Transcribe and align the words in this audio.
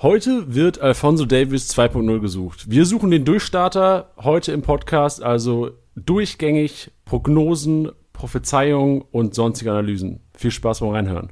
Heute 0.00 0.54
wird 0.54 0.80
Alfonso 0.80 1.24
Davis 1.24 1.76
2.0 1.76 2.20
gesucht. 2.20 2.70
Wir 2.70 2.86
suchen 2.86 3.10
den 3.10 3.24
Durchstarter 3.24 4.12
heute 4.16 4.52
im 4.52 4.62
Podcast, 4.62 5.20
also 5.20 5.72
durchgängig 5.96 6.92
Prognosen, 7.04 7.90
Prophezeiungen 8.12 9.02
und 9.10 9.34
sonstige 9.34 9.72
Analysen. 9.72 10.20
Viel 10.34 10.52
Spaß 10.52 10.78
beim 10.80 10.90
Reinhören. 10.90 11.30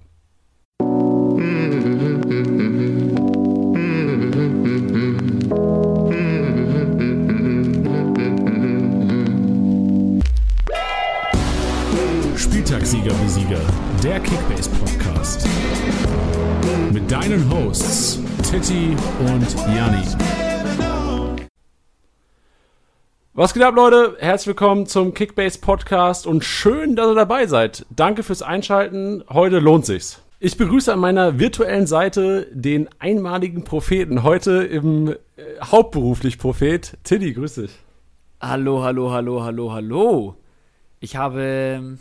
Spieltagssieger 12.36 13.12
wie 13.22 13.28
Sieger, 13.28 13.60
der 14.02 14.18
Kickbase 14.18 14.70
Podcast. 14.70 15.48
Mit 16.92 17.10
deinen 17.10 17.50
Hosts 17.50 18.20
Titti 18.42 18.96
und 19.20 19.56
Janni. 19.74 20.04
Was 23.32 23.54
geht 23.54 23.62
ab, 23.62 23.74
Leute? 23.74 24.16
Herzlich 24.18 24.48
willkommen 24.48 24.86
zum 24.86 25.14
Kickbase 25.14 25.58
Podcast 25.60 26.26
und 26.26 26.44
schön, 26.44 26.96
dass 26.96 27.08
ihr 27.08 27.14
dabei 27.14 27.46
seid. 27.46 27.86
Danke 27.90 28.22
fürs 28.22 28.42
Einschalten. 28.42 29.24
Heute 29.28 29.58
lohnt 29.58 29.86
sich's. 29.86 30.22
Ich 30.38 30.58
begrüße 30.58 30.92
an 30.92 30.98
meiner 30.98 31.38
virtuellen 31.38 31.86
Seite 31.86 32.46
den 32.52 32.88
einmaligen 32.98 33.64
Propheten. 33.64 34.22
Heute 34.22 34.64
im 34.64 35.08
äh, 35.08 35.16
hauptberuflich 35.62 36.38
Prophet. 36.38 36.98
Tiddy, 37.04 37.32
grüß 37.32 37.54
dich. 37.54 37.70
Hallo, 38.40 38.82
hallo, 38.82 39.12
hallo, 39.12 39.42
hallo, 39.42 39.72
hallo. 39.72 40.36
Ich 41.00 41.16
habe 41.16 41.40
ähm, 41.42 41.98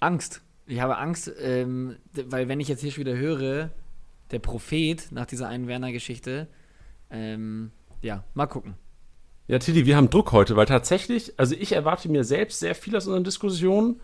Angst. 0.00 0.42
Ich 0.68 0.80
habe 0.80 0.98
Angst, 0.98 1.32
ähm, 1.40 1.96
weil 2.12 2.48
wenn 2.48 2.60
ich 2.60 2.68
jetzt 2.68 2.82
hier 2.82 2.92
schon 2.92 3.00
wieder 3.00 3.16
höre, 3.16 3.70
der 4.30 4.38
Prophet 4.38 5.10
nach 5.10 5.24
dieser 5.24 5.48
einen 5.48 5.66
Werner-Geschichte, 5.66 6.46
ähm, 7.10 7.72
ja, 8.02 8.22
mal 8.34 8.46
gucken. 8.46 8.74
Ja, 9.46 9.58
Tilly, 9.58 9.86
wir 9.86 9.96
haben 9.96 10.10
Druck 10.10 10.32
heute, 10.32 10.56
weil 10.56 10.66
tatsächlich, 10.66 11.32
also 11.38 11.54
ich 11.58 11.72
erwarte 11.72 12.10
mir 12.10 12.22
selbst 12.22 12.60
sehr 12.60 12.74
viel 12.74 12.94
aus 12.94 13.06
unseren 13.06 13.24
Diskussionen 13.24 14.02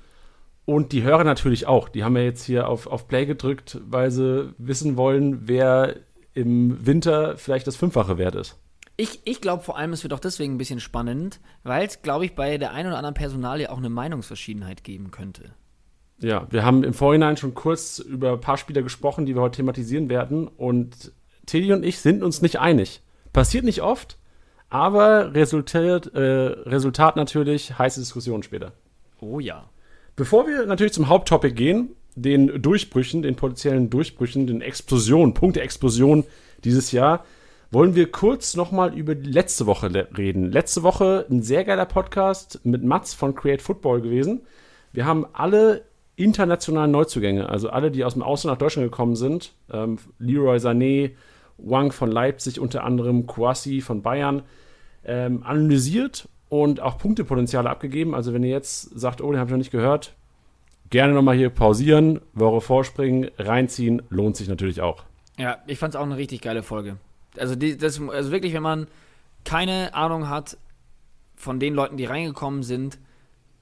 und 0.65 0.93
die 0.93 1.03
Hörer 1.03 1.25
natürlich 1.25 1.67
auch. 1.67 1.91
Die 1.91 2.03
haben 2.03 2.17
ja 2.17 2.23
jetzt 2.23 2.45
hier 2.45 2.67
auf, 2.67 2.87
auf 2.87 3.09
Play 3.09 3.27
gedrückt, 3.27 3.78
weil 3.84 4.11
sie 4.11 4.55
wissen 4.56 4.97
wollen, 4.97 5.47
wer 5.47 5.97
im 6.33 6.87
Winter 6.87 7.37
vielleicht 7.37 7.67
das 7.67 7.77
Fünffache 7.77 8.17
wert 8.17 8.37
ist. 8.37 8.59
Ich, 8.97 9.21
ich 9.25 9.43
glaube 9.43 9.62
vor 9.62 9.77
allem, 9.77 9.93
es 9.93 10.03
wird 10.03 10.15
auch 10.15 10.21
deswegen 10.21 10.55
ein 10.55 10.59
bisschen 10.59 10.81
spannend, 10.81 11.41
weil 11.62 11.87
es, 11.87 12.01
glaube 12.01 12.25
ich, 12.25 12.34
bei 12.34 12.56
der 12.56 12.73
einen 12.73 12.89
oder 12.89 12.97
anderen 12.97 13.15
Personalie 13.15 13.71
auch 13.71 13.77
eine 13.77 13.91
Meinungsverschiedenheit 13.91 14.83
geben 14.83 15.11
könnte. 15.11 15.55
Ja, 16.20 16.47
wir 16.51 16.65
haben 16.65 16.84
im 16.84 16.95
Vorhinein 16.95 17.37
schon 17.37 17.55
kurz 17.55 17.98
über 17.98 18.33
ein 18.33 18.41
paar 18.41 18.57
Spieler 18.57 18.83
gesprochen, 18.83 19.27
die 19.27 19.34
wir 19.34 19.43
heute 19.43 19.57
thematisieren 19.57 20.09
werden. 20.09 20.48
Und 20.48 21.12
Teddy 21.47 21.73
und 21.73 21.84
ich 21.84 21.98
sind 21.98 22.23
uns 22.23 22.41
nicht 22.41 22.61
einig. 22.61 23.03
Passiert 23.33 23.65
nicht 23.65 23.83
oft, 23.83 24.19
aber 24.71 25.34
resultiert, 25.34 26.15
äh, 26.15 26.21
Resultat 26.21 27.17
natürlich 27.17 27.79
heiße 27.79 28.01
Diskussionen 28.01 28.43
später. 28.43 28.73
Oh 29.21 29.41
ja. 29.41 29.69
Bevor 30.17 30.47
wir 30.47 30.67
natürlich 30.67 30.93
zum 30.93 31.09
Haupttopic 31.09 31.55
gehen, 31.55 31.91
den 32.15 32.62
Durchbrüchen, 32.62 33.23
den 33.23 33.34
potenziellen 33.34 33.91
Durchbrüchen, 33.91 34.47
den 34.47 34.61
Explosionen, 34.61 35.34
Punkte 35.34 35.61
Explosion 35.61 36.25
dieses 36.62 36.93
Jahr, 36.93 37.25
wollen 37.73 37.97
wir 37.97 38.12
kurz 38.12 38.55
nochmal 38.55 38.97
über 38.97 39.17
die 39.17 39.31
letzte 39.31 39.67
Woche 39.67 39.93
reden. 40.17 40.53
Letzte 40.53 40.84
Woche 40.84 41.27
ein 41.28 41.43
sehr 41.43 41.65
geiler 41.65 41.87
Podcast 41.87 42.61
mit 42.62 42.84
Mats 42.84 43.15
von 43.15 43.34
Create 43.34 43.62
Football 43.62 44.01
gewesen. 44.01 44.43
Wir 44.93 45.06
haben 45.06 45.27
alle 45.33 45.83
internationalen 46.17 46.91
Neuzugänge, 46.91 47.48
also 47.48 47.70
alle, 47.70 47.91
die 47.91 48.05
aus 48.05 48.15
dem 48.15 48.23
Ausland 48.23 48.55
nach 48.55 48.59
Deutschland 48.59 48.91
gekommen 48.91 49.17
sind, 49.17 49.53
ähm, 49.73 49.98
Leroy 50.19 50.59
Sané, 50.59 51.12
Wang 51.59 51.93
von 51.93 52.11
Leipzig 52.11 52.61
unter 52.61 52.84
anderem, 52.84 53.27
Kouassi 53.27 53.81
von 53.81 54.03
Bayern, 54.03 54.43
ähm, 55.05 55.43
analysiert 55.45 56.29
und 56.48 56.81
auch 56.81 56.98
Punktepotenziale 56.98 57.69
abgegeben. 57.69 58.15
Also 58.15 58.33
wenn 58.33 58.43
ihr 58.43 58.51
jetzt 58.51 58.99
sagt, 58.99 59.21
oh, 59.21 59.31
den 59.31 59.41
habe 59.41 59.49
ich 59.49 59.53
noch 59.53 59.59
nicht 59.59 59.71
gehört, 59.71 60.15
gerne 60.91 61.12
nochmal 61.12 61.37
hier 61.37 61.50
pausieren, 61.50 62.21
Woche 62.33 62.61
vorspringen, 62.61 63.31
reinziehen, 63.38 64.03
lohnt 64.09 64.37
sich 64.37 64.49
natürlich 64.49 64.81
auch. 64.81 65.05
Ja, 65.38 65.59
ich 65.67 65.78
fand 65.78 65.94
es 65.94 66.00
auch 66.00 66.05
eine 66.05 66.17
richtig 66.17 66.41
geile 66.41 66.62
Folge. 66.62 66.97
Also, 67.37 67.56
die, 67.56 67.77
das, 67.77 68.00
also 68.00 68.31
wirklich, 68.31 68.55
wenn 68.55 68.62
man 68.62 68.87
keine 69.44 69.94
Ahnung 69.94 70.28
hat 70.28 70.56
von 71.34 71.59
den 71.59 71.75
Leuten, 71.75 71.97
die 71.97 72.05
reingekommen 72.05 72.62
sind, 72.62 72.99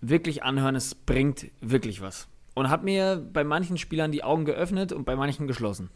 wirklich 0.02 0.42
anhören, 0.42 0.76
es 0.76 0.94
bringt 0.94 1.46
wirklich 1.60 2.02
was. 2.02 2.28
Und 2.54 2.68
hat 2.68 2.84
mir 2.84 3.16
bei 3.32 3.44
manchen 3.44 3.78
Spielern 3.78 4.12
die 4.12 4.24
Augen 4.24 4.44
geöffnet 4.44 4.92
und 4.92 5.04
bei 5.04 5.16
manchen 5.16 5.46
geschlossen. 5.46 5.88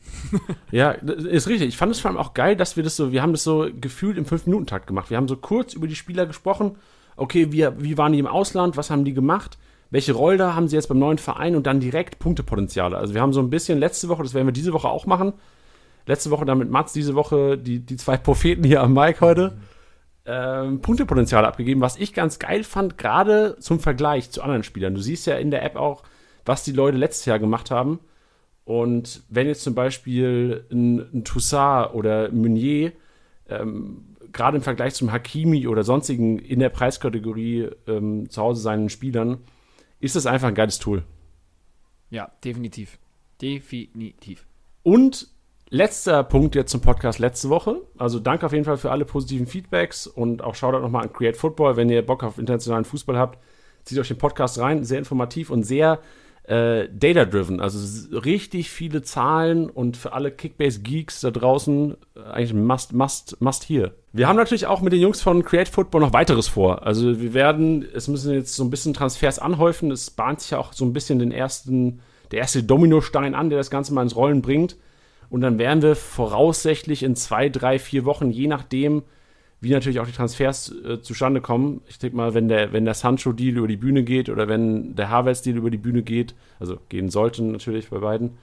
ja, 0.71 0.93
ist 0.93 1.49
richtig. 1.49 1.69
Ich 1.69 1.77
fand 1.77 1.93
es 1.93 2.01
vor 2.01 2.11
allem 2.11 2.19
auch 2.19 2.33
geil, 2.33 2.57
dass 2.57 2.77
wir 2.77 2.83
das 2.83 2.97
so, 2.97 3.13
wir 3.13 3.21
haben 3.21 3.33
das 3.33 3.45
so 3.45 3.69
gefühlt 3.79 4.17
im 4.17 4.25
5-Minuten-Takt 4.25 4.87
gemacht. 4.87 5.11
Wir 5.11 5.19
haben 5.19 5.29
so 5.29 5.37
kurz 5.37 5.75
über 5.75 5.87
die 5.87 5.97
Spieler 5.97 6.25
gesprochen. 6.25 6.77
Okay, 7.17 7.53
wie, 7.53 7.69
wie 7.79 7.99
waren 7.99 8.13
die 8.13 8.19
im 8.19 8.27
Ausland? 8.27 8.79
Was 8.79 8.91
haben 8.91 9.05
die 9.05 9.13
gemacht? 9.13 9.59
Welche 9.91 10.15
Rolle 10.15 10.55
haben 10.57 10.69
sie 10.69 10.77
jetzt 10.77 10.89
beim 10.89 10.99
neuen 10.99 11.19
Verein? 11.19 11.57
Und 11.57 11.67
dann 11.67 11.79
direkt 11.79 12.19
Punktepotenziale. 12.19 12.97
Also 12.97 13.13
wir 13.13 13.21
haben 13.21 13.35
so 13.35 13.41
ein 13.41 13.51
bisschen 13.51 13.79
letzte 13.79 14.09
Woche, 14.09 14.23
das 14.23 14.33
werden 14.33 14.47
wir 14.47 14.53
diese 14.53 14.73
Woche 14.73 14.89
auch 14.89 15.05
machen. 15.05 15.35
Letzte 16.07 16.31
Woche 16.31 16.47
dann 16.47 16.59
mit 16.59 16.71
Mats, 16.71 16.95
diese 16.95 17.15
Woche 17.15 17.59
die, 17.59 17.81
die 17.81 17.97
zwei 17.97 18.17
Propheten 18.17 18.65
hier 18.65 18.83
am 18.83 18.95
Mike 18.95 19.21
heute. 19.21 19.59
Ähm, 20.25 20.81
Punktepotenziale 20.81 21.47
abgegeben, 21.47 21.81
was 21.81 21.97
ich 21.97 22.13
ganz 22.13 22.39
geil 22.39 22.65
fand, 22.65 22.99
gerade 22.99 23.57
zum 23.61 23.79
Vergleich 23.79 24.31
zu 24.31 24.43
anderen 24.43 24.65
Spielern. 24.65 24.95
Du 24.95 25.01
siehst 25.01 25.27
ja 25.27 25.37
in 25.37 25.53
der 25.53 25.63
App 25.63 25.77
auch, 25.77 26.03
was 26.47 26.65
die 26.65 26.73
Leute 26.73 26.97
letztes 26.97 27.27
Jahr 27.27 27.39
gemacht 27.39 27.71
haben. 27.71 28.01
Und 28.65 29.23
wenn 29.29 29.47
jetzt 29.47 29.63
zum 29.63 29.75
Beispiel 29.75 30.65
ein, 30.73 30.99
ein 31.15 31.25
Toussaint 31.25 31.95
oder 31.95 32.33
Meunier 32.33 32.93
ähm, 33.49 34.17
gerade 34.33 34.57
im 34.57 34.63
Vergleich 34.63 34.95
zum 34.95 35.13
Hakimi 35.13 35.67
oder 35.67 35.85
sonstigen 35.85 36.39
in 36.39 36.59
der 36.59 36.69
Preiskategorie 36.69 37.71
ähm, 37.87 38.29
zu 38.29 38.43
Hause 38.43 38.61
seinen 38.61 38.89
Spielern, 38.89 39.39
ist 40.01 40.17
das 40.17 40.27
einfach 40.27 40.49
ein 40.49 40.55
geiles 40.55 40.79
Tool. 40.79 41.05
Ja, 42.11 42.31
definitiv. 42.45 42.99
Definitiv. 43.41 44.47
Und 44.83 45.29
letzter 45.69 46.23
Punkt 46.23 46.55
jetzt 46.55 46.71
zum 46.71 46.81
Podcast 46.81 47.19
letzte 47.19 47.49
Woche. 47.49 47.83
Also 47.99 48.19
danke 48.19 48.47
auf 48.47 48.53
jeden 48.53 48.65
Fall 48.65 48.77
für 48.77 48.91
alle 48.91 49.05
positiven 49.05 49.47
Feedbacks 49.47 50.07
und 50.07 50.43
auch 50.43 50.55
Shoutout 50.55 50.81
nochmal 50.81 51.05
an 51.05 51.13
Create 51.13 51.37
Football. 51.37 51.77
Wenn 51.77 51.91
ihr 51.91 52.05
Bock 52.05 52.23
auf 52.23 52.39
internationalen 52.39 52.85
Fußball 52.85 53.19
habt, 53.19 53.39
zieht 53.85 53.99
euch 53.99 54.09
den 54.09 54.19
Podcast 54.19 54.59
rein. 54.59 54.85
Sehr 54.85 54.99
informativ 54.99 55.51
und 55.51 55.65
sehr 55.65 56.01
äh, 56.47 56.89
data-driven, 56.93 57.61
also 57.61 58.17
richtig 58.19 58.71
viele 58.71 59.03
Zahlen 59.03 59.69
und 59.69 59.97
für 59.97 60.13
alle 60.13 60.31
Kickbase-Geeks 60.31 61.21
da 61.21 61.31
draußen 61.31 61.97
äh, 62.15 62.21
eigentlich 62.31 62.55
must, 62.55 62.93
must, 62.93 63.41
must 63.41 63.65
hier. 63.65 63.95
Wir 64.13 64.29
haben 64.29 64.37
natürlich 64.37 64.67
auch 64.67 64.81
mit 64.81 64.93
den 64.93 65.01
Jungs 65.01 65.21
von 65.21 65.45
Create 65.45 65.69
Football 65.69 66.03
noch 66.03 66.13
weiteres 66.13 66.49
vor. 66.49 66.87
Also 66.87 67.21
wir 67.21 67.35
werden, 67.35 67.85
es 67.93 68.07
müssen 68.07 68.33
jetzt 68.33 68.55
so 68.55 68.63
ein 68.63 68.71
bisschen 68.71 68.95
Transfers 68.95 69.39
anhäufen. 69.39 69.91
Es 69.91 70.11
bahnt 70.11 70.41
sich 70.41 70.53
ja 70.53 70.59
auch 70.59 70.73
so 70.73 70.85
ein 70.85 70.93
bisschen 70.93 71.19
den 71.19 71.33
ersten, 71.33 72.01
der 72.31 72.39
erste 72.41 72.63
Dominostein 72.63 73.35
an, 73.35 73.51
der 73.51 73.59
das 73.59 73.71
Ganze 73.71 73.93
mal 73.93 74.03
ins 74.03 74.17
Rollen 74.17 74.41
bringt. 74.41 74.77
Und 75.29 75.41
dann 75.41 75.59
werden 75.59 75.83
wir 75.83 75.97
voraussichtlich 75.97 77.03
in 77.03 77.17
zwei, 77.17 77.49
drei, 77.49 77.79
vier 77.81 78.05
Wochen, 78.05 78.31
je 78.31 78.47
nachdem, 78.47 79.03
wie 79.67 79.73
natürlich 79.73 79.99
auch 79.99 80.07
die 80.07 80.13
Transfers 80.13 80.73
äh, 80.85 81.01
zustande 81.03 81.41
kommen. 81.41 81.81
Ich 81.89 81.99
denke 81.99 82.17
mal, 82.17 82.35
wenn 82.35 82.47
der, 82.47 82.73
wenn 82.73 82.85
der 82.85 82.95
Sancho-Deal 82.95 83.57
über 83.57 83.67
die 83.67 83.77
Bühne 83.77 84.05
geht 84.05 84.29
oder 84.29 84.47
wenn 84.47 84.95
der 84.95 85.11
Havertz-Deal 85.11 85.57
über 85.57 85.71
die 85.71 85.77
Bühne 85.77 86.05
geht, 86.05 86.37
also 86.61 86.79
gehen 86.89 87.11
sollten 87.11 87.51
natürlich 87.51 87.91
bei 87.91 87.99
beiden, 87.99 88.39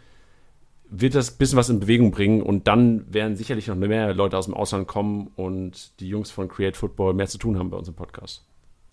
wird 0.89 1.15
das 1.15 1.31
ein 1.31 1.37
bisschen 1.37 1.57
was 1.57 1.69
in 1.69 1.79
Bewegung 1.79 2.11
bringen 2.11 2.41
und 2.41 2.67
dann 2.67 3.11
werden 3.11 3.37
sicherlich 3.37 3.67
noch 3.67 3.75
mehr 3.75 4.13
Leute 4.13 4.37
aus 4.37 4.45
dem 4.45 4.53
Ausland 4.53 4.85
kommen 4.85 5.31
und 5.37 5.97
die 6.01 6.09
Jungs 6.09 6.29
von 6.29 6.49
Create 6.49 6.75
Football 6.75 7.13
mehr 7.13 7.27
zu 7.27 7.37
tun 7.37 7.57
haben 7.57 7.69
bei 7.69 7.77
uns 7.77 7.87
im 7.87 7.93
Podcast. 7.93 8.45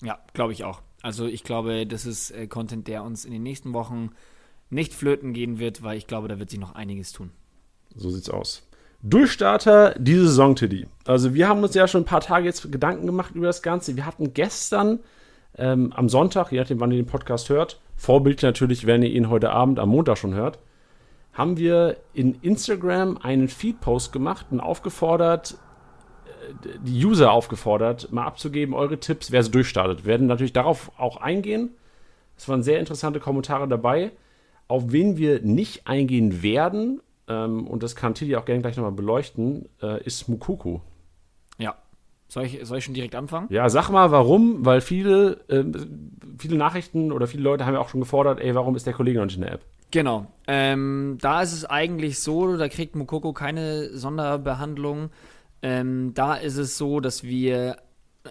Ja, 0.02 0.20
glaube 0.32 0.52
ich 0.52 0.62
auch. 0.62 0.80
Also 1.02 1.26
ich 1.26 1.42
glaube, 1.42 1.84
das 1.84 2.06
ist 2.06 2.30
äh, 2.30 2.46
Content, 2.46 2.86
der 2.86 3.02
uns 3.02 3.24
in 3.24 3.32
den 3.32 3.42
nächsten 3.42 3.72
Wochen 3.72 4.10
nicht 4.70 4.94
flöten 4.94 5.32
gehen 5.32 5.58
wird, 5.58 5.82
weil 5.82 5.98
ich 5.98 6.06
glaube, 6.06 6.28
da 6.28 6.38
wird 6.38 6.50
sich 6.50 6.60
noch 6.60 6.76
einiges 6.76 7.12
tun. 7.12 7.32
So 7.96 8.08
sieht's 8.08 8.30
aus. 8.30 8.62
Durchstarter 9.02 9.94
diese 9.98 10.26
Saison, 10.26 10.54
Tiddy. 10.56 10.86
Also 11.06 11.32
wir 11.32 11.48
haben 11.48 11.62
uns 11.62 11.74
ja 11.74 11.88
schon 11.88 12.02
ein 12.02 12.06
paar 12.06 12.20
Tage 12.20 12.44
jetzt 12.44 12.70
Gedanken 12.70 13.06
gemacht 13.06 13.34
über 13.34 13.46
das 13.46 13.62
Ganze. 13.62 13.96
Wir 13.96 14.04
hatten 14.04 14.34
gestern 14.34 15.00
ähm, 15.56 15.92
am 15.94 16.08
Sonntag, 16.08 16.52
je 16.52 16.58
nachdem, 16.58 16.80
wann 16.80 16.90
ihr 16.90 17.02
den 17.02 17.06
Podcast 17.06 17.48
hört, 17.48 17.80
Vorbild 17.96 18.42
natürlich, 18.42 18.86
wenn 18.86 19.02
ihr 19.02 19.10
ihn 19.10 19.30
heute 19.30 19.50
Abend 19.50 19.78
am 19.78 19.88
Montag 19.88 20.18
schon 20.18 20.34
hört, 20.34 20.58
haben 21.32 21.56
wir 21.56 21.96
in 22.12 22.34
Instagram 22.42 23.18
einen 23.18 23.48
Feed-Post 23.48 24.12
gemacht 24.12 24.46
und 24.50 24.60
aufgefordert, 24.60 25.56
äh, 26.54 26.78
die 26.84 27.04
User 27.04 27.32
aufgefordert, 27.32 28.12
mal 28.12 28.24
abzugeben, 28.24 28.74
eure 28.74 29.00
Tipps, 29.00 29.32
wer 29.32 29.42
so 29.42 29.50
durchstartet. 29.50 30.04
Wir 30.04 30.12
werden 30.12 30.26
natürlich 30.26 30.52
darauf 30.52 30.92
auch 30.98 31.16
eingehen. 31.16 31.70
Es 32.36 32.48
waren 32.48 32.62
sehr 32.62 32.80
interessante 32.80 33.20
Kommentare 33.20 33.66
dabei. 33.66 34.12
Auf 34.68 34.92
wen 34.92 35.16
wir 35.16 35.40
nicht 35.40 35.86
eingehen 35.86 36.42
werden, 36.42 37.00
ähm, 37.30 37.66
und 37.68 37.82
das 37.82 37.94
kann 37.94 38.14
Tilly 38.14 38.34
auch 38.34 38.44
gerne 38.44 38.60
gleich 38.60 38.76
nochmal 38.76 38.92
beleuchten, 38.92 39.68
äh, 39.80 40.02
ist 40.02 40.28
Mukuku. 40.28 40.80
Ja. 41.58 41.76
Soll 42.26 42.44
ich, 42.44 42.58
soll 42.64 42.78
ich 42.78 42.84
schon 42.84 42.94
direkt 42.94 43.14
anfangen? 43.14 43.46
Ja, 43.50 43.68
sag 43.68 43.88
mal 43.90 44.10
warum, 44.10 44.64
weil 44.64 44.80
viele, 44.80 45.40
äh, 45.48 45.64
viele 46.38 46.56
Nachrichten 46.56 47.12
oder 47.12 47.28
viele 47.28 47.44
Leute 47.44 47.66
haben 47.66 47.74
ja 47.74 47.80
auch 47.80 47.88
schon 47.88 48.00
gefordert, 48.00 48.40
ey, 48.40 48.54
warum 48.54 48.74
ist 48.74 48.86
der 48.86 48.94
Kollege 48.94 49.18
noch 49.18 49.26
nicht 49.26 49.36
in 49.36 49.42
der 49.42 49.52
App? 49.52 49.64
Genau. 49.92 50.26
Ähm, 50.46 51.18
da 51.20 51.42
ist 51.42 51.52
es 51.52 51.64
eigentlich 51.64 52.18
so, 52.20 52.56
da 52.56 52.68
kriegt 52.68 52.96
Mokoko 52.96 53.32
keine 53.32 53.96
Sonderbehandlung. 53.96 55.10
Ähm, 55.62 56.12
da 56.14 56.34
ist 56.34 56.56
es 56.56 56.78
so, 56.78 57.00
dass 57.00 57.22
wir, 57.22 57.76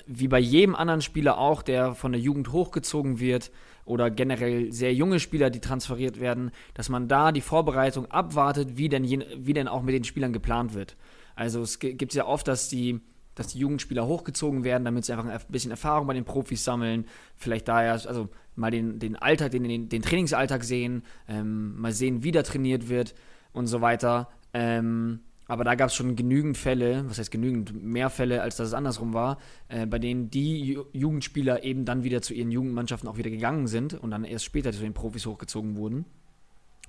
wie 0.05 0.27
bei 0.27 0.39
jedem 0.39 0.75
anderen 0.75 1.01
Spieler 1.01 1.37
auch, 1.37 1.61
der 1.61 1.95
von 1.95 2.11
der 2.11 2.21
Jugend 2.21 2.51
hochgezogen 2.51 3.19
wird, 3.19 3.51
oder 3.89 4.11
generell 4.11 4.71
sehr 4.71 4.93
junge 4.93 5.19
Spieler, 5.19 5.49
die 5.49 5.61
transferiert 5.61 6.19
werden, 6.19 6.51
dass 6.75 6.89
man 6.89 7.07
da 7.07 7.31
die 7.31 7.41
Vorbereitung 7.41 8.05
abwartet, 8.05 8.77
wie 8.77 8.87
denn, 8.87 9.03
wie 9.03 9.53
denn 9.53 9.67
auch 9.67 9.81
mit 9.81 9.95
den 9.95 10.03
Spielern 10.03 10.31
geplant 10.31 10.75
wird. 10.75 10.95
Also 11.35 11.61
es 11.61 11.79
gibt 11.79 12.13
ja 12.13 12.27
oft, 12.27 12.47
dass 12.47 12.69
die, 12.69 13.01
dass 13.33 13.47
die 13.47 13.57
Jugendspieler 13.57 14.05
hochgezogen 14.05 14.63
werden, 14.63 14.85
damit 14.85 15.05
sie 15.05 15.13
einfach 15.13 15.25
ein 15.25 15.39
bisschen 15.49 15.71
Erfahrung 15.71 16.05
bei 16.05 16.13
den 16.13 16.23
Profis 16.23 16.63
sammeln, 16.63 17.05
vielleicht 17.35 17.67
daher, 17.67 17.93
also 17.93 18.29
mal 18.55 18.69
den, 18.69 18.99
den 18.99 19.15
Alltag, 19.15 19.51
den, 19.51 19.89
den, 19.89 20.01
Trainingsalltag 20.03 20.63
sehen, 20.63 21.01
ähm, 21.27 21.75
mal 21.81 21.91
sehen, 21.91 22.23
wie 22.23 22.31
da 22.31 22.43
trainiert 22.43 22.89
wird 22.89 23.15
und 23.53 23.65
so 23.65 23.81
weiter. 23.81 24.29
Ähm, 24.53 25.21
aber 25.49 25.63
da 25.63 25.73
gab 25.73 25.89
es 25.89 25.95
schon 25.95 26.15
genügend 26.15 26.57
Fälle, 26.57 27.03
was 27.09 27.17
heißt 27.17 27.31
genügend, 27.31 27.83
mehr 27.83 28.11
Fälle, 28.11 28.43
als 28.43 28.55
dass 28.55 28.67
es 28.67 28.73
andersrum 28.75 29.15
war, 29.15 29.39
äh, 29.67 29.87
bei 29.87 29.97
denen 29.97 30.29
die 30.29 30.63
Ju 30.63 30.85
Jugendspieler 30.93 31.63
eben 31.63 31.85
dann 31.85 32.03
wieder 32.03 32.21
zu 32.21 32.35
ihren 32.35 32.51
Jugendmannschaften 32.51 33.09
auch 33.09 33.17
wieder 33.17 33.31
gegangen 33.31 33.65
sind 33.65 33.95
und 33.95 34.11
dann 34.11 34.25
erst 34.25 34.45
später 34.45 34.71
zu 34.71 34.81
den 34.81 34.93
Profis 34.93 35.25
hochgezogen 35.25 35.75
wurden. 35.75 36.05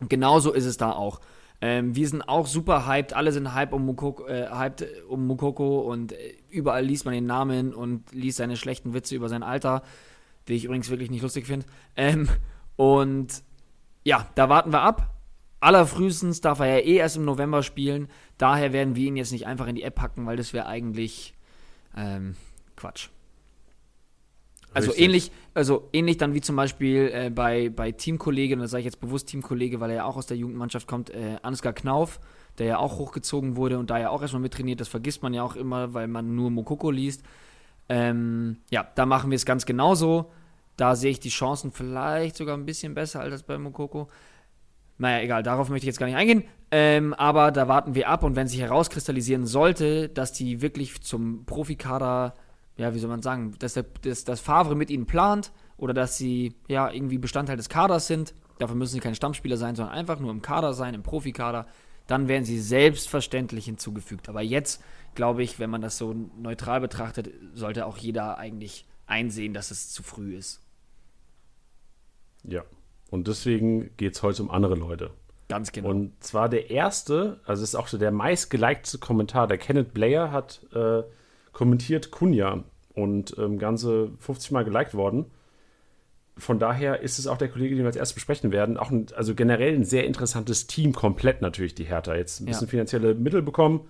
Und 0.01 0.11
genauso 0.11 0.53
ist 0.53 0.67
es 0.67 0.77
da 0.77 0.93
auch. 0.93 1.21
Ähm, 1.63 1.97
wir 1.97 2.07
sind 2.07 2.21
auch 2.21 2.47
super 2.47 2.87
hyped, 2.87 3.15
alle 3.15 3.33
sind 3.33 3.55
hyped 3.55 3.73
um 3.73 3.87
Mukoko, 3.87 4.27
äh, 4.27 4.51
hyped 4.51 4.87
um 5.09 5.27
Mukoko 5.27 5.81
und 5.81 6.13
äh, 6.13 6.35
überall 6.51 6.85
liest 6.85 7.07
man 7.07 7.15
den 7.15 7.25
Namen 7.25 7.73
und 7.73 8.13
liest 8.13 8.37
seine 8.37 8.59
schlechten 8.59 8.93
Witze 8.93 9.17
über 9.17 9.31
sein 9.31 9.43
Alter, 9.43 9.83
die 10.49 10.55
ich 10.55 10.65
übrigens 10.65 10.91
wirklich 10.91 11.11
nicht 11.11 11.23
lustig 11.23 11.47
finde. 11.47 11.65
Ähm, 11.97 12.29
und 12.77 13.43
ja, 14.05 14.29
da 14.35 14.51
warten 14.51 14.71
wir 14.71 14.83
ab 14.83 15.20
allerfrühestens 15.61 16.41
darf 16.41 16.61
er 16.61 16.67
ja 16.67 16.79
eh 16.79 16.97
erst 16.97 17.17
im 17.17 17.25
November 17.25 17.63
spielen. 17.63 18.09
Daher 18.39 18.73
werden 18.73 18.97
wir 18.97 19.07
ihn 19.07 19.17
jetzt 19.17 19.33
nicht 19.33 19.47
einfach 19.47 19.67
in 19.67 19.77
die 19.77 19.83
App 19.83 19.95
packen, 19.95 20.27
weil 20.27 20.37
das 20.37 20.53
wäre 20.53 20.67
eigentlich 20.67 21.35
ähm, 21.97 22.37
Quatsch. 22.77 23.09
Also 24.73 24.95
ähnlich, 24.95 25.33
also 25.53 25.89
ähnlich 25.93 26.17
dann 26.17 26.33
wie 26.33 26.41
zum 26.41 26.55
Beispiel 26.55 27.11
äh, 27.13 27.31
bei, 27.31 27.71
bei 27.71 27.91
Teamkollege, 27.91 28.55
und 28.55 28.61
da 28.61 28.69
sage 28.69 28.81
ich 28.81 28.85
jetzt 28.85 29.01
bewusst 29.01 29.29
Teamkollege, 29.29 29.81
weil 29.81 29.91
er 29.91 29.97
ja 29.97 30.05
auch 30.05 30.17
aus 30.17 30.27
der 30.27 30.37
Jugendmannschaft 30.37 30.87
kommt, 30.87 31.11
äh, 31.11 31.39
Ansgar 31.43 31.73
Knauf, 31.73 32.21
der 32.59 32.67
ja 32.67 32.79
auch 32.79 32.99
hochgezogen 32.99 33.57
wurde 33.57 33.79
und 33.79 33.91
da 33.91 33.99
ja 33.99 34.11
auch 34.11 34.23
erstmal 34.23 34.43
mittrainiert, 34.43 34.81
das 34.81 34.89
vergisst 34.89 35.23
man 35.23 35.35
ja 35.35 35.43
auch 35.43 35.57
immer, 35.57 35.93
weil 35.93 36.07
man 36.07 36.37
nur 36.37 36.51
Mokoko 36.51 36.91
liest. 36.91 37.25
Ähm, 37.89 38.59
ja, 38.71 38.87
da 38.95 39.07
machen 39.07 39.31
wir 39.31 39.37
es 39.37 39.45
ganz 39.45 39.67
genauso. 39.67 40.31
Da 40.77 40.95
sehe 40.95 41.11
ich 41.11 41.21
die 41.21 41.31
Chancen 41.31 41.73
vielleicht 41.73 42.37
sogar 42.37 42.57
ein 42.57 42.65
bisschen 42.65 42.95
besser 42.95 43.21
als 43.21 43.43
bei 43.43 43.59
Mokoko. 43.59 44.09
Naja, 45.01 45.23
egal, 45.23 45.43
darauf 45.43 45.71
möchte 45.71 45.85
ich 45.85 45.87
jetzt 45.87 45.99
gar 45.99 46.07
nicht 46.07 46.17
eingehen. 46.17 46.45
Ähm, 46.71 47.15
aber 47.15 47.53
da 47.53 47.69
warten 47.69 47.95
wir 47.95 48.11
ab 48.11 48.23
und 48.23 48.37
wenn 48.37 48.49
sich 48.49 48.61
herauskristallisieren 48.61 49.47
sollte, 49.47 50.11
dass 50.11 50.35
die 50.35 50.61
wirklich 50.61 51.01
zum 51.01 51.47
Profikader, 51.47 52.35
ja, 52.77 52.95
wie 52.95 52.99
soll 52.99 53.09
man 53.09 53.23
sagen, 53.23 53.55
dass, 53.59 53.73
der, 53.73 53.87
dass 54.03 54.25
das 54.25 54.41
Favre 54.41 54.77
mit 54.77 54.91
ihnen 54.91 55.07
plant 55.07 55.53
oder 55.79 55.95
dass 55.95 56.19
sie 56.19 56.55
ja 56.69 56.91
irgendwie 56.91 57.17
Bestandteil 57.17 57.57
des 57.57 57.71
Kaders 57.71 58.09
sind, 58.09 58.35
dafür 58.59 58.77
müssen 58.77 58.93
sie 58.93 59.01
keine 59.01 59.15
Stammspieler 59.15 59.57
sein, 59.57 59.75
sondern 59.75 59.95
einfach 59.95 60.21
nur 60.21 60.31
im 60.31 60.43
Kader 60.43 60.75
sein, 60.75 60.93
im 60.93 61.03
Profikader, 61.03 61.67
dann 62.07 62.29
werden 62.29 62.45
sie 62.45 62.61
selbstverständlich 62.61 63.65
hinzugefügt. 63.65 64.29
Aber 64.29 64.43
jetzt, 64.43 64.85
glaube 65.15 65.43
ich, 65.43 65.59
wenn 65.59 65.71
man 65.71 65.81
das 65.81 65.97
so 65.97 66.15
neutral 66.37 66.83
betrachtet, 66.83 67.31
sollte 67.55 67.87
auch 67.87 67.97
jeder 67.97 68.37
eigentlich 68.37 68.85
einsehen, 69.07 69.55
dass 69.55 69.71
es 69.71 69.89
zu 69.89 70.03
früh 70.03 70.37
ist. 70.37 70.61
Ja, 72.45 72.65
und 73.11 73.27
deswegen 73.29 73.91
geht 73.97 74.15
es 74.15 74.23
heute 74.23 74.43
um 74.43 74.51
andere 74.51 74.77
Leute. 74.77 75.11
Ganz 75.49 75.73
genau. 75.73 75.89
Und 75.91 76.13
zwar 76.23 76.49
der 76.49 76.71
erste, 76.71 77.41
also 77.45 77.65
ist 77.65 77.75
auch 77.75 77.89
so 77.89 77.99
der 77.99 78.13
meistgelikte 78.13 78.99
Kommentar, 78.99 79.49
der 79.49 79.59
Kenneth 79.59 79.93
Blair 79.93 80.31
hat 80.31 80.61
äh, 80.73 81.03
kommentiert 81.53 82.13
Kunja 82.13 82.63
und 82.95 83.37
ähm, 83.37 83.59
ganze 83.59 84.11
50 84.21 84.53
Mal 84.53 84.65
geliked 84.65 84.95
worden. 84.95 85.27
Von 86.37 86.61
daher 86.61 87.01
ist 87.01 87.19
es 87.19 87.27
auch 87.27 87.37
der 87.37 87.49
Kollege, 87.49 87.75
den 87.75 87.83
wir 87.83 87.89
als 87.89 87.97
erstes 87.97 88.15
besprechen 88.15 88.53
werden. 88.53 88.77
Auch 88.77 88.91
ein, 88.91 89.07
also 89.17 89.35
generell 89.35 89.75
ein 89.75 89.85
sehr 89.85 90.07
interessantes 90.07 90.69
Team, 90.69 90.93
komplett 90.93 91.43
natürlich 91.43 91.75
die 91.75 91.85
Hertha. 91.85 92.15
Jetzt 92.15 92.41
ein 92.41 92.47
bisschen 92.47 92.69
ja. 92.69 92.71
finanzielle 92.71 93.15
Mittel 93.17 93.43
bekommen. 93.43 93.89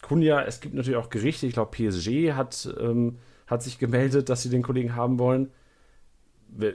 Kunja, 0.00 0.42
es 0.42 0.60
gibt 0.60 0.74
natürlich 0.74 0.98
auch 0.98 1.10
Gerichte, 1.10 1.46
ich 1.46 1.52
glaube 1.52 1.72
PSG 1.72 2.32
hat, 2.32 2.74
ähm, 2.80 3.18
hat 3.46 3.62
sich 3.62 3.78
gemeldet, 3.78 4.30
dass 4.30 4.42
sie 4.42 4.48
den 4.48 4.62
Kollegen 4.62 4.96
haben 4.96 5.18
wollen 5.18 5.50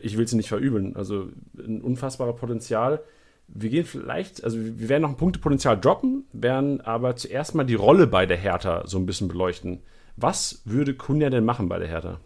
ich 0.02 0.18
will 0.18 0.28
sie 0.28 0.38
nicht 0.38 0.50
verübeln. 0.50 0.96
Also 0.96 1.30
ein 1.58 1.82
unfassbares 1.82 2.36
Potenzial. 2.36 3.02
Wir 3.48 3.70
gehen 3.70 3.86
vielleicht, 3.86 4.44
also 4.44 4.58
wir 4.58 4.88
werden 4.88 5.04
noch 5.04 5.10
ein 5.10 5.18
Punktepotenzial 5.18 5.80
droppen, 5.80 6.26
werden 6.32 6.80
aber 6.82 7.16
zuerst 7.16 7.54
mal 7.54 7.66
die 7.66 7.76
Rolle 7.76 8.08
bei 8.08 8.26
der 8.26 8.38
Hertha 8.38 8.88
so 8.88 8.98
ein 8.98 9.06
bisschen 9.06 9.28
beleuchten. 9.28 9.82
Was 10.16 10.62
würde 10.66 10.94
Kunja 10.94 11.30
denn 11.30 11.44
machen 11.44 11.68
bei 11.68 11.80
der 11.80 11.88
Hertha? 11.88 12.20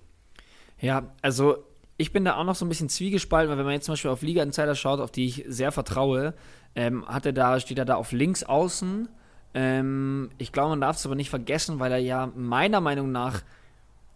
Ja, 0.79 1.13
also 1.21 1.63
ich 1.97 2.11
bin 2.11 2.25
da 2.25 2.35
auch 2.35 2.43
noch 2.43 2.55
so 2.55 2.65
ein 2.65 2.69
bisschen 2.69 2.89
zwiegespalten, 2.89 3.49
weil 3.49 3.57
wenn 3.57 3.65
man 3.65 3.73
jetzt 3.73 3.85
zum 3.85 3.93
Beispiel 3.93 4.11
auf 4.11 4.21
Liga 4.21 4.43
Insider 4.43 4.75
schaut, 4.75 4.99
auf 4.99 5.11
die 5.11 5.25
ich 5.25 5.45
sehr 5.47 5.71
vertraue, 5.71 6.33
ähm, 6.75 7.05
hat 7.07 7.25
er 7.25 7.33
da, 7.33 7.59
steht 7.59 7.79
er 7.79 7.85
da 7.85 7.95
auf 7.95 8.11
links 8.11 8.43
außen. 8.43 9.07
Ähm, 9.53 10.29
ich 10.37 10.51
glaube, 10.51 10.71
man 10.71 10.81
darf 10.81 10.97
es 10.97 11.05
aber 11.05 11.15
nicht 11.15 11.29
vergessen, 11.29 11.79
weil 11.79 11.91
er 11.91 11.99
ja 11.99 12.31
meiner 12.35 12.81
Meinung 12.81 13.11
nach 13.11 13.41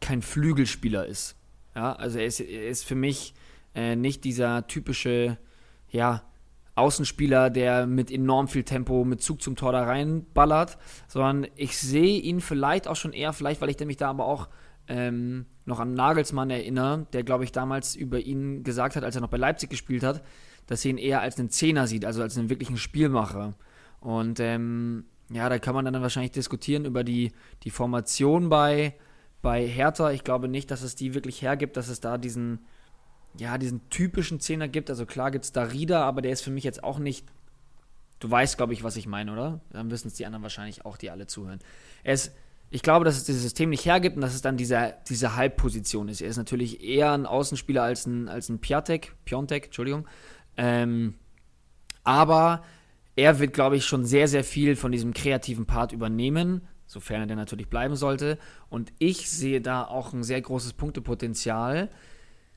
kein 0.01 0.21
Flügelspieler 0.21 1.05
ist. 1.05 1.38
Ja, 1.79 1.93
also 1.93 2.19
er 2.19 2.25
ist, 2.25 2.41
er 2.41 2.67
ist 2.67 2.83
für 2.83 2.95
mich 2.95 3.33
äh, 3.73 3.95
nicht 3.95 4.25
dieser 4.25 4.67
typische, 4.67 5.37
ja, 5.89 6.23
Außenspieler, 6.75 7.49
der 7.49 7.87
mit 7.87 8.11
enorm 8.11 8.49
viel 8.49 8.63
Tempo, 8.63 9.05
mit 9.05 9.21
Zug 9.21 9.41
zum 9.41 9.55
Tor 9.55 9.71
da 9.71 9.83
reinballert, 9.83 10.77
sondern 11.07 11.47
ich 11.55 11.77
sehe 11.77 12.19
ihn 12.19 12.41
vielleicht 12.41 12.89
auch 12.89 12.97
schon 12.97 13.13
eher, 13.13 13.31
vielleicht 13.31 13.61
weil 13.61 13.69
ich 13.69 13.79
mich 13.79 13.95
da 13.95 14.09
aber 14.09 14.25
auch 14.25 14.49
ähm, 14.89 15.45
noch 15.63 15.79
an 15.79 15.93
Nagelsmann 15.93 16.49
erinnere, 16.49 17.07
der, 17.13 17.23
glaube 17.23 17.45
ich, 17.45 17.53
damals 17.53 17.95
über 17.95 18.19
ihn 18.19 18.63
gesagt 18.63 18.97
hat, 18.97 19.05
als 19.05 19.15
er 19.15 19.21
noch 19.21 19.29
bei 19.29 19.37
Leipzig 19.37 19.69
gespielt 19.69 20.03
hat, 20.03 20.21
dass 20.67 20.83
er 20.83 20.91
ihn 20.91 20.97
eher 20.97 21.21
als 21.21 21.39
einen 21.39 21.49
Zehner 21.49 21.87
sieht, 21.87 22.03
also 22.03 22.21
als 22.21 22.37
einen 22.37 22.49
wirklichen 22.49 22.75
Spielmacher. 22.75 23.53
Und 24.01 24.41
ähm, 24.41 25.05
ja, 25.31 25.47
da 25.47 25.59
kann 25.59 25.75
man 25.75 25.85
dann 25.85 26.01
wahrscheinlich 26.01 26.31
diskutieren 26.33 26.83
über 26.83 27.05
die, 27.05 27.31
die 27.63 27.71
Formation 27.71 28.49
bei, 28.49 28.95
bei 29.41 29.65
Hertha, 29.65 30.11
ich 30.11 30.23
glaube 30.23 30.47
nicht, 30.47 30.69
dass 30.71 30.81
es 30.81 30.95
die 30.95 31.13
wirklich 31.13 31.41
hergibt, 31.41 31.77
dass 31.77 31.87
es 31.87 32.01
da 32.01 32.17
diesen, 32.17 32.59
ja, 33.37 33.57
diesen 33.57 33.89
typischen 33.89 34.39
Zehner 34.39 34.67
gibt. 34.67 34.89
Also 34.89 35.05
klar 35.05 35.31
gibt 35.31 35.45
es 35.45 35.51
da 35.51 35.63
Rieder, 35.63 36.03
aber 36.03 36.21
der 36.21 36.31
ist 36.31 36.41
für 36.41 36.51
mich 36.51 36.63
jetzt 36.63 36.83
auch 36.83 36.99
nicht. 36.99 37.25
Du 38.19 38.29
weißt, 38.29 38.57
glaube 38.57 38.73
ich, 38.73 38.83
was 38.83 38.97
ich 38.97 39.07
meine, 39.07 39.31
oder? 39.31 39.61
Dann 39.71 39.89
wissen 39.91 40.09
es 40.09 40.15
die 40.15 40.25
anderen 40.25 40.43
wahrscheinlich 40.43 40.85
auch, 40.85 40.97
die 40.97 41.09
alle 41.09 41.25
zuhören. 41.25 41.59
Er 42.03 42.13
ist, 42.15 42.33
ich 42.69 42.81
glaube, 42.81 43.05
dass 43.05 43.15
es 43.15 43.23
dieses 43.23 43.41
System 43.41 43.69
nicht 43.69 43.85
hergibt 43.85 44.17
und 44.17 44.21
dass 44.21 44.35
es 44.35 44.41
dann 44.41 44.57
diese, 44.57 44.95
diese 45.07 45.37
Halbposition 45.37 46.09
ist. 46.09 46.19
Er 46.19 46.29
ist 46.29 46.37
natürlich 46.37 46.83
eher 46.83 47.13
ein 47.13 47.25
Außenspieler 47.25 47.81
als 47.81 48.05
ein, 48.05 48.27
als 48.27 48.49
ein 48.49 48.59
Piatek, 48.59 49.15
Piontek, 49.23 49.67
Entschuldigung. 49.67 50.05
Ähm, 50.57 51.15
aber 52.03 52.63
er 53.15 53.39
wird, 53.39 53.53
glaube 53.53 53.77
ich, 53.77 53.85
schon 53.85 54.05
sehr, 54.05 54.27
sehr 54.27 54.43
viel 54.43 54.75
von 54.75 54.91
diesem 54.91 55.13
kreativen 55.13 55.65
Part 55.65 55.93
übernehmen 55.93 56.67
sofern 56.89 57.21
er 57.21 57.27
denn 57.27 57.37
natürlich 57.37 57.69
bleiben 57.69 57.95
sollte. 57.95 58.39
Und 58.67 58.91
ich 58.97 59.29
sehe 59.29 59.61
da 59.61 59.83
auch 59.83 60.11
ein 60.11 60.23
sehr 60.23 60.41
großes 60.41 60.73
Punktepotenzial, 60.73 61.89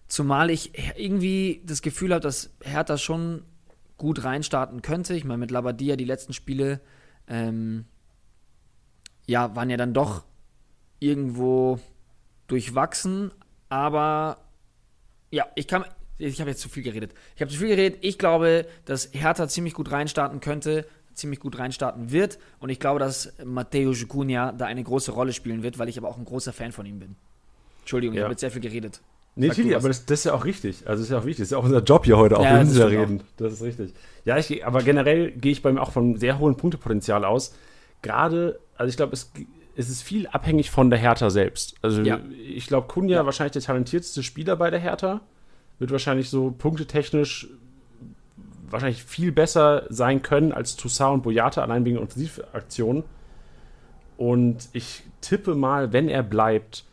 zumal 0.09 0.51
ich 0.51 0.73
irgendwie 0.97 1.63
das 1.67 1.83
Gefühl 1.83 2.13
habe, 2.13 2.23
dass 2.23 2.51
Hertha 2.63 2.97
schon 2.97 3.45
gut 3.99 4.25
reinstarten 4.25 4.81
könnte. 4.81 5.15
Ich 5.15 5.25
meine, 5.25 5.39
mit 5.39 5.51
Labadia 5.51 5.97
die 5.97 6.07
letzten 6.07 6.33
Spiele, 6.33 6.81
ähm, 7.29 7.85
ja, 9.27 9.55
waren 9.55 9.69
ja 9.69 9.77
dann 9.77 9.93
doch 9.93 10.25
irgendwo 10.99 11.79
durchwachsen, 12.47 13.33
aber 13.69 14.39
ja, 15.31 15.47
ich 15.57 15.69
kann, 15.69 15.85
ich 16.17 16.41
habe 16.41 16.51
jetzt 16.51 16.63
zu 16.63 16.71
viel 16.71 16.83
geredet. 16.83 17.13
Ich 17.37 17.43
habe 17.43 17.51
zu 17.51 17.59
viel 17.59 17.69
geredet. 17.69 17.99
Ich 18.01 18.19
glaube, 18.19 18.67
dass 18.87 19.11
Hertha 19.13 19.47
ziemlich 19.47 19.75
gut 19.75 19.91
reinstarten 19.91 20.41
könnte 20.41 20.87
ziemlich 21.15 21.41
gut 21.41 21.59
reinstarten 21.59 22.11
wird. 22.11 22.39
Und 22.61 22.71
ich 22.71 22.81
glaube, 22.81 23.01
dass 23.01 23.33
Matteo 23.45 23.93
Cunha 24.09 24.53
da 24.53 24.67
eine 24.67 24.83
große 24.83 25.13
Rolle 25.13 25.33
spielen 25.33 25.63
wird, 25.63 25.79
weil 25.79 25.89
ich 25.89 25.99
aber 25.99 26.09
auch 26.09 26.19
ein 26.19 26.25
großer 26.25 26.53
Fan 26.53 26.73
von 26.73 26.87
ihm 26.87 26.99
bin. 26.99 27.17
Entschuldigung, 27.81 28.15
ja. 28.15 28.21
ich 28.21 28.25
habe 28.25 28.33
jetzt 28.33 28.41
sehr 28.41 28.51
viel 28.51 28.61
geredet. 28.61 29.01
Nee, 29.35 29.49
Tili, 29.49 29.75
aber 29.75 29.89
das, 29.89 30.05
das, 30.05 30.21
ist 30.21 30.25
ja 30.25 30.35
auch 30.35 30.45
richtig. 30.45 30.87
Also, 30.87 31.01
das 31.01 31.01
ist 31.01 31.11
ja 31.11 31.19
auch 31.19 31.25
wichtig. 31.25 31.39
Das 31.39 31.47
ist 31.47 31.53
ja 31.53 31.59
auch 31.59 31.65
unser 31.65 31.83
Job 31.83 32.05
hier 32.05 32.19
heute, 32.19 32.39
auch 32.39 32.45
ja, 32.45 32.59
wenn 32.59 32.75
wir 32.75 32.89
reden. 32.89 33.21
Auch. 33.21 33.37
Das 33.39 33.55
ist 33.55 33.63
richtig. 33.63 33.95
Ja, 34.25 34.37
ich, 34.37 34.67
aber 34.67 34.83
generell 34.83 35.33
gehe 35.33 35.53
ich 35.53 35.63
bei 35.63 35.73
mir 35.73 35.81
auch 35.81 35.93
von 35.93 36.17
sehr 36.17 36.39
hohem 36.39 36.57
Punktepotenzial 36.57 37.25
aus. 37.25 37.55
Gerade, 38.03 38.61
also 38.77 38.91
ich 38.91 38.97
glaube, 38.97 39.15
es, 39.15 39.33
es 39.75 39.89
ist 39.89 40.03
viel 40.03 40.27
abhängig 40.27 40.71
von 40.71 40.91
der 40.91 40.99
Hertha 40.99 41.31
selbst. 41.31 41.77
Also, 41.81 42.03
ja. 42.03 42.21
ich 42.47 42.67
glaube, 42.67 42.89
Kunja 42.89 43.19
ja. 43.19 43.27
wahrscheinlich 43.27 43.53
der 43.53 43.63
talentierteste 43.63 44.23
Spieler 44.23 44.57
bei 44.57 44.71
der 44.71 44.81
Hertha. 44.81 45.23
Wird 45.79 45.91
wahrscheinlich 45.91 46.29
so 46.29 46.51
punktetechnisch 46.51 47.49
wahrscheinlich 48.73 49.05
viel 49.05 49.33
besser 49.33 49.85
sein 49.89 50.23
können 50.23 50.53
als 50.53 50.77
Toussaint 50.77 51.15
und 51.15 51.23
Boyata, 51.23 51.63
allein 51.63 51.85
wegen 51.85 51.99
Offensivaktionen. 51.99 53.05
Und 54.17 54.69
ich 54.73 55.03
tippe 55.21 55.55
mal, 55.55 55.93
wenn 55.93 56.09
er 56.09 56.23
bleibt, 56.23 56.85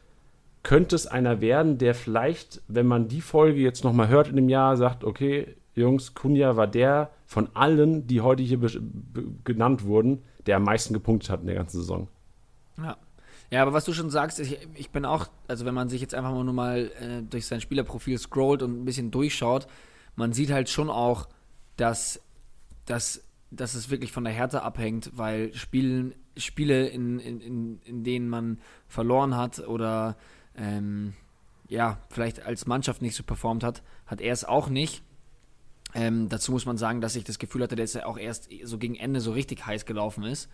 könnte 0.63 0.95
es 0.95 1.07
einer 1.07 1.41
werden, 1.41 1.77
der 1.77 1.95
vielleicht, 1.95 2.61
wenn 2.67 2.85
man 2.85 3.07
die 3.07 3.21
Folge 3.21 3.59
jetzt 3.59 3.83
nochmal 3.83 4.09
hört 4.09 4.27
in 4.27 4.35
dem 4.35 4.49
Jahr, 4.49 4.77
sagt, 4.77 5.03
okay, 5.03 5.55
Jungs, 5.75 6.13
Kunja 6.13 6.57
war 6.57 6.67
der 6.67 7.11
von 7.25 7.49
allen, 7.53 8.07
die 8.07 8.21
heute 8.21 8.43
hier 8.43 8.59
genannt 9.43 9.85
wurden, 9.85 10.21
der 10.45 10.57
am 10.57 10.63
meisten 10.63 10.93
gepunktet 10.93 11.29
hat 11.29 11.41
in 11.41 11.47
der 11.47 11.55
ganzen 11.55 11.79
Saison. 11.79 12.07
Ja. 12.77 12.97
Ja, 13.51 13.63
aber 13.63 13.73
was 13.73 13.85
du 13.85 13.93
schon 13.93 14.11
sagst, 14.11 14.39
ich, 14.39 14.59
ich 14.75 14.91
bin 14.91 15.05
auch, 15.05 15.27
also 15.47 15.65
wenn 15.65 15.73
man 15.73 15.89
sich 15.89 16.01
jetzt 16.01 16.13
einfach 16.13 16.31
nur 16.31 16.53
mal 16.53 16.91
äh, 17.01 17.23
durch 17.27 17.47
sein 17.47 17.61
Spielerprofil 17.61 18.17
scrollt 18.19 18.61
und 18.61 18.81
ein 18.81 18.85
bisschen 18.85 19.09
durchschaut, 19.09 19.67
man 20.15 20.33
sieht 20.33 20.51
halt 20.51 20.69
schon 20.69 20.89
auch, 20.89 21.27
dass, 21.79 22.21
dass, 22.85 23.23
dass 23.51 23.73
es 23.73 23.89
wirklich 23.89 24.11
von 24.11 24.23
der 24.23 24.33
Härte 24.33 24.63
abhängt, 24.63 25.11
weil 25.15 25.53
Spielen, 25.53 26.13
Spiele, 26.37 26.87
in, 26.87 27.19
in, 27.19 27.79
in, 27.81 28.03
denen 28.03 28.29
man 28.29 28.59
verloren 28.87 29.35
hat 29.35 29.59
oder 29.59 30.17
ähm, 30.55 31.13
ja, 31.67 31.99
vielleicht 32.09 32.45
als 32.45 32.65
Mannschaft 32.65 33.01
nicht 33.01 33.15
so 33.15 33.23
performt 33.23 33.63
hat, 33.63 33.83
hat 34.05 34.21
er 34.21 34.33
es 34.33 34.43
auch 34.43 34.69
nicht. 34.69 35.03
Ähm, 35.93 36.29
dazu 36.29 36.51
muss 36.51 36.65
man 36.65 36.77
sagen, 36.77 37.01
dass 37.01 37.15
ich 37.15 37.23
das 37.23 37.39
Gefühl 37.39 37.63
hatte, 37.63 37.75
dass 37.75 37.95
er 37.95 38.07
auch 38.07 38.17
erst 38.17 38.49
so 38.63 38.77
gegen 38.77 38.95
Ende 38.95 39.21
so 39.21 39.31
richtig 39.31 39.65
heiß 39.65 39.85
gelaufen 39.85 40.23
ist. 40.23 40.49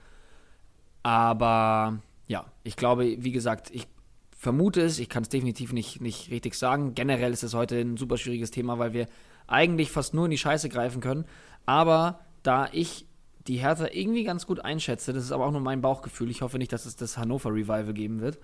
Aber 1.03 1.99
ja, 2.27 2.45
ich 2.63 2.75
glaube, 2.75 3.23
wie 3.23 3.31
gesagt, 3.31 3.69
ich 3.71 3.87
vermute 4.37 4.81
es, 4.81 4.99
ich 4.99 5.09
kann 5.09 5.23
es 5.23 5.29
definitiv 5.29 5.73
nicht, 5.73 6.01
nicht 6.01 6.29
richtig 6.31 6.55
sagen. 6.55 6.93
Generell 6.95 7.33
ist 7.33 7.43
es 7.43 7.53
heute 7.53 7.79
ein 7.79 7.97
super 7.97 8.17
schwieriges 8.17 8.51
Thema, 8.51 8.79
weil 8.79 8.93
wir 8.93 9.07
eigentlich 9.47 9.91
fast 9.91 10.13
nur 10.13 10.25
in 10.25 10.31
die 10.31 10.37
Scheiße 10.37 10.69
greifen 10.69 11.01
können. 11.01 11.25
Aber 11.65 12.19
da 12.43 12.69
ich 12.71 13.05
die 13.47 13.57
Hertha 13.57 13.87
irgendwie 13.91 14.23
ganz 14.23 14.47
gut 14.47 14.59
einschätze, 14.59 15.13
das 15.13 15.23
ist 15.23 15.31
aber 15.31 15.45
auch 15.45 15.51
nur 15.51 15.61
mein 15.61 15.81
Bauchgefühl, 15.81 16.29
ich 16.29 16.41
hoffe 16.41 16.57
nicht, 16.57 16.73
dass 16.73 16.85
es 16.85 16.95
das 16.95 17.17
Hannover 17.17 17.51
Revival 17.51 17.93
geben 17.93 18.21
wird, 18.21 18.39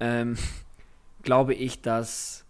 ähm, 0.00 0.36
glaube 1.22 1.54
ich, 1.54 1.80
dass, 1.80 2.44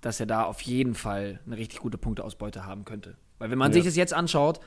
dass 0.00 0.20
er 0.20 0.26
da 0.26 0.44
auf 0.44 0.60
jeden 0.62 0.94
Fall 0.94 1.40
eine 1.46 1.56
richtig 1.56 1.80
gute 1.80 1.98
Punkteausbeute 1.98 2.64
haben 2.64 2.84
könnte. 2.84 3.16
Weil 3.38 3.50
wenn 3.50 3.58
man 3.58 3.72
ja. 3.72 3.74
sich 3.74 3.84
das 3.84 3.96
jetzt 3.96 4.14
anschaut, 4.14 4.60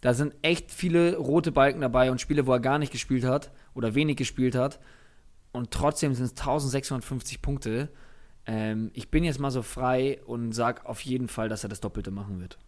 da 0.00 0.14
sind 0.14 0.34
echt 0.42 0.70
viele 0.70 1.16
rote 1.16 1.50
Balken 1.50 1.80
dabei 1.80 2.10
und 2.10 2.20
Spiele, 2.20 2.46
wo 2.46 2.52
er 2.52 2.60
gar 2.60 2.78
nicht 2.78 2.92
gespielt 2.92 3.24
hat 3.24 3.50
oder 3.74 3.94
wenig 3.94 4.16
gespielt 4.16 4.54
hat. 4.54 4.78
Und 5.50 5.70
trotzdem 5.70 6.14
sind 6.14 6.26
es 6.26 6.32
1650 6.32 7.42
Punkte. 7.42 7.88
Ähm, 8.48 8.90
ich 8.94 9.10
bin 9.10 9.22
jetzt 9.22 9.38
mal 9.38 9.50
so 9.50 9.62
frei 9.62 10.18
und 10.26 10.52
sage 10.52 10.86
auf 10.86 11.00
jeden 11.02 11.28
Fall, 11.28 11.48
dass 11.48 11.62
er 11.62 11.68
das 11.68 11.80
Doppelte 11.80 12.10
machen 12.10 12.40
wird. 12.40 12.58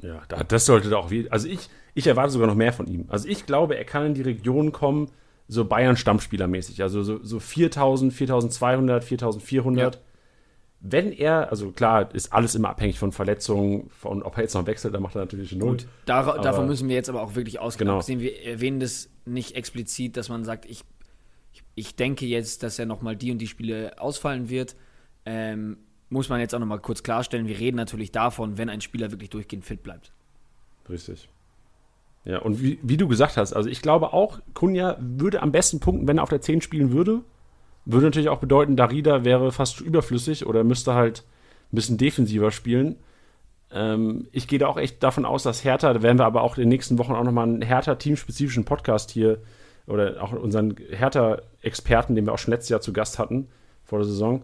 Ja, 0.00 0.22
das 0.26 0.66
sollte 0.66 0.90
doch. 0.90 1.10
Also 1.30 1.46
ich, 1.46 1.68
ich 1.94 2.06
erwarte 2.06 2.30
sogar 2.30 2.48
noch 2.48 2.54
mehr 2.54 2.72
von 2.72 2.86
ihm. 2.86 3.04
Also 3.08 3.28
ich 3.28 3.46
glaube, 3.46 3.76
er 3.76 3.84
kann 3.84 4.06
in 4.06 4.14
die 4.14 4.22
Region 4.22 4.72
kommen, 4.72 5.10
so 5.46 5.64
Bayern-Stammspielermäßig. 5.64 6.82
Also 6.82 7.02
so, 7.02 7.22
so 7.22 7.38
4000, 7.38 8.12
4200, 8.12 9.04
4400. 9.04 9.94
Ja 9.94 10.00
wenn 10.80 11.12
er, 11.12 11.50
also 11.50 11.70
klar, 11.72 12.14
ist 12.14 12.32
alles 12.32 12.54
immer 12.54 12.68
abhängig 12.70 12.98
von 12.98 13.12
Verletzungen, 13.12 13.88
von 13.90 14.22
ob 14.22 14.36
er 14.36 14.42
jetzt 14.42 14.54
noch 14.54 14.66
wechselt, 14.66 14.94
dann 14.94 15.02
macht 15.02 15.14
er 15.14 15.20
natürlich 15.20 15.52
null. 15.52 15.70
Gut, 15.70 15.86
dar 16.04 16.40
davon 16.40 16.66
müssen 16.66 16.88
wir 16.88 16.94
jetzt 16.94 17.08
aber 17.08 17.22
auch 17.22 17.34
wirklich 17.34 17.58
ausgehen. 17.58 17.88
Genau. 17.88 18.06
Wir 18.06 18.44
erwähnen 18.44 18.80
das 18.80 19.08
nicht 19.24 19.56
explizit, 19.56 20.16
dass 20.16 20.28
man 20.28 20.44
sagt, 20.44 20.66
ich, 20.66 20.82
ich 21.74 21.96
denke 21.96 22.26
jetzt, 22.26 22.62
dass 22.62 22.78
er 22.78 22.86
nochmal 22.86 23.16
die 23.16 23.30
und 23.30 23.38
die 23.38 23.46
Spiele 23.46 24.00
ausfallen 24.00 24.48
wird. 24.48 24.76
Ähm, 25.24 25.78
muss 26.08 26.28
man 26.28 26.40
jetzt 26.40 26.54
auch 26.54 26.60
nochmal 26.60 26.80
kurz 26.80 27.02
klarstellen, 27.02 27.48
wir 27.48 27.58
reden 27.58 27.76
natürlich 27.76 28.12
davon, 28.12 28.58
wenn 28.58 28.68
ein 28.68 28.80
Spieler 28.80 29.10
wirklich 29.10 29.30
durchgehend 29.30 29.64
fit 29.64 29.82
bleibt. 29.82 30.12
Richtig. 30.88 31.28
Ja, 32.24 32.38
und 32.38 32.62
wie, 32.62 32.78
wie 32.82 32.96
du 32.96 33.08
gesagt 33.08 33.36
hast, 33.36 33.52
also 33.52 33.68
ich 33.68 33.82
glaube 33.82 34.12
auch, 34.12 34.40
Kunja 34.54 34.96
würde 35.00 35.42
am 35.42 35.52
besten 35.52 35.80
punkten, 35.80 36.08
wenn 36.08 36.18
er 36.18 36.22
auf 36.22 36.28
der 36.28 36.40
10 36.40 36.60
spielen 36.60 36.92
würde. 36.92 37.22
Würde 37.84 38.06
natürlich 38.06 38.28
auch 38.28 38.40
bedeuten, 38.40 38.76
Darida 38.76 39.24
wäre 39.24 39.52
fast 39.52 39.80
überflüssig 39.80 40.44
oder 40.44 40.64
müsste 40.64 40.94
halt 40.94 41.24
ein 41.72 41.76
bisschen 41.76 41.98
defensiver 41.98 42.50
spielen. 42.50 42.96
Ähm, 43.70 44.26
ich 44.32 44.48
gehe 44.48 44.58
da 44.58 44.66
auch 44.66 44.76
echt 44.76 45.02
davon 45.02 45.24
aus, 45.24 45.44
dass 45.44 45.64
Hertha, 45.64 45.92
da 45.92 46.02
werden 46.02 46.18
wir 46.18 46.26
aber 46.26 46.42
auch 46.42 46.56
in 46.56 46.62
den 46.62 46.68
nächsten 46.68 46.98
Wochen 46.98 47.12
auch 47.12 47.24
nochmal 47.24 47.48
einen 47.48 47.62
Hertha-teamspezifischen 47.62 48.64
Podcast 48.64 49.10
hier 49.10 49.40
oder 49.86 50.22
auch 50.22 50.32
unseren 50.32 50.76
Hertha-Experten, 50.90 52.14
den 52.14 52.26
wir 52.26 52.32
auch 52.32 52.38
schon 52.38 52.52
letztes 52.52 52.70
Jahr 52.70 52.80
zu 52.80 52.92
Gast 52.92 53.18
hatten 53.18 53.48
vor 53.84 54.00
der 54.00 54.06
Saison, 54.06 54.42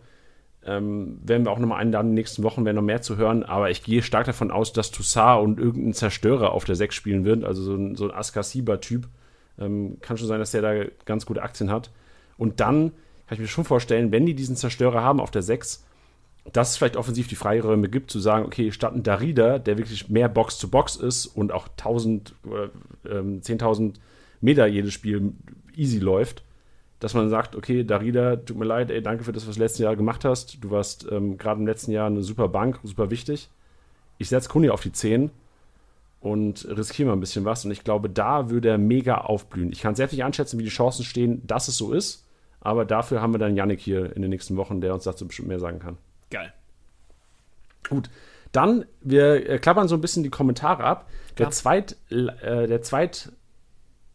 ähm, 0.64 1.18
werden 1.24 1.44
wir 1.44 1.50
auch 1.50 1.58
nochmal 1.58 1.80
einladen 1.80 2.08
in 2.08 2.10
den 2.12 2.20
nächsten 2.20 2.42
Wochen, 2.44 2.64
werden 2.64 2.76
noch 2.76 2.82
mehr 2.82 3.02
zu 3.02 3.16
hören. 3.16 3.42
Aber 3.42 3.70
ich 3.70 3.82
gehe 3.82 4.02
stark 4.02 4.26
davon 4.26 4.50
aus, 4.50 4.72
dass 4.72 4.92
Toussaint 4.92 5.42
und 5.42 5.58
irgendein 5.58 5.94
Zerstörer 5.94 6.52
auf 6.52 6.64
der 6.64 6.76
6 6.76 6.94
spielen 6.94 7.24
wird, 7.24 7.44
also 7.44 7.62
so 7.62 7.74
ein, 7.74 7.96
so 7.96 8.04
ein 8.04 8.14
Askasiba-Typ. 8.14 9.08
Ähm, 9.58 9.98
kann 10.00 10.16
schon 10.16 10.28
sein, 10.28 10.38
dass 10.38 10.52
der 10.52 10.62
da 10.62 10.84
ganz 11.04 11.26
gute 11.26 11.42
Aktien 11.42 11.70
hat. 11.70 11.90
Und 12.38 12.60
dann 12.60 12.92
kann 13.26 13.36
ich 13.36 13.40
mir 13.40 13.48
schon 13.48 13.64
vorstellen, 13.64 14.12
wenn 14.12 14.26
die 14.26 14.34
diesen 14.34 14.56
Zerstörer 14.56 15.02
haben 15.02 15.20
auf 15.20 15.30
der 15.30 15.42
6, 15.42 15.84
dass 16.52 16.70
es 16.70 16.76
vielleicht 16.76 16.96
offensiv 16.96 17.28
die 17.28 17.36
Freiräume 17.36 17.88
gibt, 17.88 18.10
zu 18.10 18.18
sagen, 18.18 18.46
okay, 18.46 18.72
statt 18.72 18.94
ein 18.94 19.02
Darida, 19.02 19.58
der 19.58 19.78
wirklich 19.78 20.08
mehr 20.08 20.28
Box-to-Box 20.28 20.96
ist 20.96 21.26
und 21.26 21.52
auch 21.52 21.68
1000 21.68 22.34
oder 22.44 22.70
ähm, 23.08 23.40
10.000 23.40 23.94
Meter 24.42 24.66
jedes 24.66 24.92
Spiel 24.92 25.32
easy 25.74 25.98
läuft, 25.98 26.44
dass 27.00 27.14
man 27.14 27.30
sagt, 27.30 27.56
okay, 27.56 27.84
Darida, 27.84 28.36
tut 28.36 28.56
mir 28.56 28.64
leid, 28.64 28.90
ey, 28.90 29.02
danke 29.02 29.24
für 29.24 29.32
das, 29.32 29.48
was 29.48 29.56
du 29.56 29.62
letztes 29.62 29.80
Jahr 29.80 29.96
gemacht 29.96 30.24
hast. 30.24 30.62
Du 30.62 30.70
warst 30.70 31.06
ähm, 31.10 31.38
gerade 31.38 31.60
im 31.60 31.66
letzten 31.66 31.92
Jahr 31.92 32.06
eine 32.06 32.22
super 32.22 32.48
Bank, 32.48 32.78
super 32.84 33.10
wichtig. 33.10 33.48
Ich 34.18 34.28
setze 34.28 34.48
Kuni 34.48 34.68
auf 34.70 34.82
die 34.82 34.92
10 34.92 35.30
und 36.20 36.64
riskiere 36.68 37.08
mal 37.08 37.14
ein 37.14 37.20
bisschen 37.20 37.44
was. 37.44 37.64
Und 37.64 37.72
ich 37.72 37.82
glaube, 37.82 38.08
da 38.08 38.50
würde 38.50 38.68
er 38.68 38.78
mega 38.78 39.16
aufblühen. 39.18 39.72
Ich 39.72 39.80
kann 39.80 39.96
selbst 39.96 40.12
nicht 40.12 40.22
einschätzen, 40.22 40.58
wie 40.58 40.64
die 40.64 40.68
Chancen 40.70 41.04
stehen, 41.04 41.44
dass 41.46 41.66
es 41.66 41.76
so 41.76 41.92
ist. 41.92 42.24
Aber 42.60 42.84
dafür 42.84 43.20
haben 43.20 43.34
wir 43.34 43.38
dann 43.38 43.56
Yannick 43.56 43.80
hier 43.80 44.14
in 44.14 44.22
den 44.22 44.30
nächsten 44.30 44.56
Wochen, 44.56 44.80
der 44.80 44.94
uns 44.94 45.02
dazu 45.02 45.26
bestimmt 45.26 45.48
mehr 45.48 45.58
sagen 45.58 45.80
kann. 45.80 45.98
Geil. 46.30 46.52
Gut. 47.88 48.08
Dann, 48.52 48.84
wir 49.00 49.48
äh, 49.50 49.58
klappern 49.58 49.88
so 49.88 49.96
ein 49.96 50.00
bisschen 50.00 50.22
die 50.22 50.30
Kommentare 50.30 50.84
ab. 50.84 51.08
Der 51.38 51.50
zweit, 51.50 51.96
äh, 52.10 52.68
der 52.68 52.82
zweit 52.82 53.32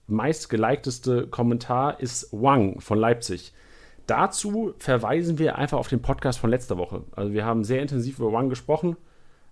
meistgelikteste 0.08 1.28
Kommentar 1.28 2.00
ist 2.00 2.30
Wang 2.32 2.80
von 2.80 2.98
Leipzig. 2.98 3.54
Dazu 4.08 4.74
verweisen 4.78 5.38
wir 5.38 5.58
einfach 5.58 5.78
auf 5.78 5.90
den 5.90 6.02
Podcast 6.02 6.40
von 6.40 6.50
letzter 6.50 6.78
Woche. 6.78 7.04
Also 7.12 7.34
wir 7.34 7.46
haben 7.46 7.66
sehr 7.66 7.82
intensiv 7.82 8.20
über 8.20 8.32
Wang 8.32 8.50
gesprochen. 8.50 8.96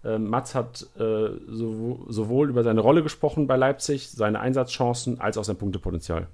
Äh, 0.03 0.17
Mats 0.17 0.55
hat 0.55 0.87
äh, 0.97 1.29
so, 1.47 2.05
sowohl 2.07 2.49
über 2.49 2.63
seine 2.63 2.79
Rolle 2.79 3.03
gesprochen 3.03 3.47
bei 3.47 3.57
Leipzig, 3.57 4.09
seine 4.09 4.39
Einsatzchancen, 4.39 5.19
als 5.19 5.37
auch 5.37 5.43
sein 5.43 5.57
Punktepotenzial. 5.57 6.27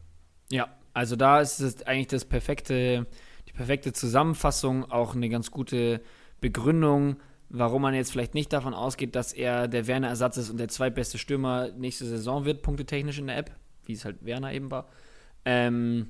Ja, 0.51 0.67
also 0.93 1.15
da 1.15 1.39
ist 1.39 1.59
es 1.61 1.81
eigentlich 1.87 2.07
das 2.07 2.25
perfekte, 2.25 3.07
die 3.47 3.53
perfekte 3.53 3.91
Zusammenfassung, 3.91 4.91
auch 4.91 5.15
eine 5.15 5.29
ganz 5.29 5.49
gute 5.49 6.01
Begründung, 6.41 7.15
warum 7.49 7.81
man 7.81 7.93
jetzt 7.93 8.11
vielleicht 8.11 8.33
nicht 8.33 8.53
davon 8.53 8.73
ausgeht, 8.73 9.15
dass 9.15 9.33
er 9.33 9.67
der 9.67 9.87
Werner-Ersatz 9.87 10.37
ist 10.37 10.49
und 10.49 10.57
der 10.57 10.67
zweitbeste 10.67 11.17
Stürmer 11.17 11.69
nächste 11.71 12.05
Saison 12.05 12.45
wird, 12.45 12.61
punktetechnisch 12.61 13.19
in 13.19 13.27
der 13.27 13.37
App, 13.37 13.51
wie 13.91 13.95
es 13.95 14.05
halt 14.05 14.25
Werner 14.25 14.53
eben 14.53 14.71
war. 14.71 14.87
Ähm, 15.45 16.07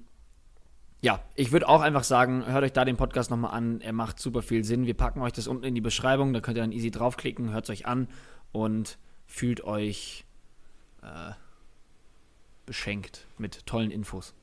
ja, 1.02 1.20
ich 1.36 1.52
würde 1.52 1.68
auch 1.68 1.82
einfach 1.82 2.04
sagen, 2.04 2.46
hört 2.46 2.64
euch 2.64 2.74
da 2.74 2.86
den 2.86 2.96
Podcast 2.96 3.32
nochmal 3.32 3.56
an. 3.56 3.82
Er 3.82 3.94
macht 3.94 4.20
super 4.20 4.44
viel 4.44 4.64
Sinn. 4.64 4.86
Wir 4.86 4.94
packen 4.94 5.22
euch 5.22 5.34
das 5.34 5.48
unten 5.48 5.64
in 5.66 5.74
die 5.74 5.82
Beschreibung. 5.82 6.32
Da 6.32 6.42
könnt 6.42 6.58
ihr 6.58 6.62
dann 6.62 6.72
easy 6.72 6.92
draufklicken, 6.92 7.52
hört 7.52 7.66
es 7.66 7.72
euch 7.72 7.88
an 7.88 8.08
und 8.52 9.00
fühlt 9.26 9.64
euch 9.64 10.26
äh, 11.02 11.32
beschenkt 12.68 13.26
mit 13.40 13.66
tollen 13.66 13.90
Infos. 13.90 14.36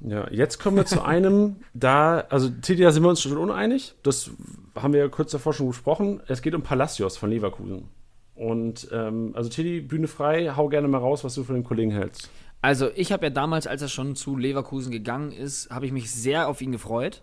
Ja, 0.00 0.28
jetzt 0.30 0.58
kommen 0.58 0.76
wir 0.76 0.86
zu 0.86 1.02
einem, 1.04 1.58
da, 1.72 2.20
also 2.30 2.50
Titi, 2.50 2.82
da 2.82 2.90
sind 2.90 3.04
wir 3.04 3.10
uns 3.10 3.22
schon 3.22 3.36
uneinig. 3.36 3.94
Das 4.02 4.32
haben 4.74 4.92
wir 4.92 5.00
ja 5.00 5.08
kurz 5.08 5.30
davor 5.30 5.52
schon 5.52 5.68
besprochen. 5.68 6.20
Es 6.26 6.42
geht 6.42 6.56
um 6.56 6.62
Palacios 6.62 7.16
von 7.16 7.30
Leverkusen. 7.30 7.88
Und 8.34 8.88
ähm, 8.90 9.32
also 9.34 9.50
Titi, 9.50 9.80
Bühne 9.80 10.08
frei, 10.08 10.52
hau 10.56 10.68
gerne 10.68 10.88
mal 10.88 10.98
raus, 10.98 11.22
was 11.22 11.34
du 11.34 11.44
von 11.44 11.54
dem 11.54 11.62
Kollegen 11.62 11.92
hältst. 11.92 12.28
Also 12.62 12.90
ich 12.94 13.12
habe 13.12 13.26
ja 13.26 13.30
damals, 13.30 13.66
als 13.66 13.82
er 13.82 13.88
schon 13.88 14.16
zu 14.16 14.36
Leverkusen 14.36 14.90
gegangen 14.90 15.32
ist, 15.32 15.70
habe 15.70 15.84
ich 15.84 15.92
mich 15.92 16.10
sehr 16.10 16.48
auf 16.48 16.62
ihn 16.62 16.72
gefreut, 16.72 17.22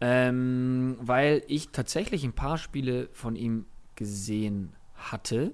ähm, 0.00 0.96
weil 1.00 1.42
ich 1.46 1.70
tatsächlich 1.70 2.24
ein 2.24 2.32
paar 2.32 2.58
Spiele 2.58 3.08
von 3.12 3.36
ihm 3.36 3.66
gesehen 3.94 4.72
hatte. 4.96 5.52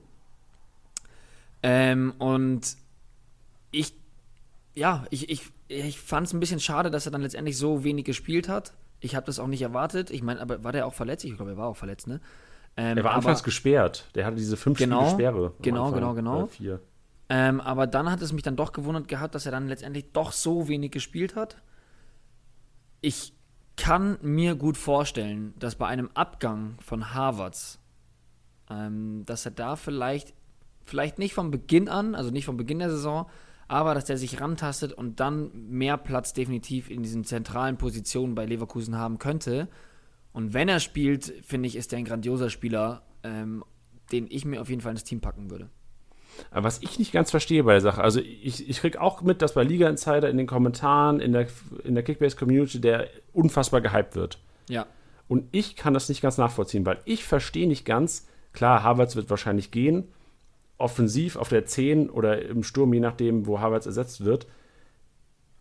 Ähm, 1.63 2.15
und 2.19 2.77
ich, 3.71 3.95
ja, 4.75 5.05
ich, 5.11 5.31
ich 5.31 5.53
ich 5.69 5.99
fand 5.99 6.27
es 6.27 6.33
ein 6.33 6.41
bisschen 6.41 6.61
schade, 6.61 6.91
dass 6.91 7.07
er 7.07 7.13
dann 7.13 7.23
letztendlich 7.23 7.57
so 7.57 7.85
wenig 7.85 8.05
gespielt 8.05 8.49
hat. 8.49 8.73
Ich 9.01 9.15
habe 9.15 9.27
das 9.27 9.39
auch 9.39 9.47
nicht 9.47 9.63
erwartet. 9.63 10.11
Ich 10.11 10.23
meine, 10.23 10.41
aber 10.41 10.65
war 10.65 10.73
der 10.73 10.87
auch 10.87 10.95
verletzt? 10.95 11.25
Ich 11.25 11.37
glaube, 11.37 11.53
er 11.53 11.57
war 11.57 11.69
auch 11.69 11.77
verletzt, 11.77 12.07
ne? 12.07 12.21
Ähm, 12.77 12.97
er 12.97 13.05
war 13.05 13.13
anfangs 13.13 13.43
gesperrt. 13.43 14.09
Der 14.15 14.27
hatte 14.27 14.37
diese 14.37 14.57
fünf 14.57 14.79
genau, 14.79 15.11
Sperre. 15.11 15.53
Genau, 15.63 15.93
genau, 15.93 16.15
genau. 16.15 16.47
Vier. 16.47 16.81
Ähm, 17.29 17.61
aber 17.61 17.87
dann 17.87 18.11
hat 18.11 18.21
es 18.21 18.33
mich 18.33 18.43
dann 18.43 18.57
doch 18.57 18.73
gewundert 18.73 19.09
gehabt, 19.09 19.35
dass 19.35 19.47
er 19.47 19.53
dann 19.53 19.69
letztendlich 19.69 20.13
doch 20.13 20.33
so 20.33 20.69
wenig 20.69 20.91
gespielt 20.91 21.37
hat. 21.37 21.63
Ich 23.01 23.33
kann 23.77 24.19
mir 24.23 24.55
gut 24.55 24.77
vorstellen, 24.77 25.55
dass 25.59 25.75
bei 25.75 25.87
einem 25.87 26.11
Abgang 26.15 26.77
von 26.81 27.15
Harvards, 27.15 27.81
ähm, 28.71 29.25
dass 29.27 29.45
er 29.47 29.53
da 29.53 29.77
vielleicht, 29.77 30.35
vielleicht 30.85 31.19
nicht 31.19 31.35
von 31.35 31.51
Beginn 31.51 31.89
an, 31.89 32.15
also 32.15 32.31
nicht 32.31 32.45
von 32.45 32.57
Beginn 32.57 32.79
der 32.79 32.91
Saison, 32.91 33.27
aber 33.69 33.95
dass 33.95 34.05
der 34.05 34.19
sich 34.19 34.41
rantastet 34.41 34.93
und 34.93 35.21
dann 35.21 35.51
mehr 35.69 35.97
Platz 35.97 36.35
definitiv 36.35 36.91
in 36.91 37.03
diesen 37.03 37.25
zentralen 37.25 37.79
Positionen 37.79 38.35
bei 38.35 38.45
Leverkusen 38.45 38.97
haben 38.97 39.19
könnte. 39.19 39.69
Und 40.33 40.53
wenn 40.53 40.69
er 40.69 40.81
spielt, 40.81 41.33
finde 41.43 41.69
ich, 41.69 41.77
ist 41.77 41.93
er 41.93 41.99
ein 41.99 42.05
grandioser 42.05 42.51
Spieler, 42.51 43.03
ähm, 43.23 43.65
den 44.13 44.27
ich 44.29 44.45
mir 44.45 44.61
auf 44.61 44.69
jeden 44.69 44.83
Fall 44.83 44.93
ins 44.93 45.05
Team 45.05 45.21
packen 45.21 45.51
würde. 45.51 45.71
Aber 46.51 46.65
was 46.65 46.83
ich 46.83 46.99
nicht 46.99 47.13
ganz 47.13 47.31
verstehe 47.31 47.65
bei 47.65 47.73
der 47.73 47.81
Sache, 47.81 48.03
also 48.03 48.21
ich, 48.21 48.69
ich 48.69 48.81
kriege 48.81 49.01
auch 49.01 49.23
mit, 49.23 49.43
dass 49.43 49.55
bei 49.55 49.63
Liga 49.63 49.89
Insider 49.89 50.29
in 50.29 50.37
den 50.37 50.47
Kommentaren, 50.47 51.21
in 51.21 51.33
der, 51.33 51.47
in 51.85 51.95
der 51.95 52.05
Kickbase-Community, 52.05 52.81
der 52.81 53.09
unfassbar 53.33 53.81
gehypt 53.81 54.15
wird. 54.17 54.39
Ja. 54.69 54.87
Und 55.29 55.49
ich 55.53 55.77
kann 55.77 55.95
das 55.95 56.09
nicht 56.09 56.21
ganz 56.21 56.39
nachvollziehen, 56.39 56.87
weil 56.87 56.99
ich 57.05 57.25
verstehe 57.25 57.67
nicht 57.67 57.85
ganz, 57.85 58.27
klar, 58.53 58.83
Havertz 58.83 59.17
wird 59.17 59.31
wahrscheinlich 59.31 59.71
gehen, 59.71 60.09
offensiv 60.79 61.37
auf 61.37 61.49
der 61.49 61.67
10 61.67 62.11
oder 62.11 62.43
im 62.43 62.63
Sturm, 62.63 62.93
je 62.93 63.01
nachdem, 63.01 63.47
wo 63.47 63.61
Havertz 63.61 63.87
ersetzt 63.87 64.25
wird, 64.25 64.47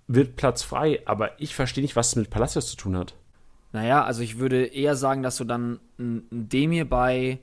wird 0.08 0.36
Platz 0.36 0.64
frei. 0.64 1.02
Aber 1.06 1.40
ich 1.40 1.56
verstehe 1.56 1.84
nicht, 1.84 1.96
was 1.96 2.10
es 2.10 2.16
mit 2.16 2.30
Palacios 2.30 2.68
zu 2.68 2.78
tun 2.78 2.98
hat. 2.98 3.16
Naja, 3.72 4.04
also 4.04 4.22
ich 4.22 4.38
würde 4.38 4.66
eher 4.66 4.96
sagen, 4.96 5.24
dass 5.24 5.38
du 5.38 5.46
dann 5.46 5.80
ein 5.98 6.28
Demir 6.30 6.86
bei 6.86 7.40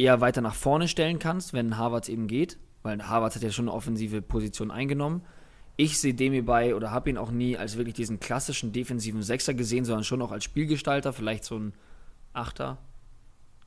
eher 0.00 0.20
weiter 0.20 0.40
nach 0.40 0.54
vorne 0.54 0.88
stellen 0.88 1.18
kannst, 1.18 1.52
wenn 1.52 1.76
Havertz 1.76 2.08
eben 2.08 2.26
geht, 2.26 2.58
weil 2.82 3.06
Havertz 3.06 3.36
hat 3.36 3.42
ja 3.42 3.50
schon 3.50 3.68
eine 3.68 3.76
offensive 3.76 4.22
Position 4.22 4.70
eingenommen. 4.70 5.22
Ich 5.76 5.98
sehe 5.98 6.14
Demir 6.14 6.44
bei 6.44 6.74
oder 6.74 6.90
habe 6.90 7.10
ihn 7.10 7.18
auch 7.18 7.30
nie 7.30 7.56
als 7.56 7.76
wirklich 7.76 7.94
diesen 7.94 8.20
klassischen 8.20 8.72
defensiven 8.72 9.22
Sechser 9.22 9.54
gesehen, 9.54 9.84
sondern 9.84 10.04
schon 10.04 10.22
auch 10.22 10.32
als 10.32 10.44
Spielgestalter, 10.44 11.12
vielleicht 11.12 11.44
so 11.44 11.58
ein 11.58 11.72
Achter. 12.32 12.78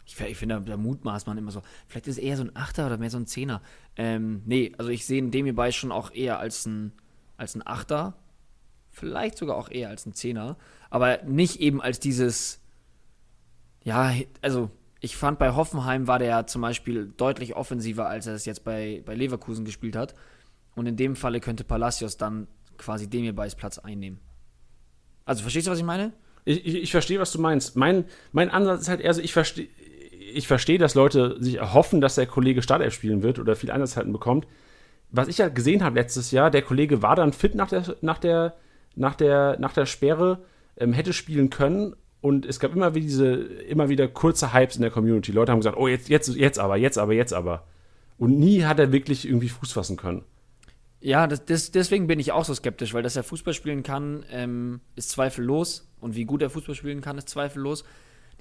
Ich, 0.05 0.19
ich 0.19 0.37
finde, 0.37 0.61
da 0.61 0.77
mutmaßt 0.77 1.27
man 1.27 1.37
immer 1.37 1.51
so. 1.51 1.61
Vielleicht 1.87 2.07
ist 2.07 2.17
es 2.17 2.23
eher 2.23 2.37
so 2.37 2.43
ein 2.43 2.55
Achter 2.55 2.85
oder 2.87 2.97
mehr 2.97 3.09
so 3.09 3.17
ein 3.17 3.25
Zehner. 3.25 3.61
Ähm, 3.95 4.43
nee, 4.45 4.73
also 4.77 4.91
ich 4.91 5.05
sehe 5.05 5.23
Demir 5.23 5.55
bei 5.55 5.71
schon 5.71 5.91
auch 5.91 6.11
eher 6.11 6.39
als 6.39 6.65
ein, 6.65 6.91
als 7.37 7.55
ein 7.55 7.65
Achter. 7.65 8.15
Vielleicht 8.91 9.37
sogar 9.37 9.55
auch 9.55 9.69
eher 9.71 9.89
als 9.89 10.05
ein 10.05 10.13
Zehner 10.13 10.57
aber 10.93 11.23
nicht 11.23 11.59
eben 11.59 11.81
als 11.81 11.99
dieses, 11.99 12.59
ja, 13.83 14.13
also 14.43 14.69
ich 15.03 15.17
fand 15.17 15.37
bei 15.37 15.53
Hoffenheim 15.53 16.07
war 16.07 16.17
der 16.17 16.47
zum 16.47 16.61
Beispiel 16.61 17.11
deutlich 17.17 17.57
offensiver, 17.57 18.07
als 18.07 18.25
er 18.25 18.35
es 18.35 18.45
jetzt 18.45 18.63
bei, 18.63 19.03
bei 19.05 19.13
Leverkusen 19.13 19.65
gespielt 19.65 19.97
hat. 19.97 20.15
Und 20.75 20.85
in 20.85 20.95
dem 20.95 21.17
Falle 21.17 21.41
könnte 21.41 21.65
Palacios 21.65 22.15
dann 22.15 22.47
quasi 22.77 23.09
Demirbais 23.09 23.55
Platz 23.55 23.77
einnehmen. 23.79 24.21
Also 25.25 25.41
verstehst 25.41 25.67
du, 25.67 25.71
was 25.71 25.79
ich 25.79 25.83
meine? 25.83 26.13
Ich, 26.45 26.65
ich, 26.65 26.75
ich 26.75 26.91
verstehe, 26.91 27.19
was 27.19 27.33
du 27.33 27.41
meinst. 27.41 27.75
Mein, 27.75 28.05
mein 28.31 28.49
Ansatz 28.49 28.83
ist 28.83 28.87
halt 28.87 29.01
eher 29.01 29.13
so, 29.13 29.21
ich 29.21 29.33
verstehe, 29.33 29.67
ich 30.33 30.47
verstehe, 30.47 30.77
dass 30.77 30.95
Leute 30.95 31.35
sich 31.37 31.55
erhoffen, 31.55 31.99
dass 31.99 32.15
der 32.15 32.25
Kollege 32.25 32.61
Startelf 32.61 32.93
spielen 32.93 33.23
wird 33.23 33.39
oder 33.39 33.57
viel 33.57 33.71
Einsatzzeiten 33.71 34.13
bekommt. 34.13 34.47
Was 35.11 35.27
ich 35.27 35.37
ja 35.37 35.49
gesehen 35.49 35.83
habe 35.83 35.99
letztes 35.99 36.31
Jahr, 36.31 36.49
der 36.49 36.61
Kollege 36.61 37.01
war 37.01 37.17
dann 37.17 37.33
fit 37.33 37.55
nach 37.55 37.67
der, 37.67 37.97
nach 37.99 38.19
der, 38.19 38.55
nach 38.95 39.15
der, 39.15 39.59
nach 39.59 39.73
der 39.73 39.85
Sperre 39.85 40.45
ähm, 40.77 40.93
hätte 40.93 41.11
spielen 41.11 41.49
können. 41.49 41.93
Und 42.23 42.45
es 42.45 42.61
gab 42.61 42.73
immer 42.73 42.95
wieder 42.95 43.05
diese, 43.05 43.33
immer 43.33 43.89
wieder 43.89 44.07
kurze 44.07 44.53
Hypes 44.53 44.77
in 44.77 44.81
der 44.81 44.91
Community. 44.91 45.33
Leute 45.33 45.51
haben 45.51 45.59
gesagt, 45.59 45.75
oh, 45.75 45.89
jetzt, 45.89 46.07
jetzt, 46.07 46.29
jetzt 46.29 46.57
aber, 46.57 46.77
jetzt 46.77 46.97
aber, 46.97 47.11
jetzt 47.11 47.33
aber. 47.33 47.65
Und 48.17 48.39
nie 48.39 48.63
hat 48.63 48.79
er 48.79 48.93
wirklich 48.93 49.27
irgendwie 49.27 49.49
Fuß 49.49 49.73
fassen 49.73 49.97
können. 49.97 50.23
Ja, 51.01 51.27
das, 51.27 51.43
das, 51.43 51.71
deswegen 51.71 52.07
bin 52.07 52.21
ich 52.21 52.31
auch 52.31 52.45
so 52.45 52.53
skeptisch, 52.53 52.93
weil 52.93 53.03
dass 53.03 53.17
er 53.17 53.23
Fußball 53.23 53.53
spielen 53.53 53.83
kann, 53.83 54.23
ähm, 54.31 54.79
ist 54.95 55.09
zweifellos. 55.09 55.91
Und 55.99 56.15
wie 56.15 56.23
gut 56.23 56.41
er 56.41 56.49
Fußball 56.49 56.75
spielen 56.75 57.01
kann, 57.01 57.17
ist 57.17 57.27
zweifellos. 57.27 57.83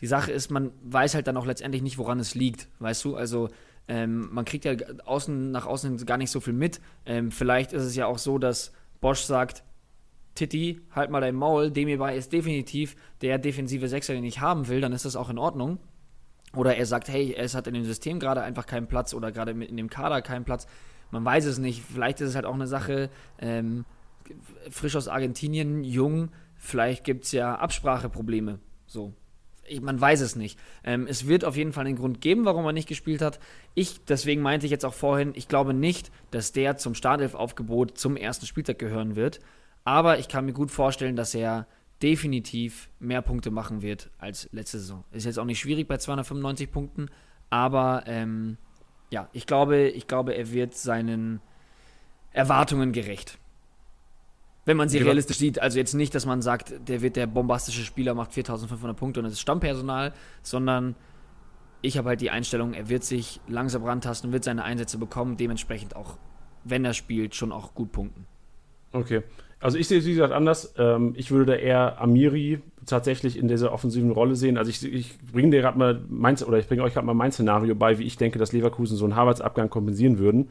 Die 0.01 0.07
Sache 0.07 0.31
ist, 0.31 0.53
man 0.53 0.71
weiß 0.85 1.17
halt 1.17 1.27
dann 1.27 1.37
auch 1.37 1.47
letztendlich 1.47 1.83
nicht, 1.83 1.99
woran 1.99 2.21
es 2.21 2.37
liegt, 2.37 2.69
weißt 2.79 3.05
du? 3.05 3.17
Also 3.17 3.49
ähm, 3.89 4.29
man 4.33 4.45
kriegt 4.45 4.65
ja 4.65 4.75
außen, 5.05 5.51
nach 5.51 5.67
außen 5.67 6.07
gar 6.07 6.19
nicht 6.19 6.31
so 6.31 6.39
viel 6.39 6.53
mit. 6.53 6.81
Ähm, 7.05 7.33
vielleicht 7.33 7.73
ist 7.73 7.83
es 7.83 7.97
ja 7.97 8.07
auch 8.07 8.19
so, 8.19 8.39
dass 8.39 8.73
Bosch 9.01 9.23
sagt, 9.23 9.65
Titi, 10.35 10.81
halt 10.91 11.11
mal 11.11 11.21
dein 11.21 11.35
Maul, 11.35 11.71
Demirbay 11.71 12.17
ist 12.17 12.33
definitiv 12.33 12.97
der 13.21 13.39
defensive 13.39 13.89
Sechser, 13.89 14.15
den 14.15 14.25
ich 14.25 14.41
haben 14.41 14.69
will, 14.69 14.81
dann 14.81 14.93
ist 14.93 15.05
das 15.05 15.17
auch 15.17 15.29
in 15.29 15.39
Ordnung. 15.39 15.79
Oder 16.55 16.77
er 16.77 16.87
sagt, 16.87 17.09
hey, 17.09 17.35
es 17.37 17.55
hat 17.55 17.67
in 17.67 17.75
dem 17.75 17.85
System 17.85 18.19
gerade 18.19 18.43
einfach 18.43 18.67
keinen 18.67 18.87
Platz 18.87 19.15
oder 19.15 19.33
gerade 19.33 19.53
in 19.53 19.77
dem 19.77 19.89
Kader 19.89 20.21
keinen 20.21 20.45
Platz. 20.45 20.67
Man 21.11 21.25
weiß 21.25 21.47
es 21.47 21.59
nicht. 21.59 21.83
Vielleicht 21.83 22.21
ist 22.21 22.31
es 22.31 22.35
halt 22.35 22.47
auch 22.47 22.55
eine 22.55 22.67
Sache, 22.67 23.11
ähm, 23.39 23.85
frisch 24.71 24.97
aus 24.97 25.09
Argentinien, 25.09 25.85
jung, 25.85 26.31
vielleicht 26.57 27.05
gibt 27.05 27.25
es 27.25 27.33
ja 27.33 27.55
Abspracheprobleme. 27.57 28.59
So. 28.87 29.13
Ich, 29.65 29.81
man 29.81 30.01
weiß 30.01 30.21
es 30.21 30.37
nicht. 30.37 30.59
Ähm, 30.85 31.07
es 31.07 31.29
wird 31.29 31.45
auf 31.45 31.57
jeden 31.57 31.73
Fall 31.73 31.87
einen 31.87 31.97
Grund 31.97 32.21
geben, 32.21 32.45
warum 32.45 32.65
er 32.67 32.73
nicht 32.73 32.89
gespielt 32.89 33.23
hat. 33.23 33.39
Ich, 33.75 34.05
deswegen 34.05 34.43
meinte 34.43 34.67
ich 34.67 34.73
jetzt 34.73 34.85
auch 34.85 34.95
vorhin, 34.95 35.33
ich 35.35 35.49
glaube 35.49 35.73
nicht, 35.73 36.11
dass 36.31 36.53
der 36.53 36.77
zum 36.77 36.95
Startelf-Aufgebot 36.95 37.97
zum 37.97 38.17
ersten 38.17 38.47
Spieltag 38.47 38.79
gehören 38.79 39.17
wird. 39.17 39.41
Aber 39.85 40.19
ich 40.19 40.29
kann 40.29 40.45
mir 40.45 40.53
gut 40.53 40.71
vorstellen, 40.71 41.17
dass 41.17 41.35
er 41.35 41.67
definitiv 42.03 42.91
mehr 42.99 43.23
Punkte 43.23 43.51
machen 43.51 43.83
wird 43.83 44.11
als 44.19 44.49
letzte 44.53 44.79
Saison. 44.79 45.05
Ist 45.13 45.25
jetzt 45.25 45.39
auch 45.39 45.45
nicht 45.45 45.61
schwierig 45.61 45.87
bei 45.87 45.99
295 45.99 46.71
Punkten, 46.71 47.09
aber 47.51 48.05
ähm, 48.07 48.57
ja, 49.11 49.29
ich 49.33 49.47
glaube, 49.47 49.89
ich 49.89 50.07
glaube, 50.07 50.35
er 50.35 50.51
wird 50.53 50.75
seinen 50.75 51.41
Erwartungen 52.33 52.93
gerecht. 52.93 53.39
Wenn 54.65 54.77
man 54.77 54.89
sie 54.89 54.99
ja. 54.99 55.05
realistisch 55.05 55.39
sieht, 55.39 55.61
also 55.61 55.79
jetzt 55.79 55.95
nicht, 55.95 56.15
dass 56.15 56.25
man 56.25 56.41
sagt, 56.41 56.75
der 56.89 57.03
wird 57.03 57.17
der 57.17 57.27
bombastische 57.27 57.83
Spieler, 57.83 58.15
macht 58.15 58.33
4500 58.33 58.97
Punkte 58.97 59.21
und 59.21 59.27
es 59.27 59.33
ist 59.35 59.41
Stammpersonal, 59.41 60.13
sondern 60.43 60.95
ich 61.83 61.99
habe 61.99 62.11
halt 62.11 62.21
die 62.21 62.31
Einstellung, 62.31 62.73
er 62.73 62.89
wird 62.89 63.03
sich 63.05 63.41
langsam 63.49 63.85
rantasten, 63.85 64.33
wird 64.33 64.45
seine 64.45 64.63
Einsätze 64.63 64.99
bekommen, 64.99 65.37
dementsprechend 65.37 65.97
auch, 65.97 66.17
wenn 66.65 66.85
er 66.85 66.95
spielt, 66.95 67.35
schon 67.35 67.51
auch 67.51 67.75
gut 67.75 67.91
punkten. 67.91 68.27
Okay. 68.93 69.23
Also 69.63 69.79
ich 69.79 69.87
sehe 69.87 70.01
es, 70.01 70.07
wie 70.07 70.15
gesagt, 70.15 70.33
anders. 70.33 70.75
Ähm, 70.77 71.15
ich 71.17 71.31
würde 71.31 71.53
da 71.53 71.59
eher 71.59 72.01
Amiri 72.01 72.61
tatsächlich 72.85 73.39
in 73.39 73.47
dieser 73.47 73.73
offensiven 73.73 74.11
Rolle 74.11 74.35
sehen. 74.35 74.59
Also 74.59 74.71
ich, 74.71 74.85
ich 74.93 75.19
bringe 75.33 75.51
dir 75.51 75.61
gerade 75.61 75.79
mal 75.79 76.03
mein, 76.09 76.37
oder 76.43 76.59
ich 76.59 76.67
bringe 76.67 76.83
euch 76.83 76.95
gerade 76.95 77.07
mal 77.07 77.15
mein 77.15 77.31
Szenario 77.31 77.77
bei, 77.77 77.99
wie 77.99 78.05
ich 78.05 78.17
denke, 78.17 78.41
dass 78.41 78.53
Leverkusen 78.53 78.97
so 78.97 79.05
einen 79.05 79.15
Harvards-Abgang 79.15 79.71
kompensieren 79.71 80.19
würden. 80.19 80.51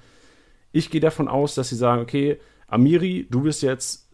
Ich 0.72 0.90
gehe 0.90 1.02
davon 1.02 1.28
aus, 1.28 1.56
dass 1.56 1.68
sie 1.68 1.76
sagen, 1.76 2.02
okay, 2.02 2.40
Amiri, 2.68 3.28
du 3.30 3.42
bist 3.42 3.62
jetzt, 3.62 4.10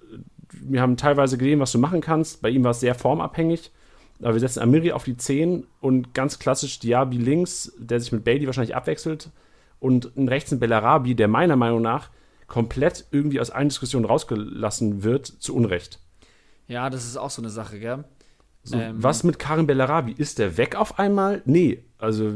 wir 0.51 0.81
haben 0.81 0.97
teilweise 0.97 1.37
gesehen, 1.37 1.59
was 1.59 1.71
du 1.71 1.77
machen 1.77 2.01
kannst. 2.01 2.41
Bei 2.41 2.49
ihm 2.49 2.63
war 2.63 2.71
es 2.71 2.79
sehr 2.79 2.95
formabhängig. 2.95 3.71
Aber 4.19 4.33
wir 4.33 4.39
setzen 4.39 4.61
Amiri 4.61 4.93
auf 4.93 5.03
die 5.03 5.15
10 5.15 5.67
und 5.79 6.15
ganz 6.15 6.39
klassisch 6.39 6.79
Diaby 6.79 7.17
links, 7.17 7.71
der 7.77 7.99
sich 7.99 8.11
mit 8.11 8.23
Bailey 8.23 8.47
wahrscheinlich 8.47 8.75
abwechselt. 8.75 9.29
Und 9.79 10.11
rechts 10.17 10.51
ein 10.51 10.59
Bellarabi, 10.59 11.13
der 11.13 11.27
meiner 11.27 11.55
Meinung 11.55 11.83
nach 11.83 12.09
komplett 12.47 13.05
irgendwie 13.11 13.39
aus 13.39 13.51
allen 13.51 13.69
Diskussionen 13.69 14.05
rausgelassen 14.05 15.03
wird, 15.03 15.27
zu 15.27 15.55
Unrecht. 15.55 15.99
Ja, 16.67 16.89
das 16.89 17.05
ist 17.05 17.17
auch 17.17 17.29
so 17.29 17.41
eine 17.41 17.49
Sache, 17.49 17.79
gell? 17.79 18.03
So, 18.63 18.77
ähm, 18.77 18.95
was 18.97 19.23
mit 19.23 19.39
Karim 19.39 19.67
Bellarabi? 19.67 20.13
Ist 20.13 20.39
der 20.39 20.57
weg 20.57 20.75
auf 20.75 20.99
einmal? 20.99 21.41
Nee. 21.45 21.85
Also 21.97 22.33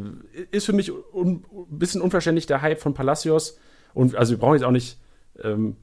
ist 0.51 0.65
für 0.65 0.73
mich 0.73 0.91
ein 1.13 1.43
bisschen 1.69 2.01
unverständlich 2.01 2.45
der 2.45 2.61
Hype 2.61 2.81
von 2.81 2.93
Palacios. 2.93 3.57
Und 3.93 4.15
also 4.15 4.31
wir 4.31 4.39
brauchen 4.39 4.53
jetzt 4.55 4.63
auch 4.63 4.71
nicht. 4.71 4.97
Ähm, 5.43 5.75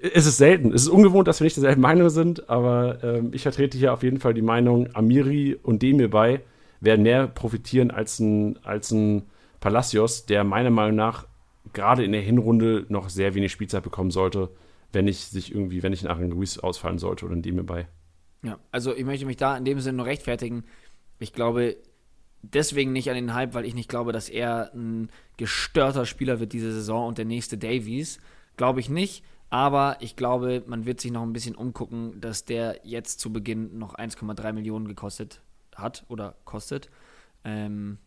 es 0.00 0.26
ist 0.26 0.36
selten. 0.36 0.72
Es 0.72 0.82
ist 0.82 0.88
ungewohnt, 0.88 1.26
dass 1.26 1.40
wir 1.40 1.44
nicht 1.44 1.56
derselben 1.56 1.82
Meinung 1.82 2.08
sind, 2.10 2.48
aber 2.48 3.02
ähm, 3.02 3.30
ich 3.32 3.42
vertrete 3.42 3.76
hier 3.76 3.92
auf 3.92 4.04
jeden 4.04 4.20
Fall 4.20 4.32
die 4.32 4.42
Meinung, 4.42 4.94
Amiri 4.94 5.58
und 5.60 5.82
Demirbay 5.82 6.40
werden 6.80 7.02
mehr 7.02 7.26
profitieren 7.26 7.90
als 7.90 8.20
ein, 8.20 8.58
als 8.64 8.92
ein 8.92 9.22
Palacios, 9.58 10.26
der 10.26 10.44
meiner 10.44 10.70
Meinung 10.70 10.94
nach 10.94 11.26
gerade 11.72 12.04
in 12.04 12.12
der 12.12 12.20
Hinrunde 12.20 12.86
noch 12.88 13.08
sehr 13.08 13.34
wenig 13.34 13.52
Spielzeit 13.52 13.82
bekommen 13.82 14.10
sollte, 14.10 14.50
wenn 14.92 15.06
ich 15.06 15.26
sich 15.26 15.52
irgendwie, 15.52 15.82
wenn 15.82 15.92
ich 15.92 16.02
in 16.02 16.08
Aaron 16.08 16.32
Ruiz 16.32 16.58
ausfallen 16.58 16.98
sollte 16.98 17.26
oder 17.26 17.34
in 17.34 17.42
dem 17.42 17.64
bei. 17.66 17.88
Ja, 18.42 18.58
also 18.70 18.94
ich 18.94 19.04
möchte 19.04 19.26
mich 19.26 19.36
da 19.36 19.56
in 19.56 19.64
dem 19.64 19.80
Sinne 19.80 19.98
nur 19.98 20.06
rechtfertigen. 20.06 20.64
Ich 21.18 21.32
glaube 21.32 21.76
deswegen 22.42 22.92
nicht 22.92 23.10
an 23.10 23.16
den 23.16 23.34
Hype, 23.34 23.54
weil 23.54 23.64
ich 23.64 23.74
nicht 23.74 23.88
glaube, 23.88 24.12
dass 24.12 24.28
er 24.28 24.72
ein 24.74 25.10
gestörter 25.36 26.06
Spieler 26.06 26.40
wird 26.40 26.52
diese 26.52 26.72
Saison 26.72 27.08
und 27.08 27.18
der 27.18 27.24
nächste 27.24 27.58
Davies. 27.58 28.18
Glaube 28.56 28.80
ich 28.80 28.88
nicht. 28.88 29.24
Aber 29.50 29.96
ich 30.00 30.14
glaube, 30.14 30.62
man 30.66 30.84
wird 30.84 31.00
sich 31.00 31.10
noch 31.10 31.22
ein 31.22 31.32
bisschen 31.32 31.54
umgucken, 31.54 32.20
dass 32.20 32.44
der 32.44 32.80
jetzt 32.82 33.18
zu 33.18 33.32
Beginn 33.32 33.78
noch 33.78 33.94
1,3 33.94 34.52
Millionen 34.52 34.86
gekostet 34.86 35.40
hat 35.74 36.04
oder 36.08 36.36
kostet. 36.44 36.90
Ähm, 37.44 37.98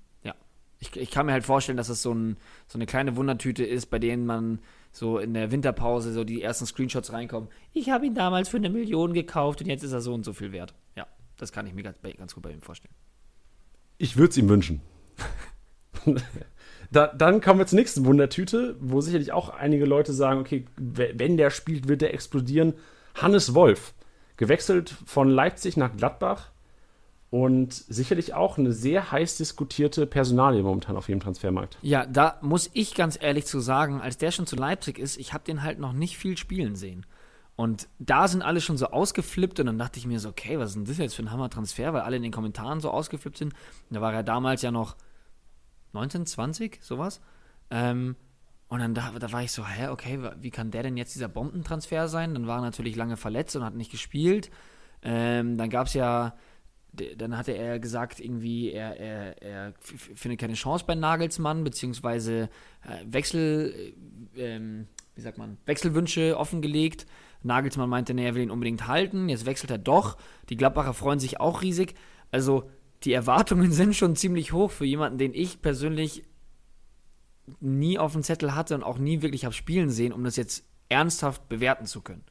ich, 0.82 0.98
ich 0.98 1.12
kann 1.12 1.28
mir 1.28 1.32
halt 1.32 1.46
vorstellen, 1.46 1.78
dass 1.78 1.89
es 1.89 2.02
so, 2.02 2.13
ein, 2.13 2.38
so 2.67 2.78
eine 2.78 2.88
kleine 2.88 3.15
Wundertüte 3.15 3.63
ist, 3.63 3.86
bei 3.86 4.00
denen 4.00 4.26
man 4.26 4.60
so 4.91 5.20
in 5.20 5.34
der 5.34 5.52
Winterpause 5.52 6.12
so 6.12 6.24
die 6.24 6.41
ersten 6.41 6.65
Screenshots 6.65 7.13
reinkommen. 7.13 7.50
Ich 7.72 7.91
habe 7.91 8.08
ihn 8.08 8.15
damals 8.15 8.50
für 8.50 8.58
eine 8.58 8.70
Million 8.70 9.13
gekauft 9.13 9.62
und 9.62 9.67
jetzt 9.67 9.84
ist 9.84 9.94
er 9.94 10.02
so 10.02 10.13
und 10.13 10.26
so 10.26 10.34
viel 10.34 10.52
wert. 10.52 10.74
Ja, 10.98 11.06
das 11.38 11.52
kann 11.52 11.67
ich 11.67 11.74
mir 11.74 11.84
ganz, 11.84 11.98
ganz 12.17 12.34
gut 12.34 12.44
bei 12.44 12.52
ihm 12.52 12.62
vorstellen. 12.62 12.94
Ich 14.00 14.17
würde 14.17 14.32
es 14.32 14.38
ihm 14.38 14.50
wünschen. 14.50 14.82
da, 16.91 17.08
dann 17.08 17.41
kommen 17.41 17.60
wir 17.60 17.67
zur 17.67 17.78
nächsten 17.78 18.04
Wundertüte, 18.06 18.76
wo 18.80 19.02
sicherlich 19.02 19.32
auch 19.32 19.50
einige 19.50 19.86
Leute 19.86 20.13
sagen, 20.13 20.39
okay, 20.39 20.65
wenn 20.78 21.38
der 21.38 21.52
spielt, 21.52 21.88
wird 21.88 22.02
der 22.02 22.13
explodieren. 22.15 22.74
Hannes 23.13 23.54
Wolf, 23.54 23.94
gewechselt 24.38 24.96
von 25.06 25.30
Leipzig 25.30 25.78
nach 25.78 25.96
Gladbach, 25.96 26.52
und 27.32 27.74
sicherlich 27.74 28.34
auch 28.34 28.58
eine 28.58 28.74
sehr 28.74 29.12
heiß 29.12 29.38
diskutierte 29.38 30.06
Personalie 30.06 30.62
momentan 30.62 30.98
auf 30.98 31.08
jedem 31.08 31.22
Transfermarkt. 31.22 31.78
Ja, 31.82 32.06
da 32.06 32.38
muss 32.41 32.70
ich 32.74 32.94
ganz 32.94 33.17
ehrlich 33.20 33.46
zu 33.46 33.62
sagen, 33.62 34.02
als 34.02 34.17
der 34.17 34.32
schon 34.32 34.46
zu 34.46 34.58
Leipzig 34.58 35.00
ist, 35.00 35.17
ich 35.17 35.34
habe 35.34 35.46
den 35.46 35.63
halt 35.63 35.80
noch 35.80 35.94
nicht 35.94 36.17
viel 36.17 36.38
spielen 36.38 36.76
sehen. 36.76 37.06
Und 37.56 37.88
da 38.00 38.28
sind 38.28 38.41
alle 38.41 38.60
schon 38.60 38.78
so 38.78 38.88
ausgeflippt 38.88 39.62
und 39.62 39.67
dann 39.67 39.78
dachte 39.78 39.98
ich 39.98 40.06
mir 40.06 40.20
so, 40.20 40.28
okay, 40.28 40.60
was 40.60 40.72
ist 40.72 40.76
denn 40.76 40.86
das 40.86 40.98
jetzt 40.98 41.15
für 41.15 41.24
ein 41.24 41.32
Hammer-Transfer, 41.32 41.94
weil 41.94 42.02
alle 42.02 42.17
in 42.17 42.24
den 42.24 42.34
Kommentaren 42.34 42.82
so 42.82 42.91
ausgeflippt 42.91 43.38
sind. 43.38 43.54
Da 43.89 44.02
war 44.02 44.13
er 44.13 44.24
damals 44.24 44.62
ja 44.62 44.72
noch 44.72 44.98
19, 45.94 46.26
20, 46.26 46.80
sowas. 46.82 47.22
Ähm, 47.70 48.17
und 48.67 48.80
dann 48.80 48.94
da, 48.94 49.12
da 49.17 49.32
war 49.32 49.41
ich 49.41 49.54
so, 49.54 49.65
hä, 49.65 49.88
okay, 49.88 50.20
wie 50.41 50.52
kann 50.52 50.72
der 50.72 50.84
denn 50.84 50.98
jetzt 50.98 51.15
dieser 51.15 51.30
Bombentransfer 51.30 52.10
sein? 52.10 52.34
Dann 52.34 52.48
war 52.48 52.58
er 52.58 52.62
natürlich 52.62 52.98
lange 52.98 53.15
verletzt 53.15 53.56
und 53.56 53.63
hat 53.63 53.76
nicht 53.76 53.91
gespielt. 53.91 54.52
Ähm, 55.02 55.58
dann 55.58 55.70
gab 55.70 55.88
es 55.88 55.94
ja, 55.94 56.34
dann 56.93 57.38
hatte 57.38 57.54
er 57.54 57.80
gesagt, 57.80 58.19
irgendwie, 58.19 58.71
er, 58.71 58.99
er, 58.99 59.41
er 59.41 59.73
findet 59.80 60.39
keine 60.39 60.54
Chance 60.54 60.84
bei 60.86 60.95
Nagelsmann, 60.95 61.63
beziehungsweise 61.63 62.49
äh, 62.84 63.06
Wechsel, 63.06 63.93
äh, 64.36 64.56
ähm, 64.56 64.88
wie 65.15 65.21
sagt 65.21 65.38
man, 65.38 65.58
Wechselwünsche 65.65 66.38
offengelegt. 66.38 67.06
Nagelsmann 67.43 67.89
meinte, 67.89 68.13
nee, 68.13 68.25
er 68.25 68.36
will 68.36 68.43
ihn 68.43 68.51
unbedingt 68.51 68.88
halten. 68.88 69.30
Jetzt 69.30 69.45
wechselt 69.45 69.71
er 69.71 69.77
doch. 69.77 70.17
Die 70.49 70.58
Gladbacher 70.58 70.93
freuen 70.93 71.19
sich 71.19 71.39
auch 71.39 71.62
riesig. 71.62 71.95
Also 72.30 72.69
die 73.04 73.13
Erwartungen 73.13 73.71
sind 73.71 73.95
schon 73.95 74.15
ziemlich 74.15 74.51
hoch 74.51 74.71
für 74.71 74.86
jemanden, 74.86 75.17
den 75.17 75.34
ich 75.34 75.62
persönlich 75.62 76.23
nie 77.60 77.97
auf 77.97 78.13
dem 78.13 78.23
Zettel 78.23 78.54
hatte 78.54 78.75
und 78.75 78.84
auch 78.84 78.97
nie 78.97 79.21
wirklich 79.21 79.45
habe 79.45 79.56
spielen 79.56 79.89
sehen, 79.89 80.13
um 80.13 80.23
das 80.23 80.36
jetzt 80.36 80.65
ernsthaft 80.89 81.47
bewerten 81.49 81.86
zu 81.86 82.01
können. 82.01 82.23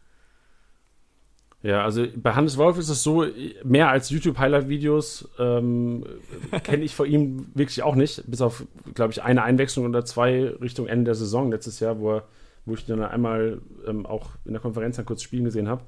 Ja, 1.62 1.84
also 1.84 2.06
bei 2.16 2.32
Hannes 2.32 2.56
Wolf 2.56 2.78
ist 2.78 2.88
es 2.88 3.02
so, 3.02 3.26
mehr 3.64 3.90
als 3.90 4.08
YouTube-Highlight-Videos 4.08 5.28
ähm, 5.38 6.04
kenne 6.62 6.84
ich 6.84 6.94
vor 6.94 7.04
ihm 7.04 7.48
wirklich 7.54 7.82
auch 7.82 7.96
nicht, 7.96 8.24
bis 8.26 8.40
auf, 8.40 8.64
glaube 8.94 9.12
ich, 9.12 9.22
eine 9.22 9.42
Einwechslung 9.42 9.84
oder 9.84 10.06
zwei 10.06 10.54
Richtung 10.62 10.86
Ende 10.86 11.04
der 11.04 11.14
Saison 11.14 11.50
letztes 11.50 11.78
Jahr, 11.78 12.00
wo, 12.00 12.12
er, 12.12 12.24
wo 12.64 12.72
ich 12.72 12.86
dann 12.86 13.02
einmal 13.02 13.60
ähm, 13.86 14.06
auch 14.06 14.30
in 14.46 14.52
der 14.52 14.62
Konferenz 14.62 14.96
dann 14.96 15.04
kurz 15.04 15.22
spielen 15.22 15.44
gesehen 15.44 15.68
habe. 15.68 15.82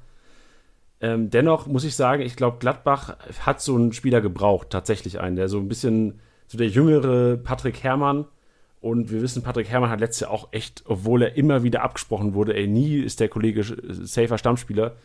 Ähm, 1.01 1.31
dennoch 1.31 1.67
muss 1.67 1.85
ich 1.85 1.97
sagen, 1.97 2.23
ich 2.23 2.37
glaube, 2.37 2.59
Gladbach 2.61 3.17
hat 3.41 3.63
so 3.63 3.75
einen 3.75 3.95
Spieler 3.95 4.21
gebraucht, 4.21 4.69
tatsächlich 4.69 5.21
einen, 5.21 5.37
der 5.37 5.49
so 5.49 5.59
ein 5.59 5.69
bisschen, 5.69 6.21
so 6.49 6.59
der 6.59 6.69
jüngere 6.69 7.39
Patrick 7.39 7.83
Herrmann, 7.83 8.27
und 8.83 9.13
wir 9.13 9.23
wissen, 9.23 9.45
Patrick 9.45 9.69
Herrmann 9.69 9.91
hat 9.91 10.01
letztes 10.01 10.21
Jahr 10.21 10.33
auch 10.33 10.49
echt, 10.51 10.83
obwohl 10.87 11.23
er 11.23 11.37
immer 11.37 11.63
wieder 11.63 11.83
abgesprochen 11.83 12.35
wurde, 12.35 12.57
ey, 12.57 12.67
nie 12.67 12.97
ist 12.97 13.21
der 13.21 13.29
Kollege 13.29 13.63
safer 13.63 14.39
Stammspieler, 14.39 14.97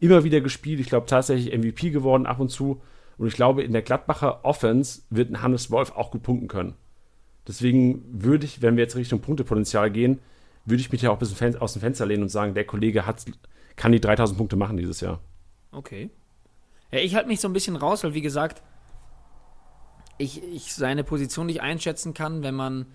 immer 0.00 0.24
wieder 0.24 0.40
gespielt. 0.40 0.80
Ich 0.80 0.88
glaube 0.88 1.06
tatsächlich 1.06 1.56
MVP 1.56 1.90
geworden 1.90 2.26
ab 2.26 2.40
und 2.40 2.50
zu. 2.50 2.82
Und 3.18 3.28
ich 3.28 3.34
glaube, 3.34 3.62
in 3.62 3.72
der 3.72 3.82
Gladbacher 3.82 4.44
Offense 4.44 5.02
wird 5.10 5.30
ein 5.30 5.42
Hannes 5.42 5.70
Wolf 5.70 5.92
auch 5.92 6.10
gut 6.10 6.22
punkten 6.22 6.48
können. 6.48 6.74
Deswegen 7.48 8.04
würde 8.10 8.44
ich, 8.44 8.60
wenn 8.60 8.76
wir 8.76 8.84
jetzt 8.84 8.96
Richtung 8.96 9.20
Punktepotenzial 9.20 9.90
gehen, 9.90 10.18
würde 10.64 10.80
ich 10.80 10.90
mich 10.90 11.02
ja 11.02 11.10
auch 11.10 11.16
ein 11.16 11.18
bisschen 11.20 11.56
aus 11.56 11.72
dem 11.74 11.80
Fenster 11.80 12.04
lehnen 12.04 12.24
und 12.24 12.28
sagen, 12.28 12.54
der 12.54 12.64
Kollege 12.64 13.06
hat, 13.06 13.24
kann 13.76 13.92
die 13.92 14.00
3000 14.00 14.36
Punkte 14.36 14.56
machen 14.56 14.76
dieses 14.76 15.00
Jahr. 15.00 15.20
Okay. 15.70 16.10
Ja, 16.90 16.98
ich 16.98 17.14
halte 17.14 17.28
mich 17.28 17.40
so 17.40 17.48
ein 17.48 17.52
bisschen 17.52 17.76
raus, 17.76 18.02
weil 18.04 18.14
wie 18.14 18.20
gesagt, 18.20 18.62
ich, 20.18 20.42
ich 20.42 20.74
seine 20.74 21.04
Position 21.04 21.46
nicht 21.46 21.60
einschätzen 21.60 22.14
kann, 22.14 22.42
wenn 22.42 22.54
man 22.54 22.86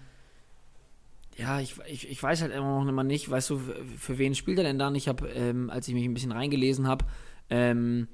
ja, 1.42 1.60
ich, 1.60 1.76
ich, 1.88 2.10
ich 2.10 2.22
weiß 2.22 2.42
halt 2.44 2.54
immer 2.54 2.80
noch 2.80 2.88
immer 2.88 3.04
nicht, 3.04 3.30
weißt 3.30 3.50
du, 3.50 3.60
für 3.98 4.18
wen 4.20 4.36
spielt 4.36 4.60
er 4.60 4.64
denn 4.64 4.78
dann? 4.78 4.94
Ich 4.94 5.08
habe, 5.08 5.28
ähm, 5.30 5.70
als 5.72 5.88
ich 5.88 5.94
mich 5.96 6.06
ein 6.06 6.14
bisschen 6.14 6.32
reingelesen 6.32 6.88
habe, 6.88 7.06
ähm, 7.50 8.08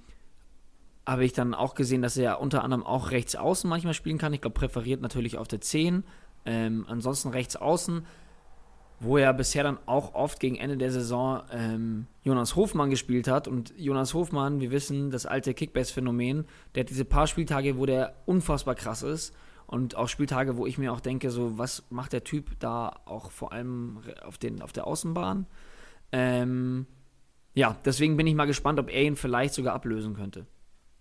habe 1.05 1.25
ich 1.25 1.33
dann 1.33 1.53
auch 1.53 1.75
gesehen, 1.75 2.01
dass 2.01 2.15
er 2.15 2.39
unter 2.39 2.63
anderem 2.63 2.85
auch 2.85 3.11
rechts 3.11 3.35
außen 3.35 3.69
manchmal 3.69 3.93
spielen 3.93 4.17
kann. 4.17 4.33
Ich 4.33 4.41
glaube, 4.41 4.53
präferiert 4.53 5.01
natürlich 5.01 5.37
auf 5.37 5.47
der 5.47 5.59
10. 5.59 6.03
Ähm, 6.45 6.85
ansonsten 6.87 7.29
rechts 7.29 7.57
außen, 7.57 8.05
wo 9.01 9.17
er 9.17 9.33
bisher 9.33 9.63
dann 9.63 9.77
auch 9.85 10.15
oft 10.15 10.39
gegen 10.39 10.55
Ende 10.55 10.77
der 10.77 10.91
Saison 10.91 11.41
ähm, 11.51 12.07
Jonas 12.23 12.55
Hofmann 12.55 12.89
gespielt 12.89 13.27
hat. 13.27 13.49
Und 13.49 13.73
Jonas 13.77 14.13
Hofmann, 14.13 14.61
wir 14.61 14.71
wissen, 14.71 15.11
das 15.11 15.25
alte 15.25 15.53
Kickbase-Phänomen, 15.53 16.45
der 16.75 16.81
hat 16.83 16.89
diese 16.89 17.05
paar 17.05 17.27
Spieltage, 17.27 17.77
wo 17.77 17.85
der 17.85 18.15
unfassbar 18.25 18.75
krass 18.75 19.03
ist. 19.03 19.33
Und 19.67 19.95
auch 19.95 20.07
Spieltage, 20.07 20.55
wo 20.55 20.65
ich 20.65 20.77
mir 20.77 20.93
auch 20.93 21.01
denke, 21.01 21.29
so, 21.29 21.57
was 21.57 21.83
macht 21.89 22.13
der 22.13 22.23
Typ 22.23 22.57
da 22.59 23.01
auch 23.05 23.31
vor 23.31 23.51
allem 23.51 23.99
auf, 24.25 24.37
den, 24.37 24.61
auf 24.61 24.71
der 24.71 24.87
Außenbahn? 24.87 25.45
Ähm, 26.13 26.87
ja, 27.53 27.75
deswegen 27.83 28.15
bin 28.15 28.27
ich 28.27 28.35
mal 28.35 28.45
gespannt, 28.45 28.79
ob 28.79 28.89
er 28.89 29.03
ihn 29.03 29.17
vielleicht 29.17 29.53
sogar 29.53 29.75
ablösen 29.75 30.15
könnte. 30.15 30.45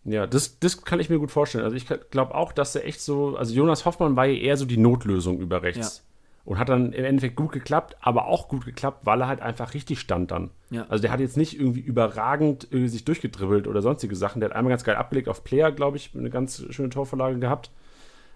Ja, 0.05 0.27
das, 0.27 0.59
das 0.59 0.83
kann 0.85 0.99
ich 0.99 1.11
mir 1.11 1.19
gut 1.19 1.31
vorstellen. 1.31 1.65
Also 1.65 1.77
ich 1.77 1.87
glaube 2.11 2.35
auch, 2.35 2.53
dass 2.53 2.75
er 2.75 2.85
echt 2.85 3.01
so, 3.01 3.37
also 3.37 3.55
Jonas 3.55 3.85
Hoffmann 3.85 4.17
war 4.17 4.27
ja 4.27 4.41
eher 4.41 4.57
so 4.57 4.65
die 4.65 4.79
Notlösung 4.79 5.39
über 5.39 5.63
rechts. 5.63 5.99
Ja. 5.99 6.03
Und 6.45 6.59
hat 6.59 6.69
dann 6.69 6.93
im 6.93 7.05
Endeffekt 7.05 7.35
gut 7.35 7.51
geklappt, 7.51 7.97
aber 8.01 8.27
auch 8.27 8.47
gut 8.49 8.65
geklappt, 8.65 9.01
weil 9.05 9.21
er 9.21 9.27
halt 9.27 9.41
einfach 9.41 9.75
richtig 9.75 9.99
stand 9.99 10.31
dann. 10.31 10.51
Ja. 10.71 10.87
Also 10.89 11.03
der 11.03 11.11
hat 11.11 11.19
jetzt 11.19 11.37
nicht 11.37 11.59
irgendwie 11.59 11.81
überragend 11.81 12.69
irgendwie 12.71 12.89
sich 12.89 13.05
durchgedribbelt 13.05 13.67
oder 13.67 13.83
sonstige 13.83 14.15
Sachen. 14.15 14.41
Der 14.41 14.51
hat 14.51 14.57
einmal 14.57 14.71
ganz 14.71 14.85
geil 14.85 14.95
abgelegt 14.95 15.29
auf 15.29 15.43
Player, 15.43 15.73
glaube 15.73 15.97
ich, 15.97 16.13
eine 16.17 16.31
ganz 16.31 16.65
schöne 16.71 16.89
Torvorlage 16.89 17.39
gehabt. 17.41 17.71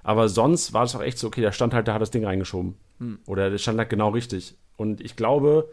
Aber 0.02 0.28
sonst 0.28 0.72
war 0.72 0.84
es 0.84 0.94
auch 0.94 1.02
echt 1.02 1.18
so, 1.18 1.26
okay, 1.26 1.40
der 1.40 1.52
stand 1.52 1.74
halt, 1.74 1.88
da 1.88 1.94
hat 1.94 2.02
das 2.02 2.10
Ding 2.10 2.24
reingeschoben. 2.24 2.74
Hm. 2.98 3.18
Oder 3.26 3.50
der 3.50 3.58
stand 3.58 3.78
halt 3.78 3.90
genau 3.90 4.10
richtig. 4.10 4.56
Und 4.76 5.00
ich 5.00 5.16
glaube, 5.16 5.68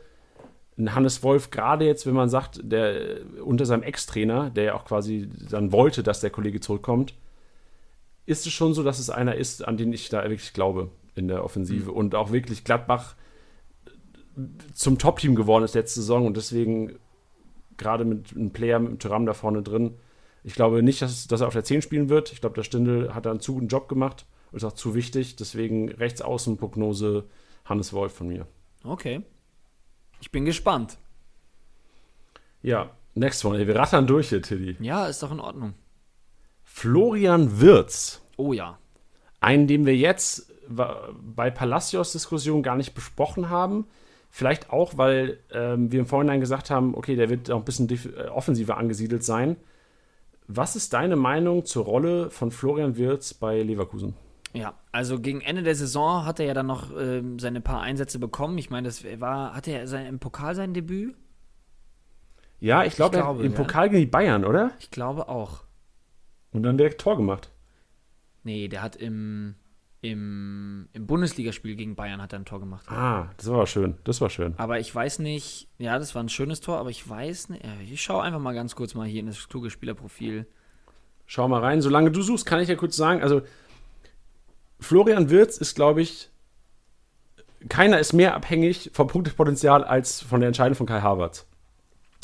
ein 0.78 0.94
Hannes 0.94 1.24
Wolf, 1.24 1.50
gerade 1.50 1.86
jetzt, 1.86 2.06
wenn 2.06 2.14
man 2.14 2.30
sagt, 2.30 2.60
der 2.64 3.22
unter 3.44 3.66
seinem 3.66 3.84
Ex-Trainer, 3.84 4.50
der 4.50 4.64
ja 4.64 4.74
auch 4.76 4.86
quasi 4.86 5.30
dann 5.50 5.72
wollte, 5.72 6.04
dass 6.04 6.20
der 6.20 6.30
Kollege 6.30 6.60
zurückkommt, 6.60 7.14
ist 8.26 8.46
es 8.46 8.54
schon 8.54 8.74
so, 8.74 8.84
dass 8.84 9.00
es 9.00 9.10
einer 9.10 9.36
ist, 9.36 9.66
an 9.66 9.78
den 9.78 9.92
ich 9.94 10.10
da 10.10 10.24
wirklich 10.24 10.54
glaube 10.54 10.92
in 11.16 11.28
der 11.28 11.44
Offensive. 11.44 11.92
Mhm. 11.92 11.98
Und 11.98 12.16
auch 12.16 12.32
wirklich 12.32 12.64
Gladbach 12.64 13.16
zum 14.74 15.00
Top-Team 15.00 15.36
geworden 15.36 15.64
ist 15.64 15.74
letzte 15.74 16.02
Saison 16.02 16.28
und 16.28 16.38
deswegen 16.38 17.00
gerade 17.78 18.06
mit 18.06 18.36
einem 18.36 18.52
Player 18.52 18.80
mit 18.80 18.90
einem 18.90 19.00
Tyram 19.00 19.26
da 19.26 19.34
vorne 19.34 19.64
drin, 19.64 19.96
ich 20.48 20.54
glaube 20.54 20.82
nicht, 20.82 21.02
dass, 21.02 21.28
dass 21.28 21.42
er 21.42 21.48
auf 21.48 21.54
der 21.54 21.66
10 21.66 21.82
spielen 21.82 22.08
wird. 22.08 22.32
Ich 22.32 22.40
glaube, 22.40 22.56
der 22.56 22.64
Stindl 22.64 23.14
hat 23.14 23.26
da 23.26 23.32
einen 23.32 23.42
zu 23.42 23.56
guten 23.56 23.68
Job 23.68 23.90
gemacht. 23.90 24.26
Ist 24.54 24.64
auch 24.64 24.72
zu 24.72 24.96
wichtig. 24.96 25.36
Deswegen 25.36 25.90
rechts 25.92 26.22
außen 26.22 26.56
Prognose 26.56 27.26
Hannes 27.66 27.92
Wolf 27.92 28.14
von 28.14 28.30
mir. 28.30 28.48
Okay. 28.86 29.24
Ich 30.22 30.32
bin 30.32 30.46
gespannt. 30.46 31.00
Ja, 32.62 32.92
next 33.14 33.44
one. 33.44 33.68
Wir 33.68 33.76
rattern 33.76 34.08
durch 34.08 34.30
hier, 34.30 34.42
Tilly. 34.42 34.78
Ja, 34.80 35.08
ist 35.08 35.22
doch 35.22 35.34
in 35.34 35.42
Ordnung. 35.42 35.74
Florian 36.64 37.60
Wirz. 37.60 38.22
Oh 38.38 38.54
ja. 38.54 38.78
Einen, 39.42 39.68
den 39.68 39.86
wir 39.86 39.98
jetzt 39.98 40.50
bei 40.70 41.52
Palacios 41.52 42.14
Diskussion 42.14 42.64
gar 42.64 42.78
nicht 42.78 42.94
besprochen 42.94 43.50
haben. 43.50 43.86
Vielleicht 44.30 44.70
auch, 44.70 44.98
weil 44.98 45.40
ähm, 45.52 45.92
wir 45.92 46.00
im 46.00 46.06
Vorhinein 46.06 46.40
gesagt 46.40 46.70
haben, 46.70 46.96
okay, 46.96 47.18
der 47.18 47.30
wird 47.30 47.52
auch 47.52 47.60
ein 47.60 47.66
bisschen 47.66 47.90
äh, 47.90 48.30
offensiver 48.30 48.78
angesiedelt 48.78 49.26
sein. 49.26 49.58
Was 50.48 50.76
ist 50.76 50.94
deine 50.94 51.18
Meinung 51.18 51.66
zur 51.66 51.86
Rolle 51.86 52.30
von 52.30 52.52
Florian 52.52 52.96
Wirz 52.96 53.34
bei 53.34 53.62
Leverkusen? 53.62 54.16
Ja, 54.54 54.74
also 54.92 55.20
gegen 55.20 55.42
Ende 55.42 55.62
der 55.62 55.76
Saison 55.76 56.26
hat 56.26 56.40
er 56.40 56.46
ja 56.46 56.54
dann 56.54 56.68
noch 56.68 56.90
ähm, 56.98 57.38
seine 57.38 57.60
paar 57.62 57.82
Einsätze 57.82 58.18
bekommen. 58.18 58.58
Ich 58.58 58.70
meine, 58.70 58.88
das 58.88 59.04
war, 59.20 59.54
hatte 59.54 59.72
er 59.72 59.88
sein, 59.88 60.06
im 60.06 60.20
Pokal 60.20 60.56
sein 60.56 60.74
Debüt? 60.74 61.16
Ja, 62.60 62.84
ich, 62.86 62.96
glaub, 62.96 63.14
ich 63.14 63.20
glaube, 63.20 63.46
im 63.46 63.52
ja. 63.52 63.58
Pokal 63.58 63.90
gegen 63.90 64.02
die 64.02 64.10
Bayern, 64.10 64.46
oder? 64.46 64.72
Ich 64.80 64.90
glaube 64.90 65.28
auch. 65.28 65.64
Und 66.52 66.64
dann 66.64 66.78
direkt 66.78 67.02
Tor 67.02 67.18
gemacht. 67.18 67.52
Nee, 68.44 68.68
der 68.68 68.82
hat 68.82 68.96
im, 68.96 69.56
im, 70.12 70.88
im 70.94 71.08
Bundesligaspiel 71.08 71.76
gegen 71.76 71.96
Bayern 71.96 72.22
hat 72.22 72.34
er 72.34 72.40
ein 72.40 72.46
Tor 72.46 72.60
gemacht. 72.60 72.90
Ah, 72.90 73.30
das 73.38 73.50
war 73.50 73.68
schön. 73.68 73.98
Das 74.04 74.22
war 74.22 74.30
schön. 74.30 74.54
Aber 74.58 74.80
ich 74.80 74.94
weiß 74.94 75.20
nicht, 75.20 75.68
ja, 75.78 75.98
das 76.00 76.16
war 76.16 76.24
ein 76.24 76.30
schönes 76.30 76.62
Tor, 76.62 76.78
aber 76.78 76.90
ich 76.90 77.08
weiß 77.08 77.50
nicht. 77.50 77.64
Ich 77.92 78.02
schaue 78.02 78.24
einfach 78.24 78.40
mal 78.40 78.54
ganz 78.54 78.76
kurz 78.76 78.96
mal 78.96 79.08
hier 79.08 79.22
in 79.22 79.28
das 79.28 79.48
kluge 79.50 79.70
Spielerprofil. 79.70 80.48
Schau 81.26 81.48
mal 81.48 81.62
rein. 81.62 81.82
Solange 81.82 82.12
du 82.12 82.22
suchst, 82.22 82.46
kann 82.46 82.60
ich 82.60 82.70
ja 82.70 82.76
kurz 82.76 82.96
sagen, 82.96 83.22
also 83.22 83.42
Florian 84.80 85.30
Wirz 85.30 85.58
ist, 85.58 85.76
glaube 85.76 86.02
ich, 86.02 86.30
keiner 87.70 88.00
ist 88.00 88.14
mehr 88.14 88.36
abhängig 88.36 88.92
vom 88.94 89.08
Punktepotenzial 89.08 89.84
als 89.84 90.22
von 90.22 90.40
der 90.40 90.48
Entscheidung 90.48 90.76
von 90.76 90.86
Kai 90.86 91.02
Havertz. 91.02 91.48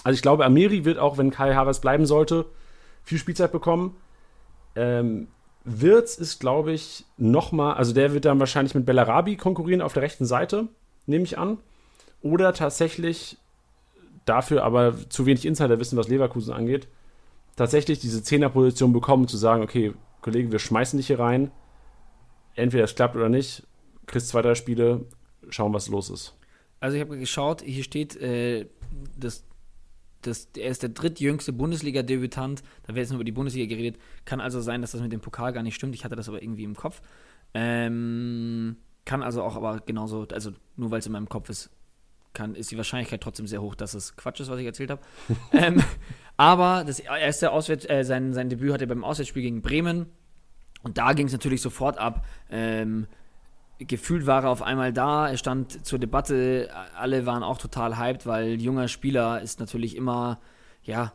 Also 0.04 0.16
ich 0.16 0.22
glaube, 0.22 0.46
Amiri 0.46 0.86
wird 0.86 1.00
auch, 1.00 1.18
wenn 1.18 1.32
Kai 1.32 1.56
Havertz 1.56 1.80
bleiben 1.80 2.06
sollte, 2.06 2.46
viel 3.04 3.18
Spielzeit 3.18 3.52
bekommen. 3.52 3.96
Ähm, 4.76 5.28
Wirtz 5.66 6.18
ist, 6.18 6.40
glaube 6.40 6.74
ich, 6.74 7.06
nochmal, 7.18 7.76
also 7.76 7.94
der 7.94 8.14
wird 8.14 8.26
dann 8.26 8.40
wahrscheinlich 8.40 8.76
mit 8.76 8.86
Bellarabi 8.86 9.38
konkurrieren 9.38 9.82
auf 9.82 9.94
der 9.94 10.04
rechten 10.04 10.26
Seite, 10.26 10.68
nehme 11.06 11.24
ich 11.24 11.38
an. 11.38 11.58
Oder 12.22 12.54
tatsächlich 12.54 13.38
dafür 14.26 14.64
aber 14.64 14.96
zu 15.10 15.26
wenig 15.26 15.46
Insider 15.46 15.80
wissen, 15.80 15.98
was 15.98 16.08
Leverkusen 16.08 16.54
angeht, 16.54 16.88
tatsächlich 17.56 18.00
diese 18.00 18.24
Zehnerposition 18.24 18.94
bekommen, 18.94 19.28
zu 19.28 19.38
sagen, 19.38 19.64
okay, 19.64 19.94
Kollege, 20.22 20.52
wir 20.52 20.60
schmeißen 20.60 20.98
dich 20.98 21.08
hier 21.08 21.20
rein. 21.20 21.52
Entweder 22.56 22.84
es 22.84 22.96
klappt 22.96 23.16
oder 23.16 23.30
nicht, 23.30 23.64
kriegst 24.06 24.30
zwei, 24.30 24.42
drei 24.42 24.56
Spiele, 24.56 25.06
schauen, 25.50 25.74
was 25.74 25.90
los 25.90 26.10
ist. 26.10 26.36
Also 26.80 26.96
ich 26.96 27.02
habe 27.02 27.18
geschaut, 27.18 27.62
hier 27.62 27.84
steht, 27.84 28.16
äh, 28.18 28.68
das 29.18 29.44
das, 30.28 30.50
er 30.58 30.70
ist 30.70 30.82
der 30.82 30.90
drittjüngste 30.90 31.54
Bundesliga-Debütant. 31.54 32.64
Da 32.84 32.90
wird 32.90 32.98
jetzt 32.98 33.10
nur 33.10 33.18
über 33.18 33.24
die 33.24 33.32
Bundesliga 33.32 33.68
geredet. 33.68 34.00
Kann 34.26 34.42
also 34.42 34.62
sein, 34.62 34.82
dass 34.82 34.92
das 34.92 35.02
mit 35.02 35.12
dem 35.12 35.22
Pokal 35.22 35.54
gar 35.54 35.64
nicht 35.64 35.76
stimmt. 35.76 35.96
Ich 35.96 36.04
hatte 36.04 36.16
das 36.16 36.30
aber 36.30 36.42
irgendwie 36.42 36.64
im 36.64 36.76
Kopf. 36.76 37.02
Ähm, 37.54 38.78
kann 39.06 39.22
also 39.22 39.44
auch 39.44 39.56
aber 39.56 39.82
genauso, 39.82 40.28
also 40.32 40.52
nur 40.76 40.92
weil 40.92 41.00
es 41.00 41.06
in 41.06 41.12
meinem 41.12 41.30
Kopf 41.30 41.50
ist, 41.50 41.70
kann, 42.34 42.56
ist 42.56 42.72
die 42.72 42.78
Wahrscheinlichkeit 42.78 43.22
trotzdem 43.22 43.48
sehr 43.48 43.62
hoch, 43.62 43.76
dass 43.76 43.94
es 43.94 44.16
Quatsch 44.16 44.40
ist, 44.40 44.50
was 44.50 44.60
ich 44.60 44.66
erzählt 44.66 44.90
habe. 44.90 45.02
ähm, 45.52 45.84
aber 46.36 46.84
das 46.86 47.00
erste 47.00 47.52
Auswärts, 47.52 47.88
äh, 47.88 48.04
sein, 48.04 48.34
sein 48.34 48.50
Debüt 48.50 48.74
hatte 48.74 48.86
er 48.86 48.88
beim 48.88 49.04
Auswärtsspiel 49.04 49.44
gegen 49.44 49.62
Bremen. 49.62 50.08
Und 50.82 50.98
da 50.98 51.14
ging 51.14 51.28
es 51.28 51.32
natürlich 51.32 51.62
sofort 51.62 51.98
ab. 51.98 52.26
Ähm, 52.50 53.08
gefühlt 53.88 54.26
war 54.26 54.44
er 54.44 54.50
auf 54.50 54.62
einmal 54.62 54.94
da, 54.94 55.30
er 55.30 55.38
stand 55.38 55.86
zur 55.86 56.00
Debatte, 56.00 56.70
alle 56.96 57.26
waren 57.26 57.44
auch 57.44 57.58
total 57.58 57.98
hyped, 57.98 58.26
weil 58.26 58.62
junger 58.62 58.88
Spieler 58.88 59.42
ist 59.42 59.60
natürlich 59.60 59.96
immer, 59.96 60.40
ja, 60.84 61.14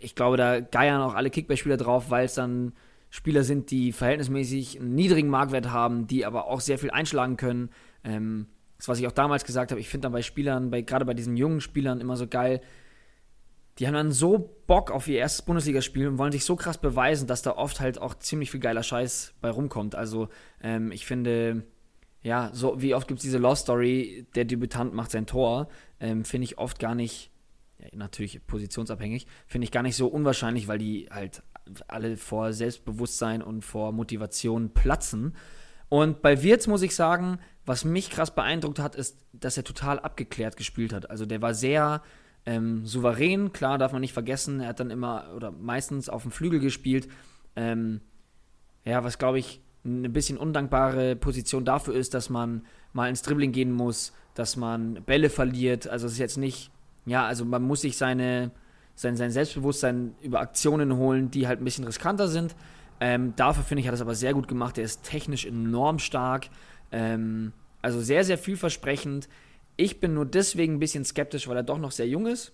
ich 0.00 0.14
glaube, 0.14 0.36
da 0.36 0.60
geiern 0.60 1.02
auch 1.02 1.14
alle 1.14 1.30
Kickback-Spieler 1.30 1.76
drauf, 1.76 2.10
weil 2.10 2.24
es 2.24 2.34
dann 2.34 2.72
Spieler 3.10 3.42
sind, 3.42 3.70
die 3.70 3.92
verhältnismäßig 3.92 4.80
einen 4.80 4.94
niedrigen 4.94 5.28
Marktwert 5.28 5.70
haben, 5.70 6.06
die 6.06 6.24
aber 6.24 6.46
auch 6.46 6.60
sehr 6.60 6.78
viel 6.78 6.90
einschlagen 6.90 7.36
können. 7.36 7.70
Ähm, 8.04 8.46
das, 8.78 8.88
was 8.88 9.00
ich 9.00 9.06
auch 9.06 9.12
damals 9.12 9.44
gesagt 9.44 9.72
habe, 9.72 9.80
ich 9.80 9.88
finde 9.88 10.06
dann 10.06 10.12
bei 10.12 10.22
Spielern, 10.22 10.70
bei, 10.70 10.82
gerade 10.82 11.04
bei 11.04 11.14
diesen 11.14 11.36
jungen 11.36 11.60
Spielern 11.60 12.00
immer 12.00 12.16
so 12.16 12.26
geil, 12.26 12.60
die 13.78 13.86
haben 13.86 13.94
dann 13.94 14.12
so 14.12 14.56
Bock 14.66 14.90
auf 14.90 15.08
ihr 15.08 15.18
erstes 15.18 15.42
Bundesligaspiel 15.42 16.06
und 16.06 16.18
wollen 16.18 16.32
sich 16.32 16.44
so 16.44 16.54
krass 16.54 16.78
beweisen, 16.78 17.26
dass 17.26 17.42
da 17.42 17.52
oft 17.52 17.80
halt 17.80 17.98
auch 17.98 18.14
ziemlich 18.14 18.50
viel 18.50 18.60
geiler 18.60 18.82
Scheiß 18.82 19.34
bei 19.40 19.50
rumkommt. 19.50 19.94
Also 19.94 20.28
ähm, 20.62 20.92
ich 20.92 21.06
finde, 21.06 21.64
ja, 22.22 22.50
so 22.52 22.80
wie 22.80 22.94
oft 22.94 23.08
gibt 23.08 23.18
es 23.18 23.24
diese 23.24 23.38
Lost 23.38 23.62
Story, 23.62 24.26
der 24.34 24.44
Debütant 24.44 24.94
macht 24.94 25.10
sein 25.10 25.26
Tor, 25.26 25.68
ähm, 26.00 26.24
finde 26.24 26.44
ich 26.44 26.58
oft 26.58 26.78
gar 26.78 26.94
nicht, 26.94 27.30
ja, 27.78 27.88
natürlich 27.92 28.46
positionsabhängig, 28.46 29.26
finde 29.46 29.64
ich 29.64 29.72
gar 29.72 29.82
nicht 29.82 29.96
so 29.96 30.06
unwahrscheinlich, 30.06 30.68
weil 30.68 30.78
die 30.78 31.08
halt 31.10 31.42
alle 31.88 32.16
vor 32.16 32.52
Selbstbewusstsein 32.52 33.42
und 33.42 33.64
vor 33.64 33.92
Motivation 33.92 34.74
platzen. 34.74 35.34
Und 35.88 36.22
bei 36.22 36.42
Wirtz 36.42 36.66
muss 36.66 36.82
ich 36.82 36.94
sagen, 36.94 37.38
was 37.64 37.84
mich 37.84 38.10
krass 38.10 38.34
beeindruckt 38.34 38.78
hat, 38.78 38.96
ist, 38.96 39.18
dass 39.32 39.56
er 39.56 39.64
total 39.64 39.98
abgeklärt 39.98 40.56
gespielt 40.56 40.92
hat. 40.92 41.10
Also 41.10 41.26
der 41.26 41.42
war 41.42 41.54
sehr 41.54 42.02
ähm, 42.46 42.86
souverän, 42.86 43.52
klar 43.52 43.78
darf 43.78 43.92
man 43.92 44.00
nicht 44.00 44.12
vergessen, 44.12 44.60
er 44.60 44.68
hat 44.68 44.80
dann 44.80 44.90
immer 44.90 45.32
oder 45.34 45.50
meistens 45.50 46.08
auf 46.08 46.22
dem 46.22 46.30
Flügel 46.30 46.60
gespielt. 46.60 47.08
Ähm, 47.56 48.00
ja, 48.84 49.04
was 49.04 49.18
glaube 49.18 49.38
ich 49.38 49.60
eine 49.84 50.08
bisschen 50.08 50.36
undankbare 50.38 51.16
Position 51.16 51.64
dafür 51.64 51.94
ist, 51.94 52.14
dass 52.14 52.28
man 52.28 52.66
mal 52.92 53.08
ins 53.08 53.22
Dribbling 53.22 53.52
gehen 53.52 53.72
muss, 53.72 54.12
dass 54.34 54.56
man 54.56 55.02
Bälle 55.04 55.30
verliert. 55.30 55.88
Also 55.88 56.06
es 56.06 56.14
ist 56.14 56.18
jetzt 56.18 56.38
nicht, 56.38 56.70
ja, 57.06 57.26
also 57.26 57.44
man 57.44 57.62
muss 57.62 57.80
sich 57.82 57.96
seine, 57.96 58.50
sein, 58.94 59.16
sein 59.16 59.30
Selbstbewusstsein 59.30 60.14
über 60.20 60.40
Aktionen 60.40 60.96
holen, 60.96 61.30
die 61.30 61.46
halt 61.46 61.60
ein 61.60 61.64
bisschen 61.64 61.84
riskanter 61.84 62.28
sind. 62.28 62.54
Ähm, 63.00 63.34
dafür 63.36 63.64
finde 63.64 63.80
ich, 63.80 63.88
hat 63.88 63.94
es 63.94 64.02
aber 64.02 64.14
sehr 64.14 64.34
gut 64.34 64.48
gemacht. 64.48 64.76
Er 64.76 64.84
ist 64.84 65.02
technisch 65.04 65.46
enorm 65.46 65.98
stark. 65.98 66.48
Ähm, 66.92 67.52
also 67.80 68.00
sehr, 68.00 68.24
sehr 68.24 68.36
vielversprechend. 68.36 69.28
Ich 69.76 70.00
bin 70.00 70.12
nur 70.12 70.26
deswegen 70.26 70.74
ein 70.74 70.80
bisschen 70.80 71.06
skeptisch, 71.06 71.48
weil 71.48 71.56
er 71.56 71.62
doch 71.62 71.78
noch 71.78 71.92
sehr 71.92 72.06
jung 72.06 72.26
ist. 72.26 72.52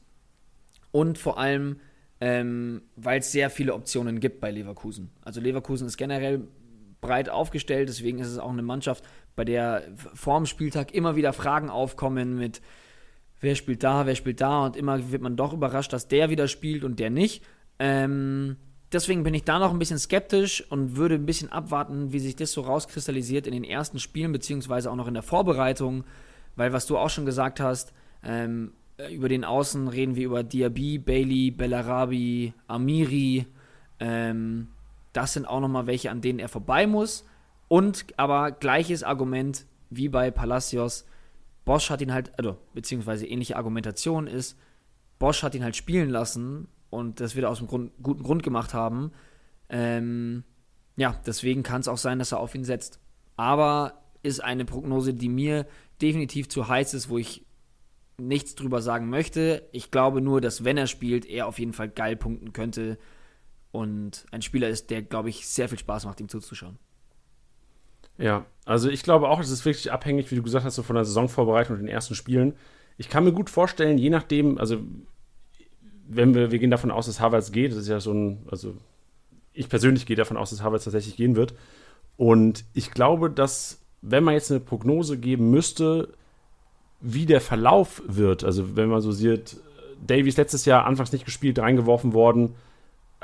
Und 0.92 1.18
vor 1.18 1.38
allem, 1.38 1.80
ähm, 2.20 2.82
weil 2.94 3.18
es 3.18 3.32
sehr 3.32 3.50
viele 3.50 3.74
Optionen 3.74 4.20
gibt 4.20 4.40
bei 4.40 4.52
Leverkusen. 4.52 5.10
Also 5.22 5.40
Leverkusen 5.40 5.88
ist 5.88 5.96
generell 5.96 6.46
breit 7.00 7.28
aufgestellt, 7.28 7.88
deswegen 7.88 8.18
ist 8.18 8.28
es 8.28 8.38
auch 8.38 8.50
eine 8.50 8.62
Mannschaft, 8.62 9.04
bei 9.34 9.44
der 9.44 9.82
vorm 10.14 10.46
Spieltag 10.46 10.92
immer 10.94 11.16
wieder 11.16 11.32
Fragen 11.32 11.70
aufkommen 11.70 12.36
mit 12.36 12.60
wer 13.40 13.54
spielt 13.54 13.82
da, 13.82 14.06
wer 14.06 14.14
spielt 14.14 14.40
da? 14.40 14.64
Und 14.64 14.76
immer 14.76 15.10
wird 15.10 15.22
man 15.22 15.36
doch 15.36 15.52
überrascht, 15.52 15.92
dass 15.92 16.08
der 16.08 16.30
wieder 16.30 16.48
spielt 16.48 16.84
und 16.84 16.98
der 16.98 17.10
nicht. 17.10 17.42
Ähm, 17.78 18.56
deswegen 18.92 19.22
bin 19.22 19.34
ich 19.34 19.44
da 19.44 19.58
noch 19.58 19.70
ein 19.70 19.78
bisschen 19.78 19.98
skeptisch 19.98 20.64
und 20.70 20.96
würde 20.96 21.16
ein 21.16 21.26
bisschen 21.26 21.52
abwarten, 21.52 22.12
wie 22.12 22.18
sich 22.18 22.36
das 22.36 22.52
so 22.52 22.62
rauskristallisiert 22.62 23.46
in 23.46 23.52
den 23.52 23.64
ersten 23.64 23.98
Spielen, 23.98 24.32
beziehungsweise 24.32 24.90
auch 24.90 24.96
noch 24.96 25.08
in 25.08 25.14
der 25.14 25.22
Vorbereitung, 25.22 26.04
weil 26.56 26.72
was 26.72 26.86
du 26.86 26.96
auch 26.96 27.10
schon 27.10 27.26
gesagt 27.26 27.60
hast, 27.60 27.92
ähm, 28.24 28.72
über 29.10 29.28
den 29.28 29.44
Außen 29.44 29.88
reden 29.88 30.16
wir 30.16 30.24
über 30.24 30.42
Diaby, 30.42 30.98
Bailey, 30.98 31.50
Bellarabi, 31.50 32.54
Amiri, 32.66 33.46
ähm, 34.00 34.68
das 35.16 35.32
sind 35.32 35.46
auch 35.46 35.60
nochmal 35.60 35.86
welche, 35.86 36.10
an 36.10 36.20
denen 36.20 36.38
er 36.38 36.48
vorbei 36.48 36.86
muss. 36.86 37.24
Und 37.68 38.04
aber 38.16 38.52
gleiches 38.52 39.02
Argument 39.02 39.64
wie 39.90 40.08
bei 40.08 40.30
Palacios. 40.30 41.06
Bosch 41.64 41.90
hat 41.90 42.00
ihn 42.00 42.12
halt, 42.12 42.38
also, 42.38 42.58
beziehungsweise 42.74 43.26
ähnliche 43.26 43.56
Argumentation 43.56 44.26
ist, 44.26 44.58
Bosch 45.18 45.42
hat 45.42 45.54
ihn 45.54 45.64
halt 45.64 45.74
spielen 45.74 46.10
lassen 46.10 46.68
und 46.90 47.20
das 47.20 47.34
wird 47.34 47.44
er 47.44 47.50
aus 47.50 47.58
einem 47.58 47.68
Grund, 47.68 47.92
guten 48.02 48.22
Grund 48.22 48.42
gemacht 48.42 48.74
haben. 48.74 49.10
Ähm, 49.68 50.44
ja, 50.96 51.18
deswegen 51.26 51.62
kann 51.62 51.80
es 51.80 51.88
auch 51.88 51.98
sein, 51.98 52.18
dass 52.18 52.32
er 52.32 52.38
auf 52.38 52.54
ihn 52.54 52.64
setzt. 52.64 53.00
Aber 53.36 54.02
ist 54.22 54.44
eine 54.44 54.64
Prognose, 54.64 55.14
die 55.14 55.28
mir 55.28 55.66
definitiv 56.00 56.48
zu 56.48 56.68
heiß 56.68 56.94
ist, 56.94 57.08
wo 57.08 57.18
ich 57.18 57.44
nichts 58.18 58.54
drüber 58.54 58.82
sagen 58.82 59.08
möchte. 59.08 59.66
Ich 59.72 59.90
glaube 59.90 60.20
nur, 60.20 60.40
dass 60.40 60.64
wenn 60.64 60.76
er 60.76 60.86
spielt, 60.86 61.26
er 61.26 61.46
auf 61.46 61.58
jeden 61.58 61.72
Fall 61.72 61.88
geil 61.88 62.16
punkten 62.16 62.52
könnte 62.52 62.98
und 63.76 64.26
ein 64.30 64.42
Spieler 64.42 64.68
ist, 64.68 64.90
der, 64.90 65.02
glaube 65.02 65.28
ich, 65.28 65.46
sehr 65.46 65.68
viel 65.68 65.78
Spaß 65.78 66.06
macht, 66.06 66.20
ihm 66.20 66.28
zuzuschauen. 66.28 66.78
Ja, 68.18 68.46
also 68.64 68.88
ich 68.88 69.02
glaube 69.02 69.28
auch, 69.28 69.40
es 69.40 69.50
ist 69.50 69.64
wirklich 69.64 69.92
abhängig, 69.92 70.30
wie 70.30 70.36
du 70.36 70.42
gesagt 70.42 70.64
hast, 70.64 70.80
von 70.80 70.96
der 70.96 71.04
Saisonvorbereitung 71.04 71.76
und 71.76 71.82
den 71.82 71.88
ersten 71.88 72.14
Spielen. 72.14 72.54
Ich 72.96 73.10
kann 73.10 73.24
mir 73.24 73.32
gut 73.32 73.50
vorstellen, 73.50 73.98
je 73.98 74.10
nachdem, 74.10 74.58
also 74.58 74.78
wenn 76.08 76.34
wir, 76.34 76.50
wir 76.50 76.58
gehen 76.58 76.70
davon 76.70 76.90
aus, 76.90 77.06
dass 77.06 77.20
Harvards 77.20 77.52
geht, 77.52 77.72
das 77.72 77.78
ist 77.78 77.88
ja 77.88 78.00
so 78.00 78.12
ein, 78.12 78.46
also 78.50 78.74
ich 79.52 79.68
persönlich 79.68 80.06
gehe 80.06 80.16
davon 80.16 80.36
aus, 80.36 80.50
dass 80.50 80.62
Harvards 80.62 80.84
tatsächlich 80.84 81.16
gehen 81.16 81.36
wird. 81.36 81.54
Und 82.16 82.64
ich 82.72 82.90
glaube, 82.90 83.30
dass, 83.30 83.82
wenn 84.00 84.24
man 84.24 84.34
jetzt 84.34 84.50
eine 84.50 84.60
Prognose 84.60 85.18
geben 85.18 85.50
müsste, 85.50 86.14
wie 87.00 87.26
der 87.26 87.42
Verlauf 87.42 88.02
wird, 88.06 88.44
also 88.44 88.76
wenn 88.76 88.88
man 88.88 89.02
so 89.02 89.12
sieht, 89.12 89.58
Davies 90.06 90.36
letztes 90.36 90.64
Jahr 90.64 90.86
anfangs 90.86 91.12
nicht 91.12 91.24
gespielt, 91.24 91.58
reingeworfen 91.58 92.14
worden, 92.14 92.54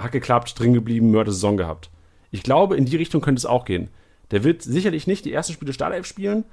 hat 0.03 0.13
geklappt, 0.13 0.59
drin 0.59 0.73
geblieben, 0.73 1.11
Mörder-Saison 1.11 1.57
gehabt. 1.57 1.91
Ich 2.31 2.43
glaube, 2.43 2.77
in 2.77 2.87
die 2.87 2.97
Richtung 2.97 3.21
könnte 3.21 3.39
es 3.39 3.47
auch 3.47 3.65
gehen. 3.65 3.89
Der 4.31 4.45
wird 4.45 4.63
sicherlich 4.63 5.07
nicht 5.07 5.25
die 5.25 5.33
ersten 5.33 5.53
Spiele 5.53 5.73
Startelf 5.73 6.07
spielen, 6.07 6.45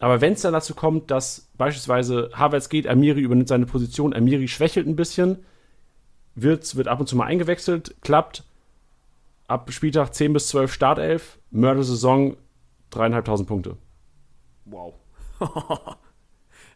aber 0.00 0.20
wenn 0.20 0.32
es 0.32 0.40
dann 0.40 0.54
dazu 0.54 0.74
kommt, 0.74 1.10
dass 1.10 1.48
beispielsweise 1.58 2.30
Havertz 2.32 2.68
geht, 2.68 2.88
Amiri 2.88 3.20
übernimmt 3.20 3.48
seine 3.48 3.66
Position, 3.66 4.14
Amiri 4.14 4.48
schwächelt 4.48 4.86
ein 4.86 4.96
bisschen, 4.96 5.38
wird, 6.34 6.74
wird 6.74 6.88
ab 6.88 7.00
und 7.00 7.06
zu 7.06 7.16
mal 7.16 7.26
eingewechselt, 7.26 7.94
klappt, 8.00 8.44
ab 9.46 9.70
Spieltag 9.72 10.14
10 10.14 10.32
bis 10.32 10.48
12 10.48 10.72
Startelf, 10.72 11.38
Mörder-Saison, 11.50 12.36
dreieinhalbtausend 12.88 13.48
Punkte. 13.48 13.76
Wow. 14.64 14.94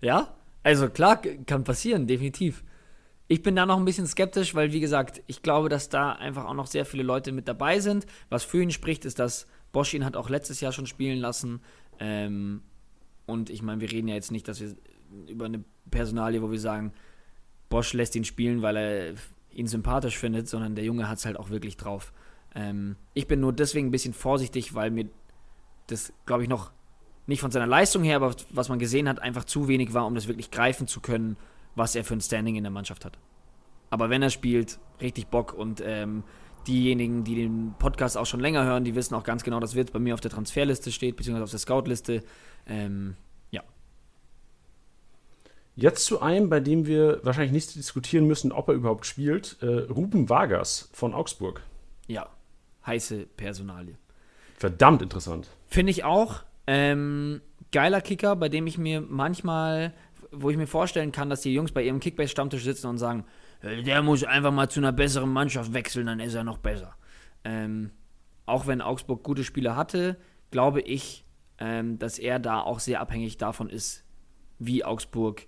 ja, 0.00 0.34
also 0.62 0.88
klar, 0.88 1.16
kann 1.46 1.64
passieren, 1.64 2.06
definitiv. 2.06 2.62
Ich 3.26 3.42
bin 3.42 3.56
da 3.56 3.64
noch 3.64 3.78
ein 3.78 3.84
bisschen 3.84 4.06
skeptisch, 4.06 4.54
weil, 4.54 4.72
wie 4.72 4.80
gesagt, 4.80 5.22
ich 5.26 5.42
glaube, 5.42 5.68
dass 5.68 5.88
da 5.88 6.12
einfach 6.12 6.44
auch 6.44 6.54
noch 6.54 6.66
sehr 6.66 6.84
viele 6.84 7.02
Leute 7.02 7.32
mit 7.32 7.48
dabei 7.48 7.80
sind. 7.80 8.06
Was 8.28 8.44
für 8.44 8.62
ihn 8.62 8.70
spricht, 8.70 9.04
ist, 9.04 9.18
dass 9.18 9.46
Bosch 9.72 9.94
ihn 9.94 10.04
hat 10.04 10.16
auch 10.16 10.28
letztes 10.28 10.60
Jahr 10.60 10.72
schon 10.72 10.86
spielen 10.86 11.18
lassen. 11.18 11.60
Ähm, 11.98 12.62
und 13.26 13.48
ich 13.48 13.62
meine, 13.62 13.80
wir 13.80 13.90
reden 13.90 14.08
ja 14.08 14.14
jetzt 14.14 14.30
nicht, 14.30 14.46
dass 14.46 14.60
wir 14.60 14.74
über 15.26 15.46
eine 15.46 15.64
Personalie, 15.90 16.42
wo 16.42 16.50
wir 16.50 16.60
sagen, 16.60 16.92
Bosch 17.70 17.94
lässt 17.94 18.14
ihn 18.14 18.24
spielen, 18.24 18.60
weil 18.60 18.76
er 18.76 19.14
ihn 19.52 19.68
sympathisch 19.68 20.18
findet, 20.18 20.48
sondern 20.48 20.74
der 20.74 20.84
Junge 20.84 21.08
hat 21.08 21.18
es 21.18 21.24
halt 21.24 21.38
auch 21.38 21.48
wirklich 21.48 21.78
drauf. 21.78 22.12
Ähm, 22.54 22.96
ich 23.14 23.26
bin 23.26 23.40
nur 23.40 23.52
deswegen 23.54 23.88
ein 23.88 23.92
bisschen 23.92 24.12
vorsichtig, 24.12 24.74
weil 24.74 24.90
mir 24.90 25.08
das, 25.86 26.12
glaube 26.26 26.42
ich, 26.42 26.48
noch 26.48 26.72
nicht 27.26 27.40
von 27.40 27.50
seiner 27.50 27.66
Leistung 27.66 28.02
her, 28.02 28.16
aber 28.16 28.34
was 28.50 28.68
man 28.68 28.78
gesehen 28.78 29.08
hat, 29.08 29.18
einfach 29.20 29.44
zu 29.44 29.66
wenig 29.66 29.94
war, 29.94 30.06
um 30.06 30.14
das 30.14 30.28
wirklich 30.28 30.50
greifen 30.50 30.86
zu 30.86 31.00
können 31.00 31.36
was 31.74 31.94
er 31.94 32.04
für 32.04 32.14
ein 32.14 32.20
Standing 32.20 32.56
in 32.56 32.64
der 32.64 32.70
Mannschaft 32.70 33.04
hat. 33.04 33.18
Aber 33.90 34.10
wenn 34.10 34.22
er 34.22 34.30
spielt, 34.30 34.78
richtig 35.00 35.28
Bock 35.28 35.52
und 35.52 35.82
ähm, 35.84 36.24
diejenigen, 36.66 37.24
die 37.24 37.34
den 37.34 37.74
Podcast 37.78 38.16
auch 38.16 38.26
schon 38.26 38.40
länger 38.40 38.64
hören, 38.64 38.84
die 38.84 38.94
wissen 38.94 39.14
auch 39.14 39.24
ganz 39.24 39.44
genau, 39.44 39.60
dass 39.60 39.74
Wirt 39.74 39.92
bei 39.92 39.98
mir 39.98 40.14
auf 40.14 40.20
der 40.20 40.30
Transferliste 40.30 40.90
steht, 40.92 41.16
beziehungsweise 41.16 41.44
auf 41.44 41.50
der 41.50 41.58
Scoutliste. 41.58 42.22
Ähm, 42.66 43.16
ja. 43.50 43.62
Jetzt 45.76 46.06
zu 46.06 46.20
einem, 46.20 46.48
bei 46.48 46.60
dem 46.60 46.86
wir 46.86 47.20
wahrscheinlich 47.22 47.52
nicht 47.52 47.74
diskutieren 47.74 48.26
müssen, 48.26 48.52
ob 48.52 48.68
er 48.68 48.74
überhaupt 48.74 49.06
spielt. 49.06 49.58
Äh, 49.60 49.66
Ruben 49.90 50.28
Vargas 50.28 50.88
von 50.92 51.14
Augsburg. 51.14 51.62
Ja, 52.06 52.28
heiße 52.86 53.26
Personalie. 53.36 53.96
Verdammt 54.56 55.02
interessant. 55.02 55.48
Finde 55.66 55.90
ich 55.90 56.04
auch. 56.04 56.42
Ähm, 56.66 57.42
geiler 57.72 58.00
Kicker, 58.00 58.36
bei 58.36 58.48
dem 58.48 58.66
ich 58.66 58.78
mir 58.78 59.00
manchmal 59.00 59.92
wo 60.36 60.50
ich 60.50 60.56
mir 60.56 60.66
vorstellen 60.66 61.12
kann, 61.12 61.30
dass 61.30 61.42
die 61.42 61.54
Jungs 61.54 61.72
bei 61.72 61.82
ihrem 61.82 62.00
Kickbase-Stammtisch 62.00 62.64
sitzen 62.64 62.88
und 62.88 62.98
sagen, 62.98 63.24
der 63.62 64.02
muss 64.02 64.24
einfach 64.24 64.52
mal 64.52 64.68
zu 64.68 64.80
einer 64.80 64.92
besseren 64.92 65.32
Mannschaft 65.32 65.72
wechseln, 65.72 66.06
dann 66.06 66.20
ist 66.20 66.34
er 66.34 66.44
noch 66.44 66.58
besser. 66.58 66.96
Ähm, 67.44 67.90
auch 68.46 68.66
wenn 68.66 68.80
Augsburg 68.80 69.22
gute 69.22 69.44
Spieler 69.44 69.76
hatte, 69.76 70.16
glaube 70.50 70.80
ich, 70.80 71.24
ähm, 71.58 71.98
dass 71.98 72.18
er 72.18 72.38
da 72.38 72.60
auch 72.60 72.80
sehr 72.80 73.00
abhängig 73.00 73.38
davon 73.38 73.70
ist, 73.70 74.04
wie 74.58 74.84
Augsburg 74.84 75.46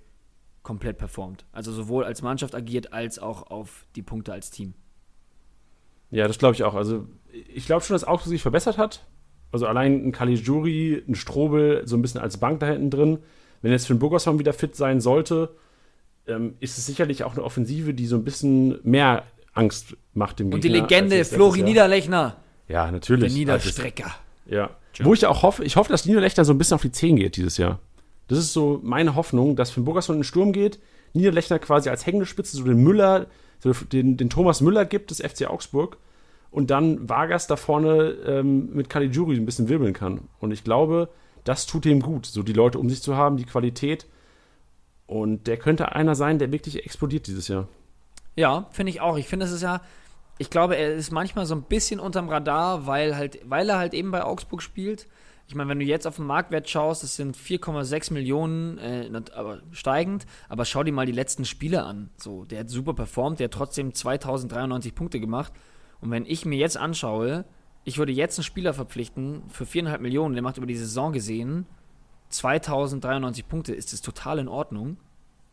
komplett 0.63 0.99
performt. 0.99 1.45
Also 1.53 1.73
sowohl 1.73 2.05
als 2.05 2.23
Mannschaft 2.23 2.55
agiert, 2.55 2.93
als 2.93 3.19
auch 3.19 3.51
auf 3.51 3.87
die 3.95 4.03
Punkte 4.03 4.33
als 4.33 4.51
Team. 4.51 4.75
Ja, 6.11 6.27
das 6.27 6.39
glaube 6.39 6.55
ich 6.55 6.65
auch. 6.65 6.75
Also 6.75 7.07
ich 7.33 7.67
glaube 7.67 7.83
schon, 7.83 7.95
dass 7.95 8.05
Augsburg 8.05 8.31
sich 8.31 8.43
verbessert 8.43 8.79
hat. 8.79 9.07
Also 9.53 9.67
allein 9.67 10.07
ein 10.07 10.13
Caligiuri, 10.13 11.05
ein 11.07 11.15
Strobel, 11.15 11.87
so 11.87 11.97
ein 11.97 12.03
bisschen 12.03 12.21
als 12.21 12.39
Bank 12.39 12.61
da 12.61 12.67
hinten 12.67 12.91
drin 12.91 13.19
wenn 13.63 13.73
jetzt 13.73 13.87
Finn 13.87 13.99
Burgerson 13.99 14.39
wieder 14.39 14.53
fit 14.53 14.77
sein 14.77 15.01
sollte, 15.01 15.51
ähm, 16.27 16.55
ist 16.61 16.79
es 16.79 16.87
sicherlich 16.87 17.25
auch 17.25 17.33
eine 17.33 17.45
Offensive, 17.45 17.95
die 17.95 18.07
so 18.07 18.17
ein 18.17 18.25
bisschen 18.25 18.79
mehr 18.83 19.25
Angst 19.55 19.97
macht 20.15 20.39
dem 20.39 20.53
Und 20.53 20.61
Gegner. 20.61 20.83
Und 20.83 20.91
die 20.91 20.95
Legende 20.95 21.25
Flori 21.25 21.63
Niederlechner. 21.63 22.37
Ja, 22.69 22.91
natürlich. 22.91 23.33
Der 23.33 23.39
Niederstrecker. 23.39 24.15
Ja. 24.47 24.71
Wo 25.01 25.15
ich 25.15 25.27
auch 25.27 25.43
hoffe, 25.43 25.65
ich 25.65 25.77
hoffe, 25.77 25.91
dass 25.91 26.07
Niederlechner 26.07 26.45
so 26.45 26.53
ein 26.53 26.59
bisschen 26.59 26.75
auf 26.75 26.83
die 26.83 26.93
10 26.93 27.17
geht 27.17 27.37
dieses 27.37 27.59
Jahr. 27.59 27.79
Das 28.29 28.39
ist 28.39 28.53
so 28.53 28.81
meine 28.83 29.15
Hoffnung, 29.15 29.57
dass 29.57 29.71
Finn 29.71 29.85
Burgerson 29.85 30.17
in 30.17 30.21
den 30.21 30.25
Sturm 30.25 30.53
geht, 30.53 30.79
Niederlechner 31.13 31.59
quasi 31.59 31.89
als 31.89 32.07
hängende 32.07 32.27
Spitze 32.27 32.57
so 32.57 32.65
den 32.65 32.83
Müller, 32.83 33.27
so 33.61 33.73
den, 33.73 34.17
den 34.17 34.31
Thomas 34.31 34.61
Müller 34.61 34.85
gibt 34.85 35.11
des 35.11 35.21
FC 35.21 35.49
Augsburg 35.49 35.99
und 36.51 36.71
dann 36.71 37.09
Vargas 37.09 37.47
da 37.47 37.57
vorne 37.57 38.17
ähm, 38.27 38.71
mit 38.75 38.89
Caligiuri 38.89 39.37
ein 39.37 39.47
bisschen 39.47 39.69
wirbeln 39.69 39.93
kann. 39.93 40.23
Und 40.41 40.53
ich 40.53 40.65
glaube, 40.65 41.09
das 41.47 41.67
tut 41.67 41.87
ihm 41.87 42.01
gut, 42.01 42.27
so 42.27 42.43
die 42.43 42.53
Leute 42.53 42.79
um 42.79 42.91
sich 42.91 43.03
zu 43.03 43.17
haben, 43.17 43.37
die 43.37 43.45
Qualität. 43.45 44.07
Und 45.07 45.47
der 45.47 45.57
könnte 45.57 45.93
einer 45.93 46.17
sein, 46.17 46.39
der 46.39 46.51
wirklich 46.51 46.85
explodiert 46.85 47.29
dieses 47.29 47.47
Jahr. 47.49 47.69
Ja, 48.35 48.67
finde 48.73 48.91
ich 48.91 49.01
auch. 49.01 49.17
Ich 49.17 49.29
finde, 49.29 49.47
es 49.47 49.53
ist 49.53 49.63
ja, 49.63 49.81
ich 50.39 50.51
glaube, 50.51 50.77
er 50.77 50.95
ist 50.95 51.13
manchmal 51.13 51.47
so 51.47 51.55
ein 51.55 51.63
bisschen 51.63 52.01
unterm 52.01 52.29
Radar, 52.29 52.87
weil, 52.87 53.17
halt, 53.17 53.39
weil 53.45 53.69
er 53.71 53.79
halt 53.79 53.95
eben 53.95 54.11
bei 54.11 54.25
Augsburg 54.25 54.61
spielt. 54.61 55.07
Ich 55.47 55.55
meine, 55.55 55.71
wenn 55.71 55.79
du 55.79 55.85
jetzt 55.85 56.09
auf 56.09 56.17
den 56.17 56.27
Marktwert 56.27 56.69
schaust, 56.69 57.05
das 57.05 57.15
sind 57.15 57.37
4,6 57.37 58.13
Millionen, 58.13 58.79
äh, 58.79 59.09
aber 59.33 59.63
steigend, 59.71 60.27
aber 60.49 60.65
schau 60.65 60.83
dir 60.83 60.93
mal 60.93 61.07
die 61.07 61.13
letzten 61.13 61.45
Spiele 61.45 61.85
an. 61.85 62.11
So, 62.17 62.45
der 62.45 62.61
hat 62.61 62.71
super 62.71 62.95
performt, 62.95 63.39
der 63.39 63.45
hat 63.45 63.53
trotzdem 63.53 63.95
2093 63.95 64.97
Punkte 64.97 65.21
gemacht. 65.21 65.53
Und 66.01 66.11
wenn 66.11 66.27
ich 66.27 66.45
mir 66.45 66.59
jetzt 66.59 66.77
anschaue, 66.77 67.45
ich 67.87 67.99
würde 67.99 68.13
jetzt 68.13 68.37
einen 68.37 68.45
Spieler 68.45 68.75
verpflichten 68.75 69.45
für 69.49 69.65
4,5 69.65 69.99
Millionen, 70.01 70.35
der 70.35 70.43
macht 70.43 70.59
über 70.59 70.67
die 70.67 70.77
Saison 70.77 71.13
gesehen 71.13 71.67
2093 72.31 73.49
Punkte, 73.49 73.73
ist 73.73 73.93
das 73.93 74.01
total 74.01 74.41
in 74.41 74.49
Ordnung. 74.49 74.97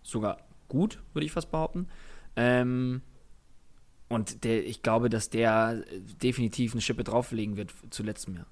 Sogar 0.02 0.40
gut, 0.68 1.00
würde 1.14 1.28
ich 1.28 1.32
fast 1.32 1.52
behaupten. 1.52 1.88
Ähm, 2.36 3.02
und 4.10 4.44
der, 4.44 4.66
ich 4.66 4.82
glaube, 4.82 5.10
dass 5.10 5.30
der 5.30 5.84
definitiv 6.24 6.74
eine 6.74 6.82
Schippe 6.82 7.04
drauflegen 7.04 7.56
wird 7.56 7.72
zu 7.92 8.02
letztem 8.02 8.36
Jahr. 8.36 8.48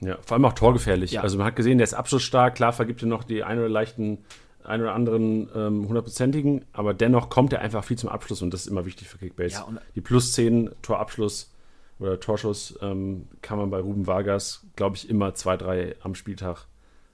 Ja, 0.00 0.18
vor 0.26 0.34
allem 0.36 0.44
auch 0.44 0.52
torgefährlich. 0.52 1.12
Ja. 1.12 1.22
Also 1.22 1.38
man 1.38 1.46
hat 1.46 1.56
gesehen, 1.56 1.78
der 1.78 1.84
ist 1.84 1.94
abschlussstark. 1.94 2.56
Klar 2.56 2.74
vergibt 2.74 3.02
er 3.02 3.08
noch 3.08 3.24
die 3.24 3.42
ein 3.42 3.58
oder 3.58 3.70
leichten, 3.70 4.18
ein 4.62 4.82
oder 4.82 4.92
anderen 4.92 5.48
ähm, 5.54 5.88
hundertprozentigen, 5.88 6.66
aber 6.74 6.92
dennoch 6.92 7.30
kommt 7.30 7.54
er 7.54 7.62
einfach 7.62 7.84
viel 7.84 7.96
zum 7.96 8.10
Abschluss 8.10 8.42
und 8.42 8.52
das 8.52 8.62
ist 8.62 8.66
immer 8.66 8.84
wichtig 8.84 9.08
für 9.08 9.16
Kickbase. 9.16 9.54
Ja, 9.54 9.66
die 9.94 10.02
plus 10.02 10.32
10 10.32 10.70
Torabschluss 10.82 11.50
oder 11.98 12.20
Torschuss 12.20 12.78
ähm, 12.80 13.28
kann 13.42 13.58
man 13.58 13.70
bei 13.70 13.80
Ruben 13.80 14.06
Vargas, 14.06 14.66
glaube 14.76 14.96
ich, 14.96 15.08
immer 15.08 15.34
zwei, 15.34 15.56
drei 15.56 15.96
am 16.02 16.14
Spieltag 16.14 16.66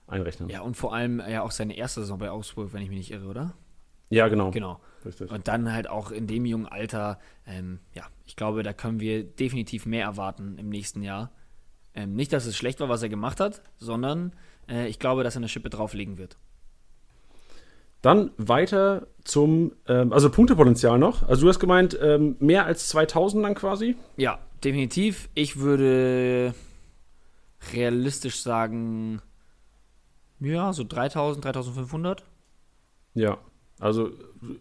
einrechnen. 0.06 0.48
Ja, 0.48 0.60
und 0.60 0.76
vor 0.76 0.94
allem 0.94 1.20
ja 1.20 1.42
auch 1.42 1.50
seine 1.50 1.76
erste 1.76 2.00
Saison 2.00 2.18
bei 2.18 2.30
Augsburg, 2.30 2.72
wenn 2.72 2.82
ich 2.82 2.88
mich 2.88 2.98
nicht 2.98 3.10
irre, 3.10 3.26
oder? 3.26 3.54
Ja, 4.10 4.28
genau. 4.28 4.50
Genau. 4.50 4.80
Richtig. 5.04 5.30
Und 5.30 5.48
dann 5.48 5.72
halt 5.72 5.88
auch 5.88 6.10
in 6.10 6.26
dem 6.26 6.46
jungen 6.46 6.66
Alter, 6.66 7.18
ähm, 7.46 7.80
ja, 7.94 8.04
ich 8.26 8.36
glaube, 8.36 8.62
da 8.62 8.72
können 8.72 9.00
wir 9.00 9.24
definitiv 9.24 9.86
mehr 9.86 10.04
erwarten 10.04 10.56
im 10.58 10.68
nächsten 10.68 11.02
Jahr. 11.02 11.30
Ähm, 11.94 12.14
nicht, 12.14 12.32
dass 12.32 12.46
es 12.46 12.56
schlecht 12.56 12.80
war, 12.80 12.88
was 12.88 13.02
er 13.02 13.08
gemacht 13.08 13.40
hat, 13.40 13.62
sondern 13.76 14.32
äh, 14.68 14.88
ich 14.88 14.98
glaube, 14.98 15.24
dass 15.24 15.36
er 15.36 15.40
eine 15.40 15.48
Schippe 15.48 15.70
drauflegen 15.70 16.18
wird. 16.18 16.38
Dann 18.04 18.32
weiter 18.36 19.06
zum, 19.24 19.72
ähm, 19.88 20.12
also 20.12 20.28
Punktepotenzial 20.28 20.98
noch. 20.98 21.26
Also 21.26 21.44
du 21.44 21.48
hast 21.48 21.58
gemeint, 21.58 21.98
ähm, 22.02 22.36
mehr 22.38 22.66
als 22.66 22.90
2000 22.90 23.42
dann 23.42 23.54
quasi? 23.54 23.96
Ja, 24.18 24.40
definitiv. 24.62 25.30
Ich 25.32 25.58
würde 25.58 26.54
realistisch 27.72 28.42
sagen, 28.42 29.22
ja, 30.38 30.74
so 30.74 30.84
3000, 30.84 31.46
3500. 31.46 32.24
Ja, 33.14 33.38
also 33.80 34.10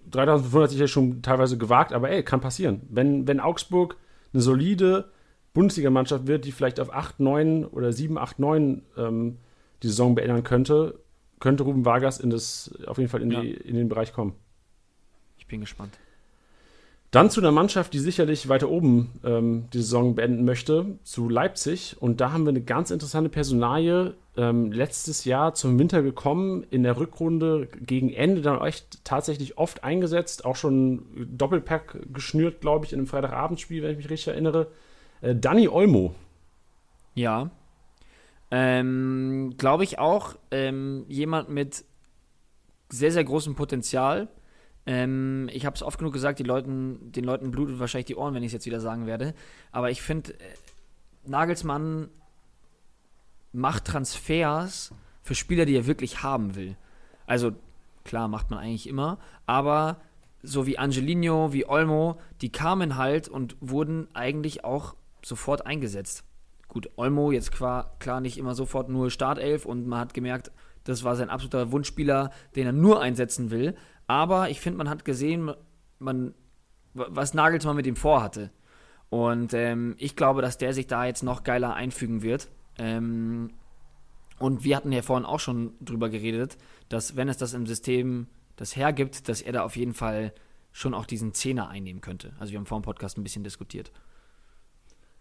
3500 0.09 0.71
ist 0.71 0.79
ja 0.79 0.87
schon 0.87 1.21
teilweise 1.21 1.57
gewagt, 1.57 1.91
aber 1.91 2.11
ey, 2.11 2.23
kann 2.23 2.39
passieren. 2.39 2.83
Wenn, 2.87 3.27
wenn 3.27 3.41
Augsburg 3.41 3.97
eine 4.31 4.41
solide 4.41 5.11
Bundesligamannschaft 5.53 6.27
wird, 6.27 6.45
die 6.45 6.53
vielleicht 6.53 6.79
auf 6.79 6.93
8, 6.93 7.19
9 7.19 7.65
oder 7.65 7.91
7, 7.91 8.17
8, 8.17 8.39
9 8.39 8.83
ähm, 8.95 9.37
die 9.81 9.87
Saison 9.87 10.15
beenden 10.15 10.45
könnte, 10.45 11.02
könnte 11.43 11.63
Ruben 11.63 11.83
Vargas 11.83 12.21
in 12.21 12.29
das, 12.29 12.73
auf 12.87 12.97
jeden 12.97 13.09
Fall 13.09 13.21
in, 13.21 13.29
ja. 13.29 13.41
die, 13.41 13.51
in 13.51 13.75
den 13.75 13.89
Bereich 13.89 14.13
kommen. 14.13 14.33
Ich 15.37 15.45
bin 15.45 15.59
gespannt. 15.59 15.99
Dann 17.11 17.29
zu 17.29 17.41
einer 17.41 17.51
Mannschaft, 17.51 17.93
die 17.93 17.99
sicherlich 17.99 18.47
weiter 18.47 18.69
oben 18.69 19.11
ähm, 19.25 19.65
die 19.73 19.79
Saison 19.79 20.15
beenden 20.15 20.45
möchte, 20.45 20.97
zu 21.03 21.27
Leipzig. 21.27 21.97
Und 21.99 22.21
da 22.21 22.31
haben 22.31 22.45
wir 22.45 22.51
eine 22.51 22.61
ganz 22.61 22.91
interessante 22.91 23.29
Personalie. 23.29 24.13
Ähm, 24.37 24.71
letztes 24.71 25.25
Jahr 25.25 25.53
zum 25.53 25.77
Winter 25.77 26.01
gekommen, 26.01 26.65
in 26.71 26.83
der 26.83 26.97
Rückrunde 26.97 27.67
gegen 27.81 28.09
Ende 28.13 28.41
dann 28.41 28.61
echt 28.61 29.03
tatsächlich 29.03 29.57
oft 29.57 29.83
eingesetzt, 29.83 30.45
auch 30.45 30.55
schon 30.55 31.27
Doppelpack 31.37 32.13
geschnürt, 32.13 32.61
glaube 32.61 32.85
ich, 32.85 32.93
in 32.93 32.99
einem 32.99 33.07
Freitagabendspiel, 33.07 33.83
wenn 33.83 33.91
ich 33.91 33.97
mich 33.97 34.09
richtig 34.09 34.29
erinnere. 34.29 34.67
Äh, 35.19 35.35
Danny 35.35 35.67
Olmo. 35.67 36.15
Ja. 37.15 37.51
Ähm, 38.55 39.55
glaube 39.57 39.83
ich 39.83 39.97
auch 39.97 40.35
ähm, 40.51 41.05
jemand 41.07 41.49
mit 41.49 41.85
sehr, 42.89 43.11
sehr 43.11 43.23
großem 43.23 43.55
Potenzial 43.55 44.27
ähm, 44.85 45.49
ich 45.51 45.65
habe 45.65 45.75
es 45.75 45.83
oft 45.83 45.97
genug 45.97 46.13
gesagt, 46.13 46.39
die 46.39 46.43
Leuten, 46.43 47.11
den 47.11 47.23
Leuten 47.23 47.51
blutet 47.51 47.79
wahrscheinlich 47.79 48.07
die 48.07 48.15
Ohren, 48.15 48.33
wenn 48.33 48.43
ich 48.43 48.47
es 48.47 48.53
jetzt 48.53 48.65
wieder 48.65 48.81
sagen 48.81 49.05
werde. 49.05 49.33
Aber 49.71 49.91
ich 49.91 50.01
finde, 50.01 50.33
äh, 50.33 50.37
Nagelsmann 51.25 52.09
macht 53.53 53.85
Transfers 53.85 54.93
für 55.21 55.35
Spieler, 55.35 55.65
die 55.65 55.75
er 55.75 55.87
wirklich 55.87 56.23
haben 56.23 56.55
will. 56.55 56.75
Also, 57.25 57.53
klar, 58.03 58.27
macht 58.27 58.49
man 58.49 58.59
eigentlich 58.59 58.89
immer, 58.89 59.19
aber 59.45 60.01
so 60.41 60.65
wie 60.65 60.77
Angelino, 60.77 61.53
wie 61.53 61.65
Olmo, 61.65 62.19
die 62.41 62.51
kamen 62.51 62.97
halt 62.97 63.29
und 63.29 63.55
wurden 63.61 64.09
eigentlich 64.13 64.65
auch 64.65 64.95
sofort 65.23 65.65
eingesetzt. 65.65 66.25
Gut, 66.73 66.89
Olmo 66.95 67.31
jetzt 67.31 67.51
klar, 67.51 67.95
klar 67.99 68.19
nicht 68.19 68.39
immer 68.39 68.55
sofort 68.55 68.89
nur 68.89 69.11
Startelf 69.11 69.65
und 69.65 69.85
man 69.85 69.99
hat 69.99 70.15
gemerkt, 70.15 70.51
das 70.85 71.03
war 71.03 71.15
sein 71.15 71.29
absoluter 71.29 71.71
Wunschspieler, 71.71 72.31
den 72.55 72.65
er 72.65 72.71
nur 72.71 72.99
einsetzen 72.99 73.51
will. 73.51 73.75
Aber 74.07 74.49
ich 74.49 74.59
finde, 74.59 74.79
man 74.79 74.89
hat 74.89 75.05
gesehen, 75.05 75.53
man, 75.99 76.33
was 76.95 77.35
Nagelsmann 77.35 77.75
mit 77.75 77.85
ihm 77.85 77.95
vorhatte. 77.95 78.49
Und 79.09 79.53
ähm, 79.53 79.93
ich 79.99 80.15
glaube, 80.15 80.41
dass 80.41 80.57
der 80.57 80.73
sich 80.73 80.87
da 80.87 81.05
jetzt 81.05 81.21
noch 81.21 81.43
geiler 81.43 81.75
einfügen 81.75 82.23
wird. 82.23 82.49
Ähm, 82.79 83.51
und 84.39 84.63
wir 84.63 84.75
hatten 84.75 84.91
ja 84.91 85.03
vorhin 85.03 85.27
auch 85.27 85.39
schon 85.39 85.73
drüber 85.79 86.09
geredet, 86.09 86.57
dass 86.89 87.15
wenn 87.15 87.29
es 87.29 87.37
das 87.37 87.53
im 87.53 87.67
System 87.67 88.25
das 88.55 88.75
hergibt, 88.75 89.29
dass 89.29 89.41
er 89.41 89.53
da 89.53 89.63
auf 89.63 89.75
jeden 89.75 89.93
Fall 89.93 90.33
schon 90.71 90.95
auch 90.95 91.05
diesen 91.05 91.35
Zehner 91.35 91.69
einnehmen 91.69 92.01
könnte. 92.01 92.33
Also 92.39 92.51
wir 92.51 92.57
haben 92.57 92.65
vor 92.65 92.79
dem 92.79 92.83
Podcast 92.83 93.19
ein 93.19 93.23
bisschen 93.23 93.43
diskutiert. 93.43 93.91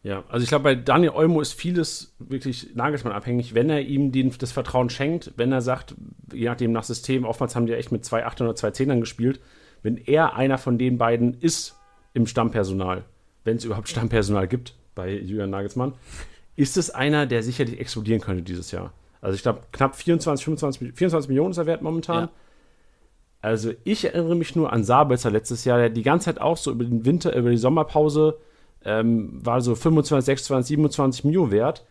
Ja, 0.04 0.24
also 0.28 0.42
ich 0.42 0.48
glaube, 0.48 0.64
bei 0.64 0.74
Daniel 0.74 1.12
Olmo 1.12 1.40
ist 1.40 1.52
vieles 1.52 2.16
wirklich 2.18 2.74
Nagelsmann 2.74 3.12
abhängig, 3.12 3.54
wenn 3.54 3.70
er 3.70 3.82
ihm 3.82 4.10
den, 4.10 4.32
das 4.36 4.50
Vertrauen 4.50 4.90
schenkt, 4.90 5.32
wenn 5.36 5.52
er 5.52 5.60
sagt, 5.60 5.94
je 6.32 6.46
nachdem 6.46 6.72
nach 6.72 6.82
System, 6.82 7.24
oftmals 7.24 7.54
haben 7.54 7.66
die 7.66 7.72
ja 7.72 7.78
echt 7.78 7.92
mit 7.92 8.04
zwei 8.04 8.26
Achtern 8.26 8.48
oder 8.48 8.56
zwei 8.56 8.72
Zehnern 8.72 9.00
gespielt, 9.00 9.40
wenn 9.82 9.96
er 9.96 10.34
einer 10.34 10.58
von 10.58 10.76
den 10.76 10.98
beiden 10.98 11.34
ist 11.34 11.76
im 12.14 12.26
Stammpersonal, 12.26 13.04
wenn 13.44 13.58
es 13.58 13.64
überhaupt 13.64 13.88
Stammpersonal 13.88 14.48
gibt 14.48 14.74
bei 14.96 15.12
Julian 15.12 15.50
Nagelsmann, 15.50 15.94
ist 16.56 16.76
es 16.76 16.90
einer, 16.90 17.26
der 17.26 17.44
sicherlich 17.44 17.78
explodieren 17.78 18.20
könnte 18.20 18.42
dieses 18.42 18.72
Jahr. 18.72 18.92
Also 19.20 19.36
ich 19.36 19.42
glaube, 19.42 19.60
knapp 19.70 19.94
24, 19.94 20.44
25, 20.44 20.94
24 20.94 21.28
Millionen 21.28 21.52
ist 21.52 21.58
er 21.58 21.66
wert 21.66 21.80
momentan. 21.82 22.24
Ja. 22.24 22.30
Also 23.40 23.72
ich 23.84 24.04
erinnere 24.04 24.34
mich 24.34 24.56
nur 24.56 24.72
an 24.72 24.82
Sabitzer 24.82 25.30
letztes 25.30 25.64
Jahr, 25.64 25.78
der 25.78 25.90
die 25.90 26.02
ganze 26.02 26.26
Zeit 26.26 26.40
auch 26.40 26.56
so 26.56 26.72
über 26.72 26.84
den 26.84 27.04
Winter, 27.04 27.34
über 27.36 27.50
die 27.50 27.56
Sommerpause 27.56 28.38
ähm, 28.84 29.44
war 29.44 29.60
so 29.60 29.74
25, 29.74 30.24
26, 30.24 30.68
27 30.68 31.24
Mio 31.24 31.50
wert 31.50 31.84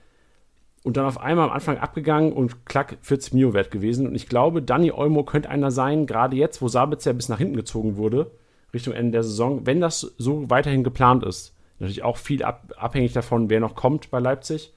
und 0.84 0.97
dann 0.97 1.06
auf 1.06 1.19
einmal 1.19 1.47
am 1.47 1.54
Anfang 1.54 1.77
abgegangen 1.77 2.34
und 2.34 2.65
klack 2.65 2.97
40 3.01 3.34
Mio 3.34 3.54
wert 3.54 3.71
gewesen. 3.71 4.08
Und 4.08 4.15
ich 4.15 4.27
glaube, 4.27 4.62
Danny 4.62 4.91
Olmo 4.91 5.23
könnte 5.23 5.49
einer 5.49 5.71
sein, 5.71 6.08
gerade 6.08 6.36
jetzt, 6.36 6.62
wo 6.62 6.67
Sabitzer 6.67 7.13
bis 7.13 7.30
nach 7.30 7.38
hinten 7.38 7.56
gezogen 7.56 7.97
wurde, 7.97 8.32
Richtung 8.73 8.93
Ende 8.93 9.12
der 9.12 9.23
Saison, 9.23 9.65
wenn 9.65 9.82
das 9.82 10.01
so 10.17 10.49
weiterhin 10.49 10.84
geplant 10.84 11.23
ist. 11.23 11.54
Natürlich 11.80 12.04
auch 12.04 12.17
viel 12.17 12.43
ab, 12.43 12.73
abhängig 12.77 13.13
davon, 13.13 13.49
wer 13.49 13.60
noch 13.60 13.75
kommt 13.75 14.12
bei 14.12 14.19
Leipzig. 14.19 14.73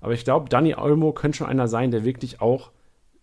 Aber 0.00 0.12
ich 0.12 0.24
glaube, 0.24 0.48
Danny 0.48 0.74
Olmo 0.74 1.12
könnte 1.12 1.38
schon 1.38 1.46
einer 1.46 1.68
sein, 1.68 1.90
der 1.90 2.04
wirklich 2.04 2.40
auch, 2.40 2.70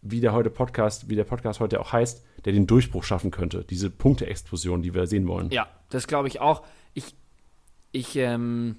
wie 0.02 0.20
der 0.20 0.34
heute 0.34 0.50
Podcast, 0.50 1.10
wie 1.10 1.16
der 1.16 1.26
Podcast 1.26 1.60
heute 1.60 1.80
auch 1.80 1.94
heißt, 1.94 2.26
der 2.46 2.54
den 2.54 2.66
Durchbruch 2.66 3.04
schaffen 3.04 3.30
könnte. 3.30 3.64
Diese 3.70 3.90
Punkte-Explosion, 3.90 4.82
die 4.82 4.94
wir 4.94 5.06
sehen 5.06 5.28
wollen. 5.28 5.50
Ja, 5.52 5.68
das 5.90 6.08
glaube 6.08 6.28
ich 6.28 6.40
auch. 6.40 6.64
Ich 7.92 8.16
ähm, 8.16 8.78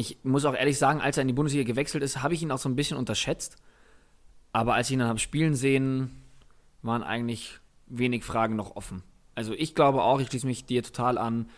ich 0.00 0.18
muss 0.22 0.46
auch 0.46 0.54
ehrlich 0.54 0.78
sagen, 0.78 1.02
als 1.02 1.18
er 1.18 1.22
in 1.22 1.28
die 1.28 1.34
Bundesliga 1.34 1.66
gewechselt 1.66 2.02
ist, 2.02 2.22
habe 2.22 2.32
ich 2.32 2.42
ihn 2.42 2.50
auch 2.50 2.58
so 2.58 2.70
ein 2.70 2.74
bisschen 2.74 2.96
unterschätzt. 2.96 3.56
Aber 4.50 4.74
als 4.74 4.88
ich 4.88 4.94
ihn 4.94 5.00
dann 5.00 5.08
habe 5.08 5.18
spielen 5.18 5.54
sehen, 5.54 6.22
waren 6.80 7.02
eigentlich 7.02 7.60
wenig 7.86 8.24
Fragen 8.24 8.56
noch 8.56 8.76
offen. 8.76 9.02
Also 9.34 9.52
ich 9.52 9.74
glaube 9.74 10.02
auch, 10.02 10.18
ich 10.18 10.28
schließe 10.28 10.46
mich 10.46 10.64
dir 10.64 10.82
total 10.82 11.18
an, 11.18 11.50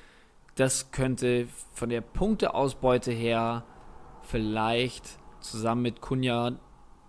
das 0.56 0.90
könnte 0.90 1.46
von 1.72 1.88
der 1.88 2.00
Punkteausbeute 2.00 3.12
her 3.12 3.64
vielleicht 4.22 5.18
zusammen 5.40 5.82
mit 5.82 6.00
Kunja 6.00 6.58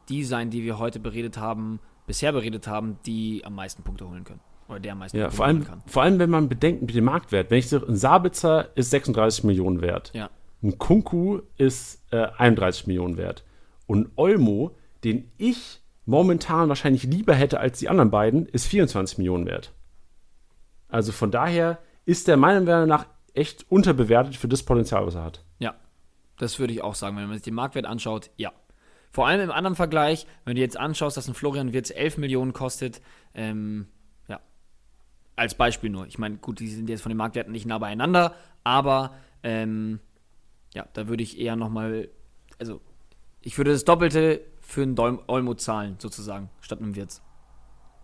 die 0.09 0.23
sein, 0.23 0.51
die 0.51 0.63
wir 0.63 0.77
heute 0.77 0.99
beredet 0.99 1.37
haben, 1.37 1.79
bisher 2.05 2.31
beredet 2.31 2.67
haben, 2.67 2.99
die 3.05 3.43
am 3.43 3.55
meisten 3.55 3.81
Punkte 3.81 4.07
holen 4.07 4.23
können. 4.23 4.41
Oder 4.67 4.79
der 4.79 4.91
am 4.93 4.99
meisten 4.99 5.17
ja, 5.17 5.29
vor 5.29 5.45
allem, 5.45 5.65
kann. 5.65 5.83
Vor 5.85 6.03
allem, 6.03 6.19
wenn 6.19 6.29
man 6.29 6.49
bedenkt 6.49 6.81
mit 6.81 6.95
dem 6.95 7.05
Marktwert. 7.05 7.51
Wenn 7.51 7.59
ich 7.59 7.69
sage, 7.69 7.87
ein 7.87 7.95
Sabitzer 7.95 8.69
ist 8.75 8.89
36 8.91 9.43
Millionen 9.43 9.81
wert. 9.81 10.11
Ja. 10.13 10.29
Ein 10.61 10.77
Kunku 10.77 11.41
ist 11.57 12.01
äh, 12.11 12.27
31 12.37 12.87
Millionen 12.87 13.17
wert. 13.17 13.43
Und 13.85 14.11
Olmo, 14.15 14.75
den 15.03 15.31
ich 15.37 15.81
momentan 16.05 16.69
wahrscheinlich 16.69 17.03
lieber 17.03 17.33
hätte 17.33 17.59
als 17.59 17.79
die 17.79 17.89
anderen 17.89 18.11
beiden, 18.11 18.45
ist 18.45 18.67
24 18.67 19.17
Millionen 19.17 19.45
wert. 19.45 19.73
Also 20.87 21.11
von 21.11 21.31
daher 21.31 21.79
ist 22.05 22.27
der 22.27 22.37
meiner 22.37 22.61
Meinung 22.61 22.87
nach 22.87 23.07
echt 23.33 23.65
unterbewertet 23.69 24.35
für 24.35 24.47
das 24.47 24.63
Potenzial, 24.63 25.05
was 25.05 25.15
er 25.15 25.23
hat. 25.23 25.43
Ja, 25.59 25.75
das 26.37 26.59
würde 26.59 26.73
ich 26.73 26.83
auch 26.83 26.95
sagen. 26.95 27.17
Wenn 27.17 27.27
man 27.27 27.33
sich 27.33 27.43
den 27.43 27.55
Marktwert 27.55 27.85
anschaut, 27.85 28.29
ja. 28.37 28.51
Vor 29.11 29.27
allem 29.27 29.41
im 29.41 29.51
anderen 29.51 29.75
Vergleich, 29.75 30.25
wenn 30.43 30.55
du 30.55 30.61
jetzt 30.61 30.77
anschaust, 30.77 31.17
dass 31.17 31.27
ein 31.27 31.35
Florian 31.35 31.71
Wirtz 31.71 31.91
11 31.91 32.17
Millionen 32.17 32.53
kostet, 32.53 33.01
ähm, 33.35 33.87
als 35.35 35.55
Beispiel 35.55 35.89
nur. 35.89 36.07
Ich 36.07 36.17
meine, 36.17 36.37
gut, 36.37 36.59
die 36.59 36.67
sind 36.67 36.89
jetzt 36.89 37.01
von 37.01 37.09
den 37.09 37.17
Marktwerten 37.17 37.51
nicht 37.51 37.65
nah 37.65 37.77
beieinander, 37.77 38.35
aber 38.63 39.15
ähm, 39.43 39.99
ja, 40.73 40.85
da 40.93 41.07
würde 41.07 41.23
ich 41.23 41.39
eher 41.39 41.55
nochmal, 41.55 42.09
also 42.59 42.81
ich 43.41 43.57
würde 43.57 43.71
das 43.71 43.85
Doppelte 43.85 44.41
für 44.61 44.83
einen 44.83 44.97
Olmo 45.27 45.53
zahlen, 45.55 45.95
sozusagen, 45.99 46.49
statt 46.61 46.79
einem 46.79 46.95
Wirtz. 46.95 47.21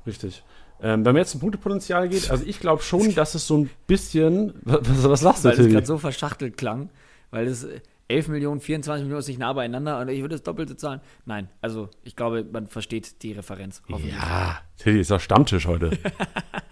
Richtig. 0.06 0.44
Ähm, 0.82 1.04
wenn 1.06 1.14
man 1.14 1.18
jetzt 1.18 1.32
zum 1.32 1.42
Punktepotenzial 1.42 2.08
geht, 2.10 2.32
also 2.32 2.46
ich 2.46 2.60
glaube 2.60 2.82
schon, 2.82 3.14
dass 3.14 3.36
es 3.36 3.46
so 3.46 3.58
ein 3.58 3.70
bisschen. 3.88 4.54
Was, 4.64 5.04
was 5.04 5.22
lachst 5.22 5.44
du 5.44 5.50
Weil 5.50 5.60
es 5.60 5.72
gerade 5.72 5.86
so 5.86 5.98
verschachtelt 5.98 6.58
klang, 6.58 6.90
weil 7.32 7.48
es 7.48 7.68
11 8.08 8.30
Millionen, 8.30 8.62
24 8.62 9.04
Millionen 9.04 9.20
ist 9.20 9.28
nicht 9.28 9.40
nah 9.40 9.52
beieinander 9.54 10.00
und 10.00 10.08
ich 10.08 10.22
würde 10.22 10.36
das 10.36 10.44
Doppelte 10.44 10.78
zahlen. 10.78 11.02
Nein, 11.26 11.50
also 11.62 11.90
ich 12.04 12.16
glaube, 12.16 12.46
man 12.50 12.68
versteht 12.68 13.22
die 13.24 13.34
Referenz. 13.34 13.82
Ja, 13.88 14.60
Tilly 14.78 15.02
ist 15.02 15.12
doch 15.12 15.20
Stammtisch 15.20 15.68
heute. 15.68 15.92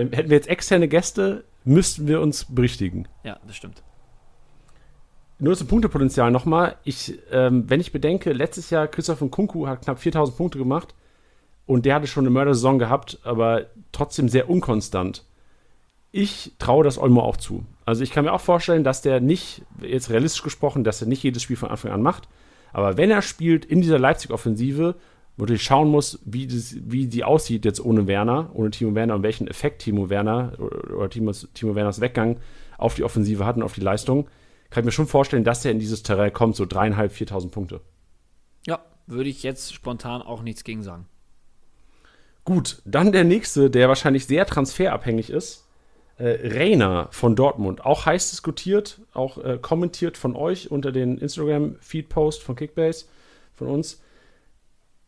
Wenn, 0.00 0.12
hätten 0.12 0.30
wir 0.30 0.36
jetzt 0.36 0.48
externe 0.48 0.88
Gäste, 0.88 1.44
müssten 1.64 2.06
wir 2.06 2.22
uns 2.22 2.46
berichtigen. 2.46 3.06
Ja, 3.22 3.38
das 3.46 3.56
stimmt. 3.56 3.82
Nur 5.38 5.54
zum 5.56 5.66
Punktepotenzial 5.66 6.30
nochmal. 6.30 6.76
Ich, 6.84 7.18
ähm, 7.30 7.68
wenn 7.68 7.80
ich 7.80 7.92
bedenke, 7.92 8.32
letztes 8.32 8.70
Jahr 8.70 8.88
Christoph 8.88 9.22
Kunku 9.30 9.66
hat 9.66 9.82
knapp 9.82 9.98
4000 9.98 10.36
Punkte 10.36 10.58
gemacht 10.58 10.94
und 11.66 11.84
der 11.84 11.96
hatte 11.96 12.06
schon 12.06 12.24
eine 12.24 12.30
Mördersaison 12.30 12.78
gehabt, 12.78 13.18
aber 13.24 13.66
trotzdem 13.92 14.28
sehr 14.30 14.48
unkonstant. 14.48 15.24
Ich 16.12 16.52
traue 16.58 16.82
das 16.82 16.98
Olmo 16.98 17.20
auch 17.20 17.36
zu. 17.36 17.64
Also 17.84 18.02
ich 18.02 18.10
kann 18.10 18.24
mir 18.24 18.32
auch 18.32 18.40
vorstellen, 18.40 18.84
dass 18.84 19.02
der 19.02 19.20
nicht, 19.20 19.62
jetzt 19.82 20.08
realistisch 20.08 20.42
gesprochen, 20.42 20.82
dass 20.82 21.02
er 21.02 21.08
nicht 21.08 21.22
jedes 21.22 21.42
Spiel 21.42 21.56
von 21.56 21.70
Anfang 21.70 21.92
an 21.92 22.02
macht. 22.02 22.26
Aber 22.72 22.96
wenn 22.96 23.10
er 23.10 23.20
spielt 23.20 23.66
in 23.66 23.82
dieser 23.82 23.98
Leipzig-Offensive, 23.98 24.94
wo 25.40 25.52
ich 25.52 25.62
schauen 25.62 25.88
muss, 25.88 26.20
wie, 26.24 26.46
das, 26.46 26.76
wie 26.82 27.06
die 27.06 27.24
aussieht 27.24 27.64
jetzt 27.64 27.84
ohne 27.84 28.06
Werner, 28.06 28.50
ohne 28.54 28.70
Timo 28.70 28.94
Werner 28.94 29.14
und 29.14 29.22
welchen 29.22 29.48
Effekt 29.48 29.82
Timo 29.82 30.10
Werner 30.10 30.52
oder, 30.58 31.08
Timo, 31.08 31.32
Timo 31.32 31.74
Werners 31.74 32.00
Weggang 32.00 32.38
auf 32.78 32.94
die 32.94 33.04
Offensive 33.04 33.44
hat 33.44 33.56
und 33.56 33.62
auf 33.62 33.74
die 33.74 33.80
Leistung, 33.80 34.28
kann 34.70 34.82
ich 34.82 34.86
mir 34.86 34.92
schon 34.92 35.06
vorstellen, 35.06 35.44
dass 35.44 35.64
er 35.64 35.72
in 35.72 35.78
dieses 35.78 36.02
Terrain 36.02 36.32
kommt, 36.32 36.56
so 36.56 36.66
dreieinhalb, 36.66 37.12
viertausend 37.12 37.52
Punkte. 37.52 37.80
Ja, 38.66 38.84
würde 39.06 39.30
ich 39.30 39.42
jetzt 39.42 39.74
spontan 39.74 40.22
auch 40.22 40.42
nichts 40.42 40.62
gegen 40.62 40.82
sagen. 40.82 41.06
Gut, 42.44 42.82
dann 42.84 43.12
der 43.12 43.24
nächste, 43.24 43.70
der 43.70 43.88
wahrscheinlich 43.88 44.26
sehr 44.26 44.46
transferabhängig 44.46 45.30
ist 45.30 45.66
äh, 46.20 46.38
Reiner 46.48 47.08
von 47.10 47.34
Dortmund, 47.34 47.84
auch 47.84 48.04
heiß 48.04 48.30
diskutiert, 48.30 49.00
auch 49.14 49.38
äh, 49.38 49.58
kommentiert 49.60 50.18
von 50.18 50.36
euch 50.36 50.70
unter 50.70 50.92
den 50.92 51.16
Instagram-Feed-Post 51.18 52.42
von 52.42 52.56
Kickbase, 52.56 53.06
von 53.54 53.68
uns. 53.68 54.02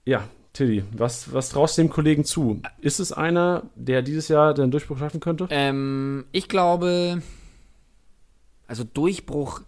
Ja, 0.04 0.28
Tilly, 0.52 0.84
was, 0.92 1.32
was 1.32 1.50
traust 1.50 1.78
du 1.78 1.82
dem 1.82 1.90
Kollegen 1.90 2.24
zu? 2.24 2.60
Ist 2.80 3.00
es 3.00 3.12
einer, 3.12 3.64
der 3.74 4.02
dieses 4.02 4.28
Jahr 4.28 4.54
den 4.54 4.70
Durchbruch 4.70 4.98
schaffen 4.98 5.20
könnte? 5.20 5.46
Ähm, 5.50 6.24
ich 6.32 6.48
glaube, 6.48 7.22
also 8.66 8.84
Durchbruch 8.84 9.62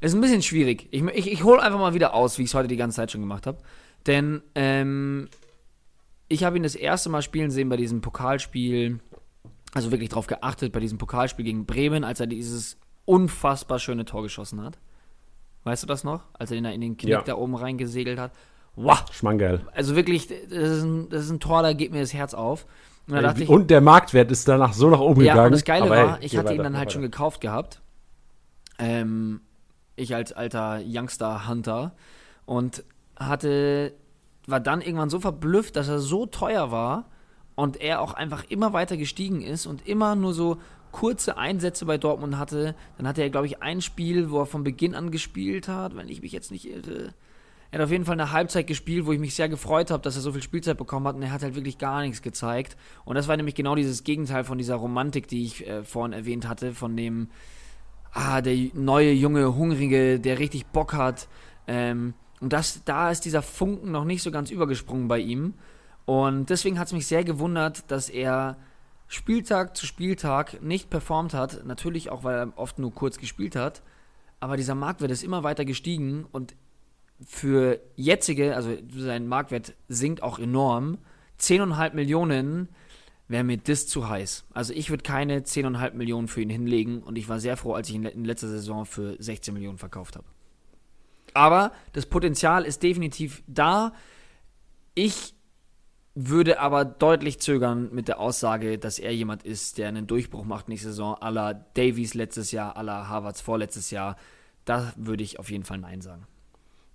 ist 0.00 0.14
ein 0.14 0.20
bisschen 0.20 0.42
schwierig. 0.42 0.88
Ich, 0.90 1.02
ich, 1.02 1.32
ich 1.32 1.44
hole 1.44 1.60
einfach 1.60 1.78
mal 1.78 1.94
wieder 1.94 2.14
aus, 2.14 2.38
wie 2.38 2.42
ich 2.42 2.50
es 2.50 2.54
heute 2.54 2.68
die 2.68 2.76
ganze 2.76 2.96
Zeit 2.96 3.10
schon 3.10 3.20
gemacht 3.20 3.46
habe. 3.46 3.58
Denn 4.06 4.42
ähm, 4.54 5.28
ich 6.28 6.44
habe 6.44 6.56
ihn 6.56 6.62
das 6.62 6.74
erste 6.74 7.08
Mal 7.08 7.22
spielen 7.22 7.50
sehen 7.50 7.68
bei 7.68 7.76
diesem 7.76 8.00
Pokalspiel 8.00 9.00
also 9.76 9.90
wirklich 9.90 10.08
darauf 10.08 10.26
geachtet 10.26 10.72
bei 10.72 10.80
diesem 10.80 10.96
Pokalspiel 10.96 11.44
gegen 11.44 11.66
Bremen, 11.66 12.02
als 12.02 12.18
er 12.18 12.26
dieses 12.26 12.78
unfassbar 13.04 13.78
schöne 13.78 14.06
Tor 14.06 14.22
geschossen 14.22 14.62
hat. 14.62 14.78
Weißt 15.64 15.82
du 15.82 15.86
das 15.86 16.02
noch? 16.02 16.22
Als 16.32 16.50
er 16.50 16.56
ihn 16.56 16.64
da 16.64 16.70
in 16.70 16.80
den 16.80 16.96
Knick 16.96 17.10
ja. 17.10 17.20
da 17.20 17.36
oben 17.36 17.54
reingesegelt 17.54 18.18
hat. 18.18 18.32
Wow. 18.76 19.04
Schmangeil. 19.12 19.60
Also 19.74 19.96
wirklich, 19.96 20.28
das 20.28 20.36
ist, 20.50 20.82
ein, 20.82 21.08
das 21.08 21.24
ist 21.24 21.30
ein 21.30 21.40
Tor, 21.40 21.62
da 21.62 21.72
geht 21.72 21.92
mir 21.92 22.00
das 22.00 22.12
Herz 22.12 22.34
auf. 22.34 22.66
Und, 23.08 23.16
Ey, 23.16 23.42
ich, 23.42 23.48
und 23.48 23.70
der 23.70 23.80
Marktwert 23.80 24.30
ist 24.30 24.46
danach 24.48 24.72
so 24.72 24.90
nach 24.90 25.00
oben 25.00 25.22
ja, 25.22 25.32
gegangen. 25.32 25.38
Ja, 25.38 25.46
und 25.46 25.52
das 25.52 25.64
Geile 25.64 25.90
war, 25.90 26.16
hey, 26.18 26.26
ich 26.26 26.36
hatte 26.36 26.52
ihn 26.54 26.62
dann 26.62 26.76
halt 26.76 26.92
schon 26.92 27.02
gekauft 27.02 27.40
gehabt. 27.40 27.80
Ähm, 28.78 29.40
ich 29.94 30.14
als 30.14 30.32
alter 30.32 30.80
Youngster-Hunter. 30.84 31.92
Und 32.44 32.84
hatte, 33.16 33.92
war 34.46 34.60
dann 34.60 34.80
irgendwann 34.80 35.10
so 35.10 35.20
verblüfft, 35.20 35.76
dass 35.76 35.88
er 35.88 36.00
so 36.00 36.26
teuer 36.26 36.70
war, 36.70 37.06
und 37.56 37.80
er 37.80 38.00
auch 38.00 38.14
einfach 38.14 38.44
immer 38.48 38.72
weiter 38.72 38.96
gestiegen 38.96 39.40
ist 39.40 39.66
und 39.66 39.88
immer 39.88 40.14
nur 40.14 40.32
so 40.32 40.58
kurze 40.92 41.36
Einsätze 41.36 41.86
bei 41.86 41.98
Dortmund 41.98 42.38
hatte. 42.38 42.76
Dann 42.96 43.08
hatte 43.08 43.22
er, 43.22 43.30
glaube 43.30 43.46
ich, 43.46 43.62
ein 43.62 43.80
Spiel, 43.80 44.30
wo 44.30 44.40
er 44.40 44.46
von 44.46 44.62
Beginn 44.62 44.94
an 44.94 45.10
gespielt 45.10 45.66
hat, 45.66 45.96
wenn 45.96 46.08
ich 46.08 46.22
mich 46.22 46.32
jetzt 46.32 46.52
nicht 46.52 46.68
irre. 46.68 47.12
Er 47.76 47.80
hat 47.80 47.88
auf 47.88 47.92
jeden 47.92 48.06
Fall 48.06 48.14
eine 48.18 48.32
Halbzeit 48.32 48.66
gespielt, 48.66 49.04
wo 49.04 49.12
ich 49.12 49.18
mich 49.18 49.34
sehr 49.34 49.50
gefreut 49.50 49.90
habe, 49.90 50.02
dass 50.02 50.16
er 50.16 50.22
so 50.22 50.32
viel 50.32 50.40
Spielzeit 50.40 50.78
bekommen 50.78 51.06
hat 51.06 51.16
und 51.16 51.20
er 51.20 51.30
hat 51.30 51.42
halt 51.42 51.56
wirklich 51.56 51.76
gar 51.76 52.00
nichts 52.00 52.22
gezeigt. 52.22 52.74
Und 53.04 53.16
das 53.16 53.28
war 53.28 53.36
nämlich 53.36 53.54
genau 53.54 53.74
dieses 53.74 54.02
Gegenteil 54.02 54.44
von 54.44 54.56
dieser 54.56 54.76
Romantik, 54.76 55.28
die 55.28 55.44
ich 55.44 55.66
äh, 55.66 55.84
vorhin 55.84 56.14
erwähnt 56.14 56.48
hatte, 56.48 56.72
von 56.72 56.96
dem, 56.96 57.28
ah, 58.12 58.40
der 58.40 58.56
neue, 58.72 59.12
junge, 59.12 59.56
hungrige, 59.56 60.18
der 60.18 60.38
richtig 60.38 60.64
Bock 60.68 60.94
hat. 60.94 61.28
Ähm, 61.66 62.14
und 62.40 62.54
das, 62.54 62.82
da 62.86 63.10
ist 63.10 63.26
dieser 63.26 63.42
Funken 63.42 63.90
noch 63.90 64.06
nicht 64.06 64.22
so 64.22 64.30
ganz 64.30 64.50
übergesprungen 64.50 65.06
bei 65.06 65.18
ihm. 65.18 65.52
Und 66.06 66.48
deswegen 66.48 66.78
hat 66.78 66.86
es 66.86 66.94
mich 66.94 67.06
sehr 67.06 67.24
gewundert, 67.24 67.90
dass 67.90 68.08
er 68.08 68.56
Spieltag 69.06 69.76
zu 69.76 69.84
Spieltag 69.84 70.62
nicht 70.62 70.88
performt 70.88 71.34
hat. 71.34 71.66
Natürlich 71.66 72.08
auch, 72.08 72.24
weil 72.24 72.38
er 72.38 72.52
oft 72.56 72.78
nur 72.78 72.94
kurz 72.94 73.18
gespielt 73.18 73.54
hat. 73.54 73.82
Aber 74.40 74.56
dieser 74.56 74.74
Marktwert 74.74 75.10
ist 75.10 75.22
immer 75.22 75.42
weiter 75.42 75.66
gestiegen 75.66 76.24
und 76.32 76.54
für 77.24 77.80
jetzige, 77.94 78.56
also 78.56 78.76
sein 78.94 79.26
Marktwert 79.26 79.74
sinkt 79.88 80.22
auch 80.22 80.38
enorm. 80.38 80.98
10,5 81.40 81.94
Millionen 81.94 82.68
wäre 83.28 83.44
mir 83.44 83.56
das 83.58 83.86
zu 83.86 84.08
heiß. 84.08 84.44
Also 84.52 84.72
ich 84.72 84.90
würde 84.90 85.02
keine 85.02 85.40
10,5 85.40 85.94
Millionen 85.94 86.28
für 86.28 86.42
ihn 86.42 86.50
hinlegen 86.50 87.02
und 87.02 87.16
ich 87.16 87.28
war 87.28 87.40
sehr 87.40 87.56
froh, 87.56 87.74
als 87.74 87.88
ich 87.88 87.94
ihn 87.94 88.04
in 88.04 88.24
letzter 88.24 88.48
Saison 88.48 88.86
für 88.86 89.16
16 89.18 89.52
Millionen 89.54 89.78
verkauft 89.78 90.16
habe. 90.16 90.26
Aber 91.34 91.72
das 91.92 92.06
Potenzial 92.06 92.64
ist 92.64 92.82
definitiv 92.82 93.42
da. 93.46 93.92
Ich 94.94 95.34
würde 96.14 96.60
aber 96.60 96.86
deutlich 96.86 97.40
zögern 97.40 97.90
mit 97.92 98.08
der 98.08 98.20
Aussage, 98.20 98.78
dass 98.78 98.98
er 98.98 99.14
jemand 99.14 99.42
ist, 99.42 99.76
der 99.76 99.88
einen 99.88 100.06
Durchbruch 100.06 100.44
macht 100.44 100.68
nächste 100.68 100.88
Saison, 100.88 101.14
aller 101.16 101.52
Davies 101.74 102.14
letztes 102.14 102.52
Jahr, 102.52 102.76
aller 102.76 103.08
Harvards 103.08 103.42
vorletztes 103.42 103.90
Jahr. 103.90 104.16
Da 104.64 104.94
würde 104.96 105.24
ich 105.24 105.38
auf 105.38 105.50
jeden 105.50 105.64
Fall 105.64 105.78
Nein 105.78 106.00
sagen. 106.00 106.26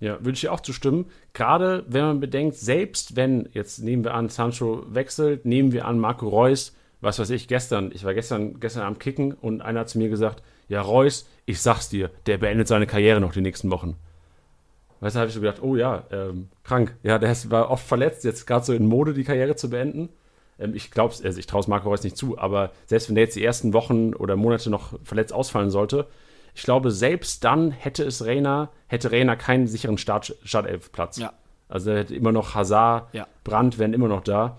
Ja, 0.01 0.17
würde 0.19 0.31
ich 0.31 0.41
dir 0.41 0.51
auch 0.51 0.59
zustimmen. 0.59 1.05
Gerade 1.33 1.85
wenn 1.87 2.03
man 2.03 2.19
bedenkt, 2.19 2.57
selbst 2.57 3.15
wenn, 3.15 3.47
jetzt 3.53 3.79
nehmen 3.79 4.03
wir 4.03 4.15
an, 4.15 4.29
Sancho 4.29 4.83
wechselt, 4.89 5.45
nehmen 5.45 5.71
wir 5.71 5.85
an, 5.85 5.99
Marco 5.99 6.27
Reus, 6.27 6.75
was 7.01 7.19
weiß 7.19 7.29
ich, 7.29 7.47
gestern, 7.47 7.91
ich 7.93 8.03
war 8.03 8.15
gestern, 8.15 8.59
gestern 8.59 8.83
am 8.83 8.97
Kicken 8.97 9.33
und 9.33 9.61
einer 9.61 9.81
hat 9.81 9.89
zu 9.89 9.99
mir 9.99 10.09
gesagt, 10.09 10.41
ja, 10.67 10.81
Reus, 10.81 11.27
ich 11.45 11.61
sag's 11.61 11.87
dir, 11.87 12.09
der 12.25 12.39
beendet 12.39 12.67
seine 12.67 12.87
Karriere 12.87 13.21
noch 13.21 13.31
die 13.31 13.41
nächsten 13.41 13.69
Wochen. 13.69 13.95
Weißt 15.01 15.15
du, 15.15 15.19
habe 15.19 15.29
ich 15.29 15.35
so 15.35 15.41
gedacht, 15.41 15.61
oh 15.61 15.75
ja, 15.75 16.03
ähm, 16.11 16.49
krank. 16.63 16.95
Ja, 17.03 17.19
der 17.19 17.35
war 17.49 17.69
oft 17.69 17.85
verletzt, 17.85 18.23
jetzt 18.23 18.47
gerade 18.47 18.65
so 18.65 18.73
in 18.73 18.87
Mode 18.87 19.13
die 19.13 19.23
Karriere 19.23 19.55
zu 19.55 19.69
beenden. 19.69 20.09
Ähm, 20.59 20.73
ich 20.73 20.89
glaube 20.89 21.13
also 21.23 21.39
ich 21.39 21.45
traue 21.45 21.61
es 21.61 21.67
Marco 21.67 21.89
Reus 21.89 22.03
nicht 22.03 22.17
zu, 22.17 22.39
aber 22.39 22.71
selbst 22.87 23.07
wenn 23.07 23.15
der 23.15 23.25
jetzt 23.25 23.35
die 23.35 23.43
ersten 23.43 23.73
Wochen 23.73 24.15
oder 24.15 24.35
Monate 24.35 24.71
noch 24.71 24.97
verletzt 25.03 25.33
ausfallen 25.33 25.69
sollte, 25.69 26.07
ich 26.53 26.63
glaube, 26.63 26.91
selbst 26.91 27.43
dann 27.43 27.71
hätte 27.71 28.03
es 28.03 28.25
Rainer, 28.25 28.71
hätte 28.87 29.11
Rainer 29.11 29.35
keinen 29.35 29.67
sicheren 29.67 29.97
Start, 29.97 30.35
Startelfplatz. 30.43 31.17
Ja. 31.17 31.33
Also 31.69 31.91
er 31.91 31.99
hätte 31.99 32.15
immer 32.15 32.31
noch 32.31 32.55
Hazard, 32.55 33.13
ja. 33.13 33.27
Brandt 33.43 33.79
wären 33.79 33.93
immer 33.93 34.07
noch 34.07 34.21
da. 34.21 34.57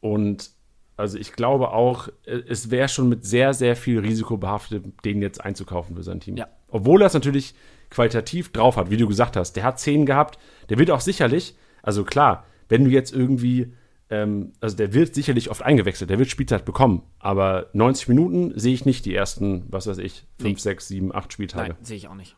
Und 0.00 0.50
also 0.96 1.18
ich 1.18 1.32
glaube 1.32 1.70
auch, 1.70 2.08
äh, 2.26 2.42
es 2.48 2.70
wäre 2.70 2.88
schon 2.88 3.08
mit 3.08 3.24
sehr, 3.24 3.54
sehr 3.54 3.76
viel 3.76 4.00
Risiko 4.00 4.36
behaftet, 4.36 4.84
den 5.04 5.22
jetzt 5.22 5.44
einzukaufen 5.44 5.96
für 5.96 6.02
sein 6.02 6.20
Team. 6.20 6.36
Ja. 6.36 6.48
Obwohl 6.68 7.02
er 7.02 7.06
es 7.06 7.14
natürlich 7.14 7.54
qualitativ 7.90 8.52
drauf 8.52 8.76
hat, 8.76 8.90
wie 8.90 8.96
du 8.96 9.08
gesagt 9.08 9.36
hast. 9.36 9.54
Der 9.54 9.64
hat 9.64 9.80
zehn 9.80 10.06
gehabt, 10.06 10.38
der 10.68 10.78
wird 10.78 10.90
auch 10.90 11.00
sicherlich, 11.00 11.56
also 11.82 12.04
klar, 12.04 12.44
wenn 12.68 12.84
du 12.84 12.90
jetzt 12.90 13.12
irgendwie, 13.12 13.72
ähm, 14.10 14.52
also 14.60 14.76
der 14.76 14.92
wird 14.92 15.14
sicherlich 15.14 15.50
oft 15.50 15.62
eingewechselt, 15.62 16.10
der 16.10 16.18
wird 16.18 16.28
Spielzeit 16.28 16.64
bekommen, 16.64 17.02
aber 17.18 17.70
90 17.72 18.08
Minuten 18.08 18.58
sehe 18.58 18.74
ich 18.74 18.84
nicht 18.84 19.04
die 19.06 19.14
ersten, 19.14 19.64
was 19.68 19.86
weiß 19.86 19.98
ich, 19.98 20.26
5, 20.40 20.60
6, 20.60 20.88
7, 20.88 21.14
8 21.14 21.32
Spieltage. 21.32 21.74
Nein, 21.74 21.84
sehe 21.84 21.96
ich 21.96 22.08
auch 22.08 22.14
nicht. 22.14 22.36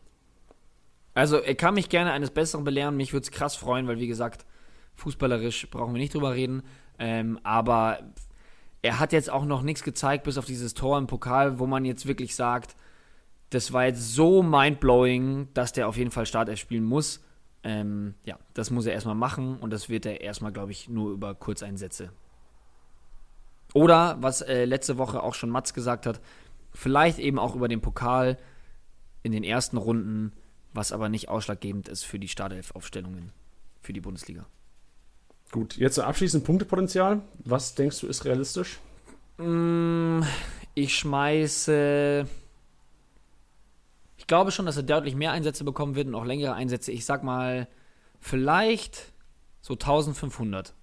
Also 1.15 1.37
er 1.37 1.55
kann 1.55 1.73
mich 1.73 1.89
gerne 1.89 2.11
eines 2.11 2.31
Besseren 2.31 2.63
belehren, 2.63 2.95
mich 2.95 3.13
würde 3.13 3.23
es 3.23 3.31
krass 3.31 3.55
freuen, 3.55 3.87
weil 3.87 3.99
wie 3.99 4.07
gesagt, 4.07 4.45
fußballerisch 4.95 5.69
brauchen 5.69 5.93
wir 5.93 6.01
nicht 6.01 6.13
drüber 6.13 6.33
reden, 6.33 6.63
ähm, 6.99 7.39
aber 7.43 7.99
er 8.83 8.99
hat 8.99 9.13
jetzt 9.13 9.31
auch 9.31 9.45
noch 9.45 9.63
nichts 9.63 9.83
gezeigt, 9.83 10.25
bis 10.25 10.37
auf 10.37 10.45
dieses 10.45 10.73
Tor 10.75 10.97
im 10.97 11.07
Pokal, 11.07 11.57
wo 11.57 11.65
man 11.65 11.85
jetzt 11.85 12.05
wirklich 12.05 12.35
sagt, 12.35 12.75
das 13.49 13.71
war 13.71 13.85
jetzt 13.85 14.13
so 14.13 14.43
mindblowing, 14.43 15.47
dass 15.53 15.73
der 15.73 15.87
auf 15.87 15.97
jeden 15.97 16.11
Fall 16.11 16.25
Startelf 16.25 16.59
spielen 16.59 16.83
muss. 16.83 17.23
Ähm, 17.63 18.15
ja, 18.25 18.37
das 18.53 18.71
muss 18.71 18.85
er 18.85 18.93
erstmal 18.93 19.15
machen 19.15 19.57
und 19.57 19.71
das 19.71 19.89
wird 19.89 20.05
er 20.05 20.21
erstmal, 20.21 20.51
glaube 20.51 20.71
ich, 20.71 20.89
nur 20.89 21.11
über 21.11 21.33
Kurzeinsätze. 21.33 22.11
Oder, 23.73 24.17
was 24.21 24.41
äh, 24.41 24.65
letzte 24.65 24.97
Woche 24.97 25.23
auch 25.23 25.33
schon 25.33 25.49
Mats 25.49 25.73
gesagt 25.73 26.05
hat, 26.05 26.21
vielleicht 26.73 27.19
eben 27.19 27.39
auch 27.39 27.55
über 27.55 27.67
den 27.67 27.81
Pokal 27.81 28.37
in 29.23 29.31
den 29.31 29.43
ersten 29.43 29.77
Runden, 29.77 30.33
was 30.73 30.91
aber 30.91 31.09
nicht 31.09 31.29
ausschlaggebend 31.29 31.87
ist 31.87 32.03
für 32.03 32.19
die 32.19 32.27
Startelf-Aufstellungen 32.27 33.31
für 33.81 33.93
die 33.93 34.01
Bundesliga. 34.01 34.45
Gut, 35.51 35.77
jetzt 35.77 35.99
abschließend 35.99 36.43
Punktepotenzial. 36.43 37.21
Was 37.45 37.75
denkst 37.75 37.99
du 37.99 38.07
ist 38.07 38.25
realistisch? 38.25 38.79
Mm, 39.37 40.21
ich 40.73 40.95
schmeiße. 40.95 42.27
Ich 44.23 44.27
glaube 44.27 44.51
schon, 44.51 44.65
dass 44.65 44.77
er 44.77 44.83
deutlich 44.83 45.15
mehr 45.15 45.33
Einsätze 45.33 45.65
bekommen 45.65 45.95
wird 45.95 46.07
und 46.07 46.15
auch 46.15 46.23
längere 46.23 46.53
Einsätze. 46.53 46.93
Ich 46.93 47.03
sag 47.03 47.25
mal, 47.25 47.67
vielleicht 48.21 49.11
so 49.59 49.73
1500. 49.73 50.73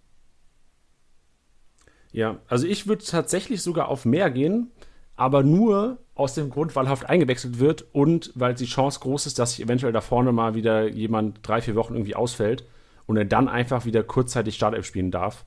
Ja, 2.13 2.37
also 2.49 2.67
ich 2.67 2.87
würde 2.87 3.03
tatsächlich 3.03 3.63
sogar 3.63 3.89
auf 3.89 4.05
mehr 4.05 4.31
gehen, 4.31 4.71
aber 5.17 5.43
nur 5.43 5.97
aus 6.15 6.35
dem 6.35 6.51
Grund, 6.51 6.77
weil 6.77 6.91
Haft 6.91 7.09
eingewechselt 7.09 7.59
wird 7.59 7.87
und 7.95 8.31
weil 8.35 8.53
die 8.53 8.67
Chance 8.67 9.01
groß 9.01 9.25
ist, 9.25 9.39
dass 9.39 9.53
sich 9.53 9.65
eventuell 9.65 9.95
da 9.95 10.03
vorne 10.03 10.33
mal 10.33 10.55
wieder 10.55 10.87
jemand 10.89 11.39
drei, 11.41 11.63
vier 11.63 11.77
Wochen 11.77 11.95
irgendwie 11.95 12.17
ausfällt 12.17 12.67
und 13.07 13.17
er 13.17 13.25
dann 13.25 13.49
einfach 13.49 13.87
wieder 13.87 14.03
kurzzeitig 14.03 14.55
Startelf 14.55 14.85
spielen 14.85 15.11
darf. 15.11 15.47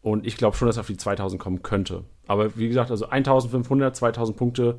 Und 0.00 0.26
ich 0.26 0.38
glaube 0.38 0.56
schon, 0.56 0.68
dass 0.68 0.78
er 0.78 0.80
auf 0.80 0.86
die 0.86 0.96
2000 0.96 1.38
kommen 1.38 1.62
könnte. 1.62 2.04
Aber 2.26 2.56
wie 2.56 2.68
gesagt, 2.68 2.90
also 2.90 3.10
1500, 3.10 3.94
2000 3.94 4.38
Punkte 4.38 4.78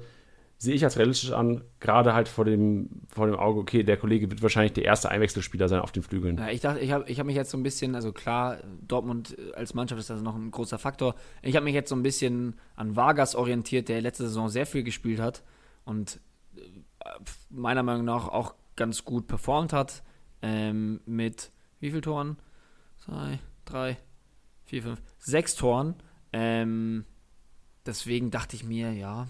sehe 0.62 0.76
ich 0.76 0.84
als 0.84 0.96
realistisch 0.96 1.32
an, 1.32 1.64
gerade 1.80 2.14
halt 2.14 2.30
vor 2.30 2.46
dem, 2.46 3.02
vor 3.08 3.26
dem 3.26 3.36
Auge, 3.36 3.60
okay, 3.60 3.82
der 3.82 3.98
Kollege 3.98 4.30
wird 4.30 4.44
wahrscheinlich 4.44 4.74
der 4.74 4.86
erste 4.86 5.10
Einwechselspieler 5.10 5.68
sein 5.68 5.80
auf 5.80 5.92
den 5.92 6.04
Flügeln. 6.04 6.38
Ja, 6.38 6.50
ich 6.50 6.60
dachte, 6.60 6.82
ich 6.82 6.92
habe 6.92 7.10
ich 7.10 7.20
hab 7.20 7.26
mich 7.26 7.36
jetzt 7.36 7.50
so 7.50 7.58
ein 7.58 7.64
bisschen, 7.64 7.96
also 7.96 8.14
klar, 8.14 8.60
Dortmund 8.80 9.36
als 9.56 9.74
Mannschaft 9.74 10.00
ist 10.00 10.12
also 10.12 10.24
noch 10.24 10.36
ein 10.36 10.52
großer 10.52 10.78
Faktor. 10.78 11.16
Ich 11.42 11.56
habe 11.56 11.64
mich 11.64 11.74
jetzt 11.74 11.90
so 11.90 11.96
ein 11.96 12.04
bisschen 12.04 12.60
an 12.76 12.96
Vargas 12.96 13.34
orientiert, 13.34 13.90
der 13.90 14.02
letzte 14.02 14.26
Saison 14.26 14.50
sehr 14.50 14.68
viel 14.68 14.84
gespielt 14.84 15.20
hat 15.20 15.42
und 15.84 16.20
äh, 16.56 16.62
meiner 17.50 17.82
Meinung 17.82 18.06
nach 18.06 18.28
auch 18.28 18.54
ganz 18.76 19.04
gut 19.04 19.26
performt 19.26 19.74
hat. 19.74 20.04
Ähm, 20.44 21.02
mit 21.08 21.52
wie 21.80 21.90
viel 21.90 22.02
Toren? 22.02 22.38
Zwei, 23.00 23.40
drei, 23.66 23.98
vier, 24.66 24.84
fünf, 24.84 25.02
sechs 25.18 25.56
Toren. 25.56 25.96
Ähm, 26.32 27.06
deswegen 27.84 28.30
dachte 28.30 28.56
ich 28.56 28.64
mir, 28.64 28.94
ja, 28.94 29.28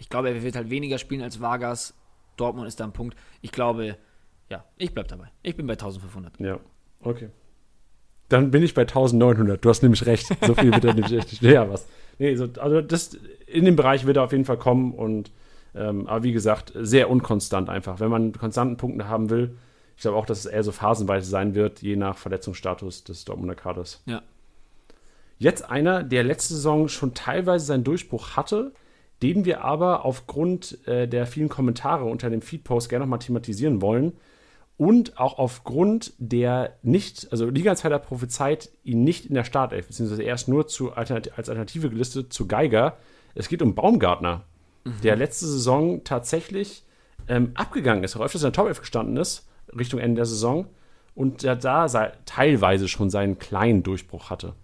ich 0.00 0.08
glaube, 0.08 0.30
er 0.30 0.42
wird 0.42 0.56
halt 0.56 0.70
weniger 0.70 0.98
spielen 0.98 1.22
als 1.22 1.40
Vargas. 1.40 1.94
Dortmund 2.36 2.66
ist 2.66 2.80
da 2.80 2.84
ein 2.84 2.92
Punkt. 2.92 3.16
Ich 3.42 3.52
glaube, 3.52 3.96
ja, 4.48 4.64
ich 4.78 4.92
bleibe 4.92 5.08
dabei. 5.08 5.30
Ich 5.42 5.56
bin 5.56 5.66
bei 5.66 5.74
1500. 5.74 6.40
Ja, 6.40 6.58
okay. 7.02 7.28
Dann 8.30 8.50
bin 8.50 8.62
ich 8.62 8.74
bei 8.74 8.82
1900. 8.82 9.62
Du 9.62 9.68
hast 9.68 9.82
nämlich 9.82 10.06
recht. 10.06 10.26
So 10.44 10.54
viel 10.54 10.72
wird 10.72 10.84
er 10.84 10.94
nicht 10.94 11.12
echt. 11.12 11.42
Ja, 11.42 11.68
was. 11.68 11.86
Nee, 12.18 12.34
so, 12.34 12.48
also 12.58 12.80
das, 12.80 13.18
in 13.46 13.64
dem 13.64 13.76
Bereich 13.76 14.06
wird 14.06 14.16
er 14.16 14.24
auf 14.24 14.32
jeden 14.32 14.44
Fall 14.44 14.58
kommen 14.58 14.92
und 14.94 15.30
ähm, 15.74 16.06
aber 16.06 16.24
wie 16.24 16.32
gesagt, 16.32 16.72
sehr 16.74 17.10
unkonstant 17.10 17.68
einfach. 17.68 18.00
Wenn 18.00 18.10
man 18.10 18.32
konstanten 18.32 18.76
Punkte 18.76 19.08
haben 19.08 19.30
will, 19.30 19.56
ich 19.96 20.02
glaube 20.02 20.16
auch, 20.16 20.26
dass 20.26 20.40
es 20.40 20.46
eher 20.46 20.62
so 20.62 20.72
phasenweise 20.72 21.28
sein 21.28 21.54
wird, 21.54 21.82
je 21.82 21.96
nach 21.96 22.16
Verletzungsstatus 22.16 23.04
des 23.04 23.24
Dortmunder 23.24 23.54
Kaders. 23.54 24.02
Ja. 24.06 24.22
Jetzt 25.38 25.70
einer, 25.70 26.02
der 26.02 26.24
letzte 26.24 26.54
Saison 26.54 26.88
schon 26.88 27.14
teilweise 27.14 27.66
seinen 27.66 27.84
Durchbruch 27.84 28.36
hatte, 28.36 28.72
den 29.22 29.44
wir 29.44 29.64
aber 29.64 30.04
aufgrund 30.04 30.86
äh, 30.86 31.06
der 31.06 31.26
vielen 31.26 31.48
Kommentare 31.48 32.04
unter 32.04 32.30
dem 32.30 32.42
Feedpost 32.42 32.88
gerne 32.88 33.04
nochmal 33.04 33.18
thematisieren 33.18 33.82
wollen 33.82 34.14
und 34.80 35.18
auch 35.18 35.38
aufgrund 35.38 36.14
der 36.16 36.78
nicht, 36.82 37.30
also 37.30 37.50
Liga-Insider 37.50 37.98
prophezeit 37.98 38.70
ihn 38.82 39.04
nicht 39.04 39.26
in 39.26 39.34
der 39.34 39.44
Startelf, 39.44 39.88
beziehungsweise 39.88 40.22
erst 40.22 40.48
nur 40.48 40.68
zu 40.68 40.92
Alternat 40.92 41.36
als 41.36 41.50
Alternative 41.50 41.90
gelistet 41.90 42.32
zu 42.32 42.48
Geiger. 42.48 42.96
Es 43.34 43.48
geht 43.48 43.60
um 43.60 43.74
Baumgartner, 43.74 44.44
mhm. 44.84 44.94
der 45.02 45.16
letzte 45.16 45.46
Saison 45.46 46.02
tatsächlich 46.02 46.84
ähm, 47.28 47.50
abgegangen 47.56 48.04
ist, 48.04 48.16
auch 48.16 48.22
öfters 48.22 48.40
in 48.40 48.46
der 48.46 48.52
Top-Elf 48.52 48.80
gestanden 48.80 49.18
ist, 49.18 49.46
Richtung 49.78 50.00
Ende 50.00 50.16
der 50.16 50.24
Saison 50.24 50.66
und 51.14 51.42
der 51.42 51.56
da 51.56 51.86
teilweise 52.24 52.88
schon 52.88 53.10
seinen 53.10 53.38
kleinen 53.38 53.82
Durchbruch 53.82 54.30
hatte. 54.30 54.54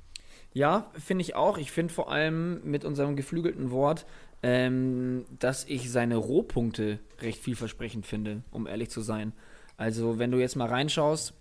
Ja, 0.54 0.90
finde 0.94 1.20
ich 1.20 1.34
auch. 1.34 1.58
Ich 1.58 1.70
finde 1.70 1.92
vor 1.92 2.10
allem 2.10 2.62
mit 2.64 2.86
unserem 2.86 3.16
geflügelten 3.16 3.70
Wort, 3.70 4.06
ähm, 4.42 5.24
dass 5.38 5.64
ich 5.64 5.90
seine 5.90 6.16
Rohpunkte 6.16 6.98
recht 7.20 7.40
vielversprechend 7.42 8.06
finde, 8.06 8.42
um 8.50 8.66
ehrlich 8.66 8.90
zu 8.90 9.00
sein. 9.00 9.32
Also, 9.76 10.18
wenn 10.18 10.30
du 10.30 10.38
jetzt 10.38 10.56
mal 10.56 10.68
reinschaust, 10.68 11.34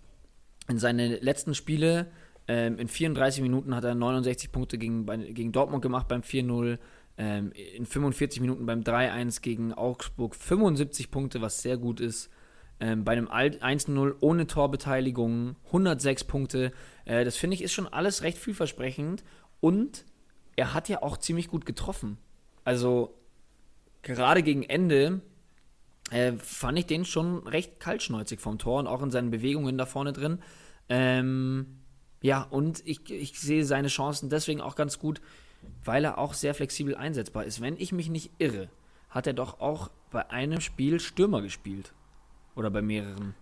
in 0.68 0.80
seine 0.80 1.18
letzten 1.18 1.54
Spiele, 1.54 2.08
ähm, 2.48 2.78
in 2.78 2.88
34 2.88 3.42
Minuten 3.42 3.76
hat 3.76 3.84
er 3.84 3.96
69 3.96 4.52
Punkte 4.52 4.78
gegen, 4.78 5.06
gegen 5.34 5.52
Dortmund 5.52 5.82
gemacht 5.82 6.08
beim 6.08 6.22
4-0. 6.22 6.78
Ähm, 7.18 7.52
in 7.54 7.86
45 7.86 8.42
Minuten 8.42 8.66
beim 8.66 8.82
3-1 8.82 9.42
gegen 9.42 9.74
Augsburg 9.74 10.36
75 10.36 11.12
Punkte, 11.12 11.42
was 11.42 11.62
sehr 11.62 11.78
gut 11.78 12.02
ist. 12.02 12.30
Ähm, 12.82 13.06
bei 13.06 13.14
einem 13.14 13.30
1-0 13.30 14.16
ohne 14.20 14.48
Torbeteiligung 14.48 15.56
106 15.68 16.26
Punkte. 16.26 16.74
Äh, 17.06 17.24
das 17.24 17.38
finde 17.38 17.56
ich 17.56 17.62
ist 17.62 17.74
schon 17.74 17.88
alles 17.88 18.22
recht 18.24 18.38
vielversprechend. 18.38 19.24
Und 19.62 20.04
er 20.58 20.74
hat 20.74 20.90
ja 20.90 21.02
auch 21.02 21.18
ziemlich 21.18 21.48
gut 21.48 21.66
getroffen. 21.66 22.18
Also 22.66 23.16
gerade 24.02 24.44
gegen 24.44 24.64
Ende 24.64 25.22
äh, 26.12 26.34
fand 26.34 26.78
ich 26.78 26.88
den 26.88 27.06
schon 27.06 27.48
recht 27.48 27.80
kaltschnäuzig 27.80 28.42
vom 28.42 28.60
Tor 28.60 28.80
und 28.80 28.88
auch 28.88 29.02
in 29.02 29.12
seinen 29.12 29.32
Bewegungen 29.32 29.78
da 29.78 29.86
vorne 29.86 30.12
drin. 30.12 30.40
Ähm, 30.90 31.80
ja, 32.22 32.42
und 32.42 32.86
ich, 32.86 33.10
ich 33.10 33.40
sehe 33.40 33.66
seine 33.66 33.88
Chancen 33.88 34.30
deswegen 34.30 34.60
auch 34.60 34.76
ganz 34.76 35.00
gut, 35.00 35.22
weil 35.84 36.04
er 36.04 36.18
auch 36.18 36.34
sehr 36.34 36.54
flexibel 36.54 36.96
einsetzbar 36.96 37.46
ist. 37.46 37.62
Wenn 37.62 37.78
ich 37.78 37.92
mich 37.92 38.10
nicht 38.10 38.32
irre, 38.40 38.70
hat 39.10 39.28
er 39.28 39.34
doch 39.34 39.60
auch 39.60 39.90
bei 40.12 40.30
einem 40.30 40.60
Spiel 40.60 41.00
Stürmer 41.00 41.42
gespielt. 41.42 41.94
Oder 42.56 42.72
bei 42.72 42.82
mehreren. 42.82 43.36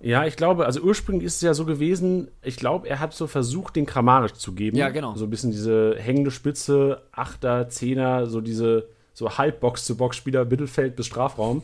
Ja, 0.00 0.26
ich 0.26 0.36
glaube, 0.36 0.66
also 0.66 0.80
ursprünglich 0.80 1.24
ist 1.24 1.36
es 1.36 1.42
ja 1.42 1.54
so 1.54 1.64
gewesen, 1.64 2.28
ich 2.42 2.56
glaube, 2.56 2.88
er 2.88 3.00
hat 3.00 3.14
so 3.14 3.26
versucht, 3.26 3.76
den 3.76 3.86
Kramaric 3.86 4.36
zu 4.36 4.52
geben. 4.52 4.76
Ja, 4.76 4.90
genau. 4.90 5.14
So 5.14 5.24
ein 5.24 5.30
bisschen 5.30 5.50
diese 5.50 5.96
hängende 5.98 6.30
Spitze, 6.30 7.02
Achter, 7.12 7.68
Zehner, 7.68 8.26
so 8.26 8.40
diese 8.40 8.88
so 9.14 9.38
Halbbox-zu-Box-Spieler, 9.38 10.44
Mittelfeld 10.44 10.94
bis 10.94 11.06
Strafraum. 11.06 11.62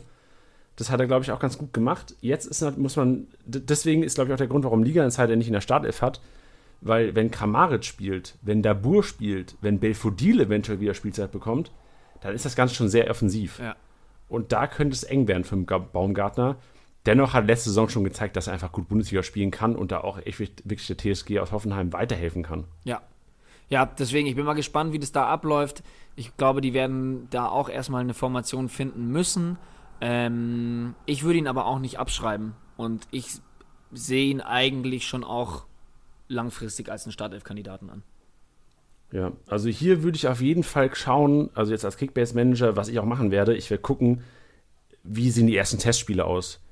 Das 0.75 0.89
hat 0.89 0.99
er, 0.99 1.05
glaube 1.05 1.23
ich, 1.23 1.31
auch 1.31 1.39
ganz 1.39 1.59
gut 1.59 1.71
gemacht. 1.71 2.15
Jetzt 2.21 2.47
ist, 2.47 2.77
muss 2.79 2.95
man, 2.95 3.27
deswegen 3.45 4.01
ist, 4.01 4.15
glaube 4.15 4.29
ich, 4.29 4.33
auch 4.33 4.39
der 4.39 4.47
Grund, 4.47 4.63
warum 4.63 4.81
Liga 4.81 5.03
Insider 5.03 5.35
nicht 5.35 5.47
in 5.47 5.53
der 5.53 5.61
Startelf 5.61 6.01
hat, 6.01 6.19
weil 6.81 7.15
wenn 7.15 7.29
Kramaric 7.29 7.85
spielt, 7.85 8.35
wenn 8.41 8.63
Dabur 8.63 9.03
spielt, 9.03 9.55
wenn 9.61 9.79
Belfodil 9.79 10.41
eventuell 10.41 10.79
wieder 10.79 10.95
Spielzeit 10.95 11.31
bekommt, 11.31 11.71
dann 12.21 12.33
ist 12.33 12.45
das 12.45 12.55
Ganze 12.55 12.73
schon 12.73 12.89
sehr 12.89 13.09
offensiv. 13.11 13.59
Ja. 13.59 13.75
Und 14.29 14.51
da 14.51 14.65
könnte 14.65 14.95
es 14.95 15.03
eng 15.03 15.27
werden 15.27 15.43
für 15.43 15.55
den 15.55 15.67
Baumgartner. 15.67 16.55
Dennoch 17.05 17.33
hat 17.33 17.47
letzte 17.47 17.69
Saison 17.69 17.89
schon 17.89 18.03
gezeigt, 18.03 18.37
dass 18.37 18.47
er 18.47 18.53
einfach 18.53 18.71
gut 18.71 18.87
Bundesliga 18.87 19.23
spielen 19.23 19.51
kann 19.51 19.75
und 19.75 19.91
da 19.91 20.01
auch 20.01 20.19
echt 20.19 20.39
wirklich 20.39 20.87
der 20.87 20.97
TSG 20.97 21.39
aus 21.39 21.51
Hoffenheim 21.51 21.91
weiterhelfen 21.91 22.43
kann. 22.43 22.65
Ja. 22.83 23.01
Ja, 23.69 23.85
deswegen, 23.85 24.27
ich 24.27 24.35
bin 24.35 24.45
mal 24.45 24.53
gespannt, 24.53 24.93
wie 24.93 24.99
das 24.99 25.11
da 25.11 25.25
abläuft. 25.25 25.83
Ich 26.15 26.37
glaube, 26.37 26.61
die 26.61 26.73
werden 26.73 27.27
da 27.29 27.47
auch 27.47 27.69
erstmal 27.69 28.01
eine 28.01 28.13
Formation 28.13 28.69
finden 28.69 29.07
müssen. 29.07 29.57
Ähm, 29.99 30.95
ich 31.05 31.23
würde 31.23 31.39
ihn 31.39 31.47
aber 31.47 31.65
auch 31.65 31.79
nicht 31.79 31.97
abschreiben. 31.97 32.53
Und 32.77 33.07
ich 33.11 33.27
sehe 33.91 34.29
ihn 34.29 34.41
eigentlich 34.41 35.07
schon 35.07 35.23
auch 35.23 35.65
langfristig 36.27 36.89
als 36.89 37.05
einen 37.05 37.13
Startelf-Kandidaten 37.13 37.89
an. 37.89 38.03
Ja, 39.11 39.31
also 39.47 39.69
hier 39.69 40.03
würde 40.03 40.17
ich 40.17 40.27
auf 40.27 40.41
jeden 40.41 40.63
Fall 40.63 40.93
schauen, 40.95 41.49
also 41.53 41.71
jetzt 41.71 41.85
als 41.85 41.97
Kickbase-Manager, 41.97 42.75
was 42.75 42.87
ich 42.87 42.99
auch 42.99 43.05
machen 43.05 43.31
werde, 43.31 43.55
ich 43.55 43.69
werde 43.69 43.81
gucken, 43.81 44.23
wie 45.03 45.29
sehen 45.29 45.47
die 45.47 45.55
ersten 45.55 45.77
Testspiele 45.77 46.25
aus 46.25 46.62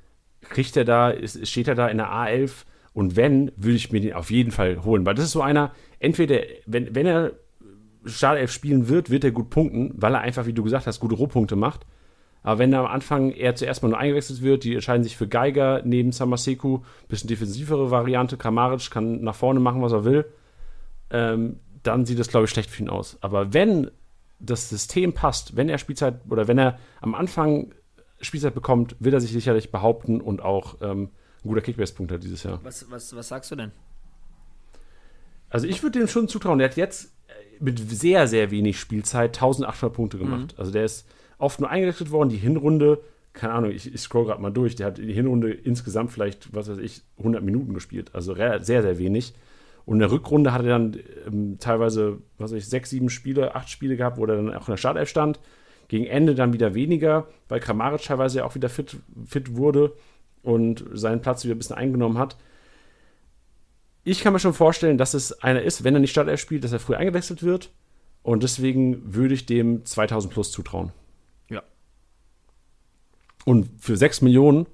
kriegt 0.42 0.76
er 0.78 0.86
da, 0.86 1.14
steht 1.26 1.68
er 1.68 1.76
da 1.76 1.88
in 1.88 1.98
der 1.98 2.12
A11 2.12 2.66
und 2.94 3.16
wenn, 3.16 3.52
würde 3.56 3.76
ich 3.76 3.92
mir 3.92 4.02
den 4.02 4.14
auf 4.14 4.32
jeden 4.32 4.52
Fall 4.52 4.84
holen, 4.84 5.06
weil 5.06 5.16
das 5.16 5.26
ist 5.26 5.32
so 5.32 5.42
einer, 5.42 5.72
entweder, 6.00 6.42
wenn, 6.66 6.94
wenn 6.94 7.06
er 7.06 7.32
Startelf 8.06 8.52
spielen 8.52 8.90
wird, 8.90 9.10
wird 9.10 9.24
er 9.24 9.32
gut 9.32 9.50
punkten, 9.50 9.94
weil 9.96 10.16
er 10.16 10.22
einfach, 10.22 10.46
wie 10.46 10.54
du 10.54 10.64
gesagt 10.64 10.88
hast, 10.88 11.00
gute 11.00 11.16
Rohpunkte 11.16 11.56
macht. 11.56 11.86
Aber 12.44 12.58
wenn 12.58 12.74
er 12.74 12.80
am 12.80 12.88
Anfang 12.88 13.32
er 13.32 13.56
zuerst 13.56 13.84
mal 13.84 13.90
nur 13.90 14.00
eingewechselt 14.00 14.42
wird, 14.42 14.64
die 14.64 14.74
entscheiden 14.74 15.04
sich 15.04 15.16
für 15.16 15.28
Geiger 15.28 15.84
neben 15.86 16.12
Samaseku, 16.12 16.80
bisschen 17.08 17.28
defensivere 17.28 17.92
Variante, 17.92 18.38
Kramaric 18.38 18.90
kann 18.90 19.22
nach 19.22 19.36
vorne 19.36 19.60
machen, 19.60 19.84
was 19.84 19.92
er 19.92 20.06
will, 20.06 20.26
ähm, 21.12 21.60
dann 21.84 22.06
sieht 22.06 22.20
das, 22.20 22.30
glaube 22.30 22.46
ich, 22.46 22.52
schlecht 22.52 22.72
für 22.72 22.82
ihn 22.82 22.90
aus. 22.90 23.18
Aber 23.22 23.54
wenn 23.54 23.92
das 24.40 24.70
System 24.70 25.14
passt, 25.14 25.56
wenn 25.56 25.70
er 25.70 25.78
Spielzeit 25.78 26.22
oder 26.30 26.48
wenn 26.48 26.58
er 26.58 26.80
am 27.00 27.14
Anfang 27.14 27.74
Spielzeit 28.22 28.54
bekommt, 28.54 28.96
wird 29.00 29.14
er 29.14 29.22
sich 29.22 29.32
sicherlich 29.32 29.72
behaupten 29.72 30.22
und 30.22 30.42
auch 30.42 30.78
ähm, 30.82 31.10
ein 31.44 31.48
guter 31.48 31.62
Kickbase-Punkt 31.62 32.12
hat 32.12 32.24
dieses 32.24 32.44
Jahr. 32.44 32.60
Was, 32.64 32.90
was, 32.92 33.16
was 33.16 33.28
sagst 33.28 33.52
du 33.52 33.56
denn? 33.56 33.72
Also 35.50 35.68
ich 35.68 35.84
würde 35.84 36.00
dem 36.00 36.08
schon 36.08 36.28
zutrauen. 36.28 36.60
Der 36.60 36.70
hat 36.70 36.78
jetzt 36.78 37.14
äh, 37.28 37.32
mit 37.60 37.80
sehr, 37.80 38.28
sehr 38.28 38.52
wenig 38.52 38.80
Spielzeit 38.80 39.36
1800 39.38 39.94
Punkte 39.94 40.18
gemacht. 40.18 40.54
Mhm. 40.54 40.60
Also 40.60 40.72
der 40.72 40.86
ist 40.86 41.08
oft 41.38 41.60
nur 41.60 41.70
eingerichtet 41.70 42.12
worden. 42.12 42.30
Die 42.30 42.38
Hinrunde 42.38 43.02
keine 43.34 43.54
Ahnung, 43.54 43.72
ich, 43.72 43.94
ich 43.94 44.02
scroll 44.02 44.26
gerade 44.26 44.42
mal 44.42 44.52
durch, 44.52 44.76
der 44.76 44.88
hat 44.88 44.98
die 44.98 45.14
Hinrunde 45.14 45.52
insgesamt 45.52 46.12
vielleicht, 46.12 46.54
was 46.54 46.70
weiß 46.70 46.80
ich, 46.80 47.04
100 47.18 47.44
Minuten 47.44 47.74
gespielt. 47.74 48.14
Also 48.14 48.36
sehr, 48.36 48.62
sehr 48.62 48.98
wenig. 48.98 49.34
Und 49.86 49.96
in 49.96 50.00
der 50.00 50.12
Rückrunde 50.12 50.54
hat 50.54 50.64
er 50.64 50.70
dann 50.70 51.00
ähm, 51.26 51.58
teilweise, 51.60 52.20
was 52.38 52.52
weiß 52.52 52.58
ich, 52.58 52.70
sechs, 52.70 52.90
sieben 52.90 53.10
Spiele, 53.10 53.56
acht 53.56 53.70
Spiele 53.70 53.96
gehabt, 53.98 54.18
wo 54.18 54.26
er 54.26 54.36
dann 54.36 54.54
auch 54.54 54.68
in 54.68 54.74
der 54.74 54.78
Startelf 54.78 55.10
stand. 55.10 55.40
Gegen 55.92 56.06
Ende 56.06 56.36
dann 56.36 56.54
wieder 56.54 56.74
weniger, 56.74 57.28
weil 57.50 57.60
Kramaric 57.60 58.04
teilweise 58.04 58.38
ja 58.38 58.46
auch 58.46 58.56
wieder 58.56 58.70
fit, 58.70 58.96
fit 59.26 59.58
wurde 59.58 59.92
und 60.42 60.86
seinen 60.94 61.22
Platz 61.22 61.44
wieder 61.44 61.54
ein 61.54 61.58
bisschen 61.58 61.76
eingenommen 61.76 62.18
hat. 62.18 62.38
Ich 64.06 64.22
kann 64.22 64.32
mir 64.32 64.40
schon 64.40 64.54
vorstellen, 64.54 64.98
dass 64.98 65.14
es 65.14 65.44
einer 65.44 65.62
ist, 65.62 65.84
wenn 65.84 65.94
er 65.94 66.00
nicht 66.00 66.12
Startelf 66.12 66.40
spielt, 66.40 66.64
dass 66.64 66.72
er 66.72 66.80
früh 66.80 66.96
eingewechselt 66.96 67.44
wird. 67.44 67.72
Und 68.24 68.42
deswegen 68.42 69.14
würde 69.14 69.34
ich 69.34 69.46
dem 69.46 69.84
2000 69.84 70.32
plus 70.32 70.54
zutrauen. 70.54 70.94
Ja. 71.50 71.62
Und 73.44 73.68
für 73.78 73.98
6 73.98 74.22
Millionen 74.22 74.68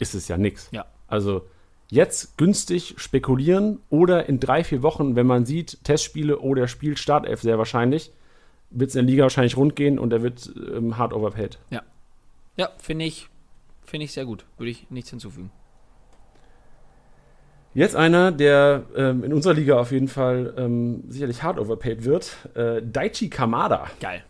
ist 0.00 0.16
es 0.16 0.26
ja 0.26 0.36
nichts. 0.36 0.70
Ja. 0.72 0.86
Also 1.06 1.46
jetzt 1.88 2.36
günstig 2.36 2.94
spekulieren 2.96 3.78
oder 3.90 4.28
in 4.28 4.40
drei, 4.40 4.64
vier 4.64 4.82
Wochen, 4.82 5.14
wenn 5.14 5.28
man 5.28 5.46
sieht, 5.46 5.84
Testspiele 5.84 6.40
oder 6.40 6.62
er 6.62 6.68
spielt 6.68 6.98
Startelf 6.98 7.42
sehr 7.42 7.58
wahrscheinlich, 7.58 8.10
wird 8.74 8.90
es 8.90 8.96
in 8.96 9.06
der 9.06 9.10
Liga 9.10 9.22
wahrscheinlich 9.22 9.56
rund 9.56 9.76
gehen 9.76 9.98
und 9.98 10.12
er 10.12 10.22
wird 10.22 10.52
ähm, 10.74 10.98
hart 10.98 11.12
overpaid. 11.12 11.58
Ja. 11.70 11.82
Ja, 12.56 12.70
finde 12.78 13.04
ich, 13.04 13.28
finde 13.84 14.04
ich 14.04 14.12
sehr 14.12 14.24
gut. 14.24 14.44
Würde 14.58 14.70
ich 14.70 14.90
nichts 14.90 15.10
hinzufügen. 15.10 15.50
Jetzt 17.74 17.96
einer, 17.96 18.30
der 18.30 18.84
ähm, 18.96 19.24
in 19.24 19.32
unserer 19.32 19.54
Liga 19.54 19.80
auf 19.80 19.90
jeden 19.90 20.06
Fall 20.06 20.54
ähm, 20.56 21.02
sicherlich 21.08 21.42
hart 21.42 21.58
overpaid 21.58 22.04
wird, 22.04 22.48
äh, 22.54 22.80
Daichi 22.80 23.28
Kamada. 23.28 23.90
Geil. 24.00 24.22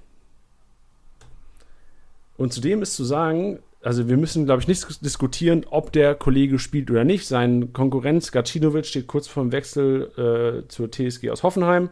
Und 2.39 2.55
zudem 2.55 2.81
ist 2.81 2.97
zu 2.97 3.05
sagen, 3.05 3.59
also 3.83 4.09
wir 4.09 4.17
müssen, 4.17 4.47
glaube 4.47 4.63
ich, 4.63 4.69
nicht 4.69 5.05
diskutieren, 5.05 5.67
ob 5.69 5.93
der 5.93 6.15
Kollege 6.15 6.59
spielt 6.59 6.91
oder 6.91 7.05
nicht. 7.05 7.27
Sein 7.27 7.75
Konkurrenz 7.75 8.33
Gacinovic 8.33 8.87
steht 8.87 9.07
kurz 9.07 9.29
vor 9.29 9.43
dem 9.43 9.53
Wechsel 9.53 10.65
äh, 10.65 10.69
zur 10.69 10.91
TSG 10.91 11.31
aus 11.31 11.43
Hoffenheim. 11.43 11.91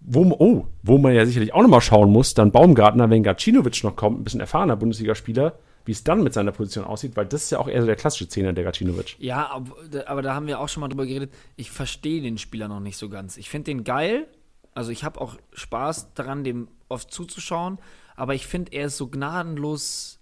Wo, 0.00 0.22
oh, 0.38 0.66
wo 0.82 0.98
man 0.98 1.14
ja 1.14 1.26
sicherlich 1.26 1.52
auch 1.52 1.62
nochmal 1.62 1.82
schauen 1.82 2.10
muss, 2.10 2.34
dann 2.34 2.52
Baumgartner, 2.52 3.10
wenn 3.10 3.22
Gacinovic 3.22 3.84
noch 3.84 3.96
kommt, 3.96 4.20
ein 4.20 4.24
bisschen 4.24 4.40
erfahrener 4.40 4.76
Bundesligaspieler, 4.76 5.58
wie 5.84 5.92
es 5.92 6.04
dann 6.04 6.22
mit 6.22 6.32
seiner 6.32 6.52
Position 6.52 6.84
aussieht, 6.84 7.16
weil 7.16 7.26
das 7.26 7.44
ist 7.44 7.50
ja 7.50 7.58
auch 7.58 7.68
eher 7.68 7.80
so 7.80 7.86
der 7.86 7.96
klassische 7.96 8.28
Zehner, 8.28 8.52
der 8.52 8.64
Gacinovic. 8.64 9.16
Ja, 9.18 9.50
aber, 9.50 10.22
da 10.22 10.34
haben 10.34 10.46
wir 10.46 10.60
auch 10.60 10.68
schon 10.68 10.80
mal 10.80 10.88
drüber 10.88 11.06
geredet. 11.06 11.32
Ich 11.56 11.70
verstehe 11.70 12.22
den 12.22 12.38
Spieler 12.38 12.68
noch 12.68 12.80
nicht 12.80 12.96
so 12.96 13.08
ganz. 13.08 13.36
Ich 13.36 13.50
finde 13.50 13.70
den 13.70 13.84
geil. 13.84 14.26
Also 14.72 14.90
ich 14.90 15.04
habe 15.04 15.20
auch 15.20 15.36
Spaß 15.52 16.14
daran, 16.14 16.44
dem 16.44 16.68
oft 16.88 17.12
zuzuschauen. 17.12 17.78
Aber 18.16 18.34
ich 18.34 18.46
finde, 18.46 18.72
er 18.72 18.86
ist 18.86 18.96
so 18.96 19.08
gnadenlos 19.08 20.19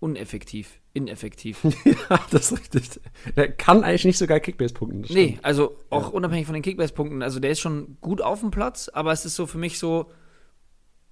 uneffektiv, 0.00 0.80
ineffektiv. 0.92 1.64
ja, 1.84 2.20
das 2.30 2.52
ist 2.52 2.74
richtig. 2.74 3.00
Der 3.36 3.52
kann 3.52 3.84
eigentlich 3.84 4.04
nicht 4.04 4.18
so 4.18 4.26
geil 4.26 4.40
Kickbase 4.40 4.74
punkten. 4.74 5.04
Nee, 5.12 5.38
also 5.42 5.76
auch 5.90 6.08
ja. 6.08 6.08
unabhängig 6.08 6.46
von 6.46 6.54
den 6.54 6.62
Kickbase 6.62 6.92
punkten. 6.92 7.22
Also 7.22 7.40
der 7.40 7.50
ist 7.50 7.60
schon 7.60 7.96
gut 8.00 8.20
auf 8.20 8.40
dem 8.40 8.50
Platz, 8.50 8.88
aber 8.88 9.12
es 9.12 9.24
ist 9.24 9.34
so 9.34 9.46
für 9.46 9.58
mich 9.58 9.78
so, 9.78 10.10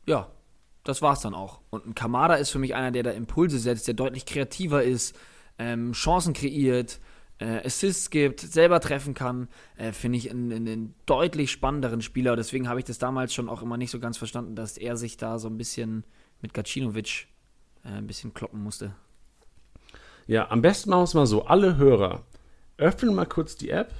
ja, 0.06 0.30
das 0.84 1.00
war's 1.00 1.20
dann 1.20 1.34
auch. 1.34 1.60
Und 1.70 1.86
ein 1.86 1.94
Kamada 1.94 2.34
ist 2.34 2.50
für 2.50 2.58
mich 2.58 2.74
einer, 2.74 2.90
der 2.90 3.02
da 3.02 3.10
Impulse 3.10 3.58
setzt, 3.58 3.86
der 3.86 3.94
deutlich 3.94 4.26
kreativer 4.26 4.82
ist, 4.82 5.16
ähm, 5.58 5.92
Chancen 5.92 6.32
kreiert, 6.34 7.00
äh, 7.38 7.66
Assists 7.66 8.10
gibt, 8.10 8.40
selber 8.40 8.80
treffen 8.80 9.14
kann, 9.14 9.48
äh, 9.76 9.92
finde 9.92 10.18
ich 10.18 10.30
einen, 10.30 10.52
einen, 10.52 10.94
deutlich 11.06 11.50
spannenderen 11.50 12.02
Spieler. 12.02 12.36
Deswegen 12.36 12.68
habe 12.68 12.80
ich 12.80 12.84
das 12.84 12.98
damals 12.98 13.34
schon 13.34 13.48
auch 13.48 13.62
immer 13.62 13.76
nicht 13.76 13.90
so 13.90 14.00
ganz 14.00 14.16
verstanden, 14.16 14.54
dass 14.54 14.76
er 14.76 14.96
sich 14.96 15.16
da 15.16 15.38
so 15.38 15.48
ein 15.48 15.56
bisschen 15.56 16.04
mit 16.40 16.54
Gacinovic 16.54 17.28
ein 17.84 18.06
bisschen 18.06 18.34
kloppen 18.34 18.62
musste. 18.62 18.94
Ja, 20.26 20.50
am 20.50 20.62
besten 20.62 20.90
machen 20.90 21.00
wir 21.00 21.04
es 21.04 21.14
mal 21.14 21.26
so. 21.26 21.44
Alle 21.46 21.76
Hörer, 21.76 22.22
öffnen 22.76 23.14
mal 23.14 23.26
kurz 23.26 23.56
die 23.56 23.70
App, 23.70 23.92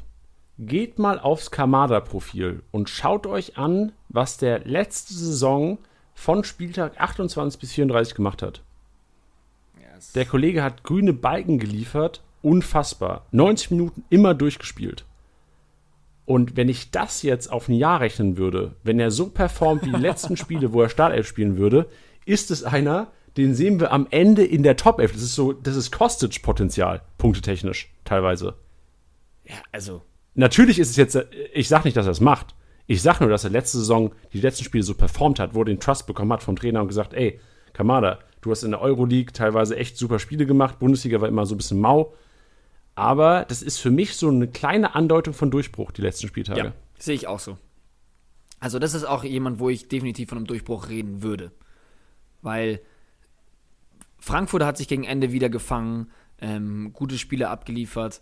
geht 0.58 0.98
mal 0.98 1.18
aufs 1.18 1.50
Kamada-Profil 1.50 2.62
und 2.70 2.88
schaut 2.88 3.26
euch 3.26 3.58
an, 3.58 3.92
was 4.08 4.36
der 4.36 4.60
letzte 4.60 5.14
Saison 5.14 5.78
von 6.14 6.44
Spieltag 6.44 7.00
28 7.00 7.60
bis 7.60 7.72
34 7.72 8.14
gemacht 8.14 8.42
hat. 8.42 8.62
Yes. 9.80 10.12
Der 10.12 10.26
Kollege 10.26 10.62
hat 10.62 10.84
grüne 10.84 11.12
Balken 11.12 11.58
geliefert, 11.58 12.22
unfassbar. 12.42 13.26
90 13.32 13.70
Minuten 13.72 14.04
immer 14.10 14.34
durchgespielt. 14.34 15.04
Und 16.24 16.56
wenn 16.56 16.68
ich 16.68 16.90
das 16.90 17.22
jetzt 17.22 17.50
auf 17.50 17.68
ein 17.68 17.74
Jahr 17.74 18.00
rechnen 18.00 18.36
würde, 18.36 18.76
wenn 18.84 19.00
er 19.00 19.10
so 19.10 19.28
performt 19.28 19.84
wie 19.84 19.90
die 19.90 20.00
letzten 20.00 20.36
Spiele, 20.38 20.72
wo 20.72 20.82
er 20.82 20.88
Startelf 20.88 21.26
spielen 21.26 21.56
würde, 21.56 21.88
ist 22.24 22.50
es 22.50 22.62
einer, 22.62 23.08
den 23.36 23.54
sehen 23.54 23.80
wir 23.80 23.92
am 23.92 24.06
Ende 24.10 24.44
in 24.44 24.62
der 24.62 24.76
Top 24.76 24.98
11. 24.98 25.12
Das 25.12 25.22
ist 25.22 25.34
so, 25.34 25.52
das 25.52 25.76
ist 25.76 25.90
Kostic-Potenzial, 25.90 27.02
punktetechnisch, 27.18 27.92
teilweise. 28.04 28.54
Ja, 29.44 29.56
also. 29.72 30.02
Natürlich 30.34 30.78
ist 30.78 30.90
es 30.90 30.96
jetzt, 30.96 31.18
ich 31.52 31.68
sag 31.68 31.84
nicht, 31.84 31.96
dass 31.96 32.06
er 32.06 32.12
es 32.12 32.20
macht. 32.20 32.54
Ich 32.86 33.02
sag 33.02 33.20
nur, 33.20 33.30
dass 33.30 33.44
er 33.44 33.50
letzte 33.50 33.78
Saison 33.78 34.12
die 34.32 34.40
letzten 34.40 34.64
Spiele 34.64 34.82
so 34.82 34.94
performt 34.94 35.38
hat, 35.38 35.54
wo 35.54 35.60
er 35.62 35.66
den 35.66 35.80
Trust 35.80 36.06
bekommen 36.06 36.32
hat 36.32 36.42
vom 36.42 36.56
Trainer 36.56 36.80
und 36.80 36.88
gesagt, 36.88 37.14
ey, 37.14 37.38
Kamada, 37.72 38.18
du 38.40 38.50
hast 38.50 38.64
in 38.64 38.72
der 38.72 38.80
Euroleague 38.80 39.32
teilweise 39.32 39.76
echt 39.76 39.96
super 39.96 40.18
Spiele 40.18 40.46
gemacht. 40.46 40.78
Bundesliga 40.78 41.20
war 41.20 41.28
immer 41.28 41.46
so 41.46 41.54
ein 41.54 41.58
bisschen 41.58 41.80
mau. 41.80 42.12
Aber 42.94 43.46
das 43.48 43.62
ist 43.62 43.78
für 43.78 43.90
mich 43.90 44.16
so 44.16 44.28
eine 44.28 44.48
kleine 44.48 44.94
Andeutung 44.94 45.32
von 45.32 45.50
Durchbruch, 45.50 45.92
die 45.92 46.02
letzten 46.02 46.28
Spieltage. 46.28 46.60
Ja, 46.60 46.72
sehe 46.98 47.14
ich 47.14 47.26
auch 47.26 47.38
so. 47.38 47.56
Also, 48.60 48.78
das 48.78 48.94
ist 48.94 49.04
auch 49.04 49.24
jemand, 49.24 49.58
wo 49.58 49.70
ich 49.70 49.88
definitiv 49.88 50.28
von 50.28 50.38
einem 50.38 50.46
Durchbruch 50.46 50.88
reden 50.88 51.22
würde. 51.22 51.50
Weil 52.42 52.80
Frankfurt 54.22 54.62
hat 54.62 54.76
sich 54.76 54.86
gegen 54.86 55.02
Ende 55.02 55.32
wieder 55.32 55.50
gefangen, 55.50 56.08
ähm, 56.40 56.92
gute 56.92 57.18
Spiele 57.18 57.48
abgeliefert 57.48 58.20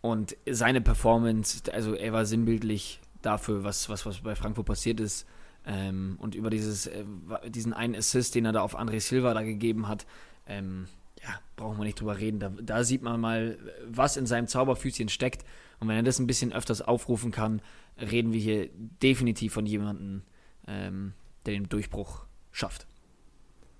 und 0.00 0.36
seine 0.48 0.80
Performance, 0.80 1.62
also 1.72 1.94
er 1.94 2.12
war 2.12 2.26
sinnbildlich 2.26 3.00
dafür, 3.22 3.64
was, 3.64 3.88
was, 3.88 4.06
was 4.06 4.20
bei 4.20 4.36
Frankfurt 4.36 4.66
passiert 4.66 5.00
ist. 5.00 5.26
Ähm, 5.66 6.16
und 6.20 6.36
über 6.36 6.48
dieses, 6.48 6.86
äh, 6.86 7.04
diesen 7.48 7.72
einen 7.72 7.96
Assist, 7.96 8.36
den 8.36 8.44
er 8.44 8.52
da 8.52 8.60
auf 8.60 8.78
André 8.78 9.00
Silva 9.00 9.34
da 9.34 9.42
gegeben 9.42 9.88
hat, 9.88 10.06
ähm, 10.46 10.86
ja, 11.20 11.30
brauchen 11.56 11.76
wir 11.76 11.84
nicht 11.84 12.00
drüber 12.00 12.18
reden. 12.18 12.38
Da, 12.38 12.52
da, 12.60 12.84
sieht 12.84 13.02
man 13.02 13.20
mal, 13.20 13.58
was 13.84 14.16
in 14.16 14.26
seinem 14.26 14.46
Zauberfüßchen 14.46 15.08
steckt. 15.08 15.44
Und 15.80 15.88
wenn 15.88 15.96
er 15.96 16.02
das 16.04 16.20
ein 16.20 16.28
bisschen 16.28 16.52
öfters 16.52 16.82
aufrufen 16.82 17.32
kann, 17.32 17.62
reden 18.00 18.32
wir 18.32 18.40
hier 18.40 18.68
definitiv 19.02 19.52
von 19.52 19.66
jemandem, 19.66 20.22
ähm, 20.68 21.14
der 21.46 21.54
den 21.54 21.68
Durchbruch 21.68 22.26
schafft. 22.52 22.86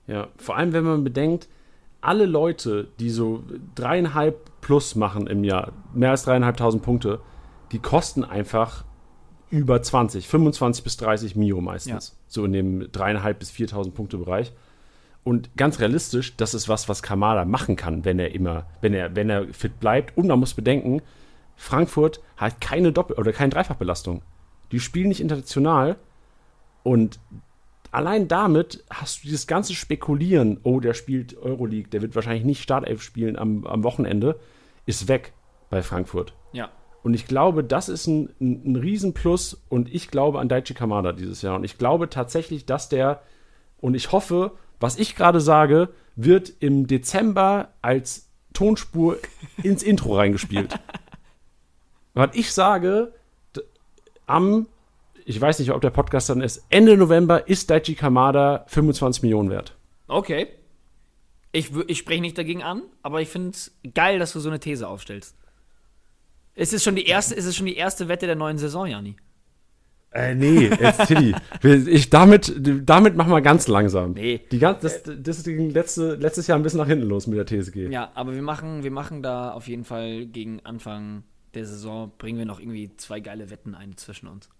Ja, 0.06 0.28
vor 0.36 0.56
allem, 0.56 0.72
wenn 0.72 0.84
man 0.84 1.04
bedenkt, 1.04 1.48
alle 2.00 2.26
Leute, 2.26 2.88
die 2.98 3.10
so 3.10 3.44
dreieinhalb 3.74 4.60
plus 4.60 4.96
machen 4.96 5.26
im 5.26 5.44
Jahr, 5.44 5.72
mehr 5.94 6.10
als 6.10 6.24
dreieinhalbtausend 6.24 6.82
Punkte, 6.82 7.20
die 7.70 7.78
kosten 7.78 8.24
einfach 8.24 8.84
über 9.50 9.80
20, 9.80 10.26
25 10.26 10.82
bis 10.82 10.96
30 10.96 11.36
Mio 11.36 11.60
meistens. 11.60 12.08
Ja. 12.08 12.16
So 12.26 12.44
in 12.44 12.52
dem 12.52 12.90
dreieinhalb 12.90 13.38
bis 13.38 13.50
4.000 13.50 13.92
Punkte 13.92 14.18
Bereich. 14.18 14.52
Und 15.24 15.56
ganz 15.56 15.78
realistisch, 15.78 16.36
das 16.36 16.54
ist 16.54 16.68
was, 16.68 16.88
was 16.88 17.02
Kamada 17.02 17.44
machen 17.44 17.76
kann, 17.76 18.04
wenn 18.04 18.18
er 18.18 18.34
immer, 18.34 18.66
wenn 18.80 18.92
er, 18.94 19.14
wenn 19.14 19.30
er 19.30 19.46
fit 19.52 19.78
bleibt. 19.78 20.16
Und 20.16 20.26
man 20.26 20.40
muss 20.40 20.54
bedenken, 20.54 21.02
Frankfurt 21.54 22.20
hat 22.36 22.60
keine 22.60 22.92
Doppel- 22.92 23.16
oder 23.16 23.32
keine 23.32 23.50
Dreifachbelastung. 23.50 24.22
Die 24.72 24.80
spielen 24.80 25.08
nicht 25.08 25.20
international. 25.20 25.96
Und 26.82 27.20
allein 27.92 28.26
damit 28.26 28.82
hast 28.90 29.18
du 29.18 29.22
dieses 29.28 29.46
ganze 29.46 29.74
Spekulieren, 29.74 30.58
oh, 30.64 30.80
der 30.80 30.94
spielt 30.94 31.36
Euroleague, 31.36 31.88
der 31.90 32.02
wird 32.02 32.16
wahrscheinlich 32.16 32.44
nicht 32.44 32.62
Startelf 32.62 33.02
spielen 33.02 33.38
am, 33.38 33.64
am 33.66 33.84
Wochenende, 33.84 34.40
ist 34.86 35.06
weg 35.06 35.32
bei 35.70 35.82
Frankfurt. 35.82 36.34
Ja. 36.52 36.70
Und 37.04 37.14
ich 37.14 37.26
glaube, 37.26 37.62
das 37.62 37.88
ist 37.88 38.06
ein, 38.06 38.30
ein, 38.40 38.72
ein 38.72 38.76
Riesenplus 38.76 39.62
und 39.68 39.92
ich 39.92 40.08
glaube 40.08 40.40
an 40.40 40.48
Daichi 40.48 40.74
Kamada 40.74 41.12
dieses 41.12 41.42
Jahr. 41.42 41.56
Und 41.56 41.64
ich 41.64 41.78
glaube 41.78 42.08
tatsächlich, 42.08 42.64
dass 42.66 42.88
der, 42.88 43.22
und 43.80 43.94
ich 43.94 44.10
hoffe, 44.12 44.52
was 44.80 44.98
ich 44.98 45.14
gerade 45.14 45.40
sage, 45.40 45.90
wird 46.16 46.52
im 46.60 46.86
Dezember 46.86 47.68
als 47.82 48.28
Tonspur 48.52 49.18
ins 49.62 49.82
Intro 49.82 50.16
reingespielt. 50.16 50.78
Was 52.14 52.30
ich 52.34 52.52
sage, 52.52 53.12
am 54.26 54.66
ich 55.24 55.40
weiß 55.40 55.58
nicht, 55.58 55.72
ob 55.72 55.80
der 55.80 55.90
Podcast 55.90 56.28
dann 56.28 56.40
ist, 56.40 56.64
Ende 56.68 56.96
November 56.96 57.48
ist 57.48 57.70
Daichi 57.70 57.94
Kamada 57.94 58.64
25 58.68 59.22
Millionen 59.22 59.50
wert. 59.50 59.76
Okay. 60.08 60.48
Ich, 61.52 61.70
ich 61.86 61.98
spreche 61.98 62.20
nicht 62.20 62.38
dagegen 62.38 62.62
an, 62.62 62.82
aber 63.02 63.20
ich 63.20 63.28
finde 63.28 63.50
es 63.50 63.76
geil, 63.94 64.18
dass 64.18 64.32
du 64.32 64.40
so 64.40 64.48
eine 64.48 64.60
These 64.60 64.88
aufstellst. 64.88 65.36
Ist 66.54 66.72
es 66.72 66.82
schon 66.82 66.96
die 66.96 67.06
erste, 67.06 67.34
ist 67.34 67.46
es 67.46 67.56
schon 67.56 67.66
die 67.66 67.76
erste 67.76 68.08
Wette 68.08 68.26
der 68.26 68.36
neuen 68.36 68.58
Saison, 68.58 68.86
Jani? 68.86 69.16
Äh, 70.12 70.34
nee, 70.34 70.66
jetzt 70.66 71.06
Tilly. 71.06 71.34
ich, 71.62 72.10
damit, 72.10 72.52
damit 72.58 73.16
machen 73.16 73.32
wir 73.32 73.40
ganz 73.40 73.66
langsam. 73.68 74.12
Nee. 74.12 74.42
Die 74.50 74.58
ganz, 74.58 74.80
das, 74.80 75.02
das 75.04 75.42
ging 75.44 75.70
letzte, 75.70 76.16
letztes 76.16 76.46
Jahr 76.46 76.58
ein 76.58 76.62
bisschen 76.62 76.80
nach 76.80 76.86
hinten 76.86 77.06
los 77.06 77.26
mit 77.26 77.38
der 77.38 77.46
TSG. 77.46 77.88
Ja, 77.90 78.10
aber 78.14 78.34
wir 78.34 78.42
machen, 78.42 78.82
wir 78.82 78.90
machen 78.90 79.22
da 79.22 79.52
auf 79.52 79.68
jeden 79.68 79.84
Fall 79.84 80.26
gegen 80.26 80.60
Anfang 80.64 81.24
der 81.54 81.64
Saison, 81.64 82.12
bringen 82.18 82.38
wir 82.38 82.46
noch 82.46 82.60
irgendwie 82.60 82.94
zwei 82.96 83.20
geile 83.20 83.50
Wetten 83.50 83.74
ein 83.74 83.96
zwischen 83.96 84.26
uns. 84.26 84.50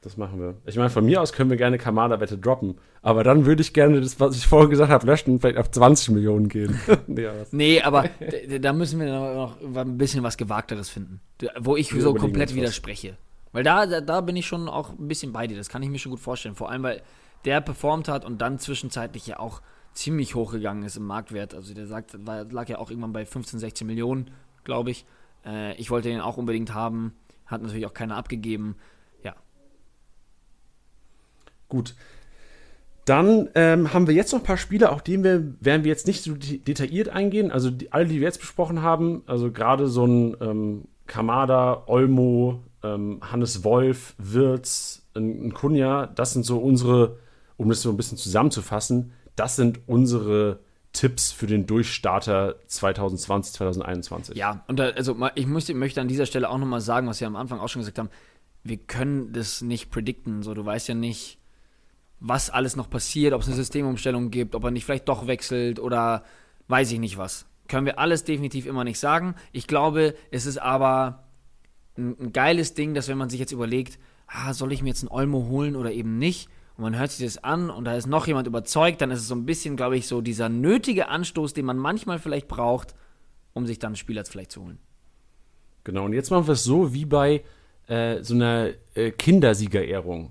Das 0.00 0.16
machen 0.16 0.38
wir. 0.38 0.54
Ich 0.64 0.76
meine, 0.76 0.90
von 0.90 1.04
mir 1.04 1.20
aus 1.20 1.32
können 1.32 1.50
wir 1.50 1.56
gerne 1.56 1.76
Kamada-Wette 1.76 2.38
droppen. 2.38 2.76
Aber 3.02 3.24
dann 3.24 3.46
würde 3.46 3.62
ich 3.62 3.72
gerne 3.72 4.00
das, 4.00 4.20
was 4.20 4.36
ich 4.36 4.46
vorher 4.46 4.68
gesagt 4.68 4.92
habe, 4.92 5.04
löschen, 5.06 5.40
vielleicht 5.40 5.58
auf 5.58 5.70
20 5.70 6.10
Millionen 6.10 6.48
gehen. 6.48 6.78
nee, 7.08 7.26
aber, 7.26 7.46
nee, 7.50 7.82
aber 7.82 8.04
da 8.60 8.72
müssen 8.72 9.00
wir 9.00 9.06
noch 9.12 9.60
ein 9.60 9.98
bisschen 9.98 10.22
was 10.22 10.36
Gewagteres 10.36 10.88
finden. 10.88 11.20
Wo 11.58 11.76
ich 11.76 11.92
wir 11.92 12.00
so 12.00 12.14
komplett 12.14 12.54
widerspreche. 12.54 13.16
Weil 13.52 13.64
da, 13.64 13.86
da, 13.86 14.00
da, 14.00 14.20
bin 14.20 14.36
ich 14.36 14.46
schon 14.46 14.68
auch 14.68 14.90
ein 14.90 15.08
bisschen 15.08 15.32
bei 15.32 15.48
dir. 15.48 15.56
Das 15.56 15.68
kann 15.68 15.82
ich 15.82 15.88
mir 15.88 15.98
schon 15.98 16.10
gut 16.10 16.20
vorstellen. 16.20 16.54
Vor 16.54 16.70
allem, 16.70 16.84
weil 16.84 17.02
der 17.44 17.60
performt 17.60 18.06
hat 18.08 18.24
und 18.24 18.40
dann 18.40 18.58
zwischenzeitlich 18.58 19.26
ja 19.26 19.40
auch 19.40 19.62
ziemlich 19.94 20.36
hochgegangen 20.36 20.84
ist 20.84 20.96
im 20.96 21.06
Marktwert. 21.06 21.54
Also 21.54 21.74
der 21.74 21.86
sagt, 21.88 22.24
war, 22.24 22.44
lag 22.44 22.68
ja 22.68 22.78
auch 22.78 22.90
irgendwann 22.90 23.12
bei 23.12 23.26
15, 23.26 23.58
16 23.58 23.86
Millionen, 23.86 24.30
glaube 24.62 24.92
ich. 24.92 25.06
Äh, 25.44 25.74
ich 25.74 25.90
wollte 25.90 26.08
den 26.08 26.20
auch 26.20 26.36
unbedingt 26.36 26.72
haben. 26.72 27.14
Hat 27.46 27.62
natürlich 27.62 27.86
auch 27.86 27.94
keiner 27.94 28.16
abgegeben. 28.16 28.76
Gut. 31.68 31.94
Dann 33.04 33.48
ähm, 33.54 33.94
haben 33.94 34.06
wir 34.06 34.14
jetzt 34.14 34.32
noch 34.32 34.40
ein 34.40 34.44
paar 34.44 34.58
Spiele, 34.58 34.92
auf 34.92 35.02
die 35.02 35.22
wir, 35.24 35.54
werden 35.60 35.84
wir 35.84 35.90
jetzt 35.90 36.06
nicht 36.06 36.22
so 36.22 36.34
detailliert 36.34 37.08
eingehen. 37.08 37.50
Also 37.50 37.70
die, 37.70 37.90
alle, 37.90 38.06
die 38.06 38.16
wir 38.16 38.26
jetzt 38.26 38.40
besprochen 38.40 38.82
haben, 38.82 39.22
also 39.26 39.50
gerade 39.50 39.86
so 39.86 40.06
ein 40.06 40.36
ähm, 40.42 40.84
Kamada, 41.06 41.84
Olmo, 41.86 42.62
ähm, 42.82 43.20
Hannes 43.22 43.64
Wolf, 43.64 44.14
Wirz, 44.18 45.06
ein, 45.14 45.46
ein 45.46 45.54
Kunja, 45.54 46.06
das 46.06 46.34
sind 46.34 46.44
so 46.44 46.58
unsere, 46.58 47.16
um 47.56 47.70
das 47.70 47.80
so 47.80 47.90
ein 47.90 47.96
bisschen 47.96 48.18
zusammenzufassen, 48.18 49.12
das 49.36 49.56
sind 49.56 49.80
unsere 49.86 50.60
Tipps 50.92 51.32
für 51.32 51.46
den 51.46 51.66
Durchstarter 51.66 52.56
2020, 52.66 53.54
2021. 53.54 54.36
Ja, 54.36 54.64
und 54.68 54.78
da, 54.78 54.90
also 54.90 55.16
ich 55.34 55.46
möchte, 55.46 55.74
möchte 55.74 56.00
an 56.00 56.08
dieser 56.08 56.26
Stelle 56.26 56.48
auch 56.48 56.58
nochmal 56.58 56.80
sagen, 56.80 57.06
was 57.06 57.20
wir 57.20 57.26
am 57.26 57.36
Anfang 57.36 57.58
auch 57.60 57.68
schon 57.68 57.80
gesagt 57.80 57.98
haben, 57.98 58.10
wir 58.64 58.78
können 58.78 59.32
das 59.32 59.62
nicht 59.62 59.90
predikten. 59.90 60.42
So, 60.42 60.54
du 60.54 60.64
weißt 60.64 60.88
ja 60.88 60.94
nicht, 60.94 61.37
was 62.20 62.50
alles 62.50 62.76
noch 62.76 62.90
passiert, 62.90 63.32
ob 63.32 63.42
es 63.42 63.46
eine 63.46 63.56
Systemumstellung 63.56 64.30
gibt, 64.30 64.54
ob 64.54 64.64
er 64.64 64.70
nicht 64.70 64.84
vielleicht 64.84 65.08
doch 65.08 65.26
wechselt 65.26 65.78
oder 65.78 66.24
weiß 66.68 66.90
ich 66.92 66.98
nicht 66.98 67.18
was. 67.18 67.46
Können 67.68 67.86
wir 67.86 67.98
alles 67.98 68.24
definitiv 68.24 68.66
immer 68.66 68.84
nicht 68.84 68.98
sagen. 68.98 69.34
Ich 69.52 69.66
glaube, 69.66 70.14
es 70.30 70.46
ist 70.46 70.58
aber 70.58 71.24
ein, 71.96 72.16
ein 72.18 72.32
geiles 72.32 72.74
Ding, 72.74 72.94
dass 72.94 73.08
wenn 73.08 73.18
man 73.18 73.30
sich 73.30 73.40
jetzt 73.40 73.52
überlegt, 73.52 73.98
ah, 74.26 74.52
soll 74.54 74.72
ich 74.72 74.82
mir 74.82 74.88
jetzt 74.88 75.02
einen 75.02 75.10
Olmo 75.10 75.46
holen 75.48 75.76
oder 75.76 75.92
eben 75.92 76.18
nicht, 76.18 76.48
und 76.78 76.82
man 76.82 76.96
hört 76.96 77.10
sich 77.10 77.26
das 77.26 77.42
an 77.42 77.70
und 77.70 77.84
da 77.84 77.96
ist 77.96 78.06
noch 78.06 78.28
jemand 78.28 78.46
überzeugt, 78.46 79.00
dann 79.00 79.10
ist 79.10 79.18
es 79.18 79.26
so 79.26 79.34
ein 79.34 79.44
bisschen, 79.44 79.76
glaube 79.76 79.96
ich, 79.96 80.06
so 80.06 80.20
dieser 80.20 80.48
nötige 80.48 81.08
Anstoß, 81.08 81.52
den 81.52 81.64
man 81.64 81.76
manchmal 81.76 82.20
vielleicht 82.20 82.46
braucht, 82.46 82.94
um 83.52 83.66
sich 83.66 83.80
dann 83.80 83.88
einen 83.88 83.96
Spieler 83.96 84.24
vielleicht 84.24 84.52
zu 84.52 84.62
holen. 84.62 84.78
Genau, 85.82 86.04
und 86.04 86.12
jetzt 86.12 86.30
machen 86.30 86.46
wir 86.46 86.52
es 86.52 86.62
so 86.62 86.94
wie 86.94 87.04
bei 87.04 87.42
äh, 87.88 88.22
so 88.22 88.34
einer 88.34 88.70
äh, 88.94 89.10
Kindersiegerehrung. 89.10 90.30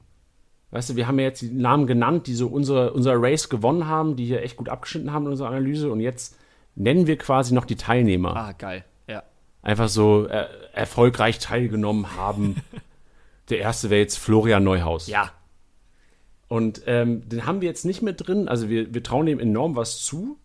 Weißt 0.71 0.89
du, 0.89 0.95
wir 0.95 1.07
haben 1.07 1.17
ja 1.19 1.25
jetzt 1.25 1.41
die 1.41 1.51
Namen 1.51 1.87
genannt, 1.87 2.27
die 2.27 2.33
so 2.33 2.47
unsere, 2.47 2.91
unser 2.91 3.13
Race 3.15 3.47
gewonnen 3.47 3.87
haben, 3.87 4.15
die 4.15 4.25
hier 4.25 4.43
echt 4.43 4.57
gut 4.57 4.67
abgeschnitten 4.67 5.13
haben 5.13 5.25
in 5.25 5.31
unserer 5.31 5.49
Analyse. 5.49 5.89
Und 5.89 6.01
jetzt 6.01 6.37
nennen 6.75 7.07
wir 7.07 7.17
quasi 7.17 7.53
noch 7.53 7.65
die 7.65 7.77
Teilnehmer. 7.77 8.35
Ah, 8.35 8.51
geil. 8.51 8.83
Ja. 9.07 9.23
Einfach 9.61 9.87
so 9.87 10.27
äh, 10.27 10.45
erfolgreich 10.73 11.39
teilgenommen 11.39 12.15
haben. 12.17 12.57
Der 13.49 13.59
erste 13.59 13.89
wäre 13.89 14.01
jetzt 14.01 14.19
Florian 14.19 14.65
Neuhaus. 14.65 15.07
Ja. 15.07 15.31
Und 16.49 16.81
ähm, 16.85 17.27
den 17.29 17.45
haben 17.45 17.61
wir 17.61 17.69
jetzt 17.69 17.85
nicht 17.85 18.01
mit 18.01 18.27
drin. 18.27 18.49
Also 18.49 18.67
wir, 18.67 18.93
wir 18.93 19.03
trauen 19.03 19.25
dem 19.25 19.39
enorm 19.39 19.77
was 19.77 20.03
zu. 20.03 20.37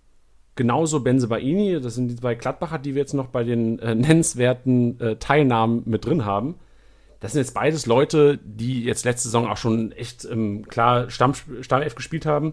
Genauso 0.54 1.00
Benze 1.00 1.26
Baini, 1.26 1.80
das 1.80 1.96
sind 1.96 2.08
die 2.08 2.16
zwei 2.16 2.36
Gladbacher, 2.36 2.78
die 2.78 2.94
wir 2.94 3.00
jetzt 3.00 3.14
noch 3.14 3.26
bei 3.26 3.42
den 3.42 3.80
äh, 3.80 3.94
nennenswerten 3.96 5.00
äh, 5.00 5.16
Teilnahmen 5.16 5.82
mit 5.86 6.04
drin 6.04 6.24
haben 6.24 6.56
das 7.22 7.32
sind 7.32 7.40
jetzt 7.40 7.54
beides 7.54 7.86
Leute, 7.86 8.40
die 8.42 8.82
jetzt 8.82 9.04
letzte 9.04 9.28
Saison 9.28 9.48
auch 9.48 9.56
schon 9.56 9.92
echt 9.92 10.24
ähm, 10.24 10.66
klar 10.66 11.08
Stamm, 11.08 11.34
Stammelf 11.60 11.94
gespielt 11.94 12.26
haben 12.26 12.52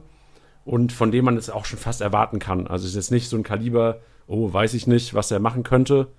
und 0.63 0.91
von 0.91 1.11
dem 1.11 1.26
man 1.26 1.38
es 1.38 1.49
auch 1.49 1.65
schon 1.65 1.80
fast 1.80 2.01
erwarten 2.01 2.38
kann. 2.38 2.67
Also 2.67 2.86
es 2.86 2.91
ist 2.91 2.95
jetzt 2.95 3.11
nicht 3.11 3.30
so 3.30 3.36
ein 3.36 3.41
Kaliber, 3.41 3.99
oh, 4.28 4.53
weiß 4.53 4.76
ich 4.76 4.86
nicht, 4.86 5.15
was 5.15 5.32
er 5.32 5.39
machen 5.39 5.63
könnte. 5.63 6.09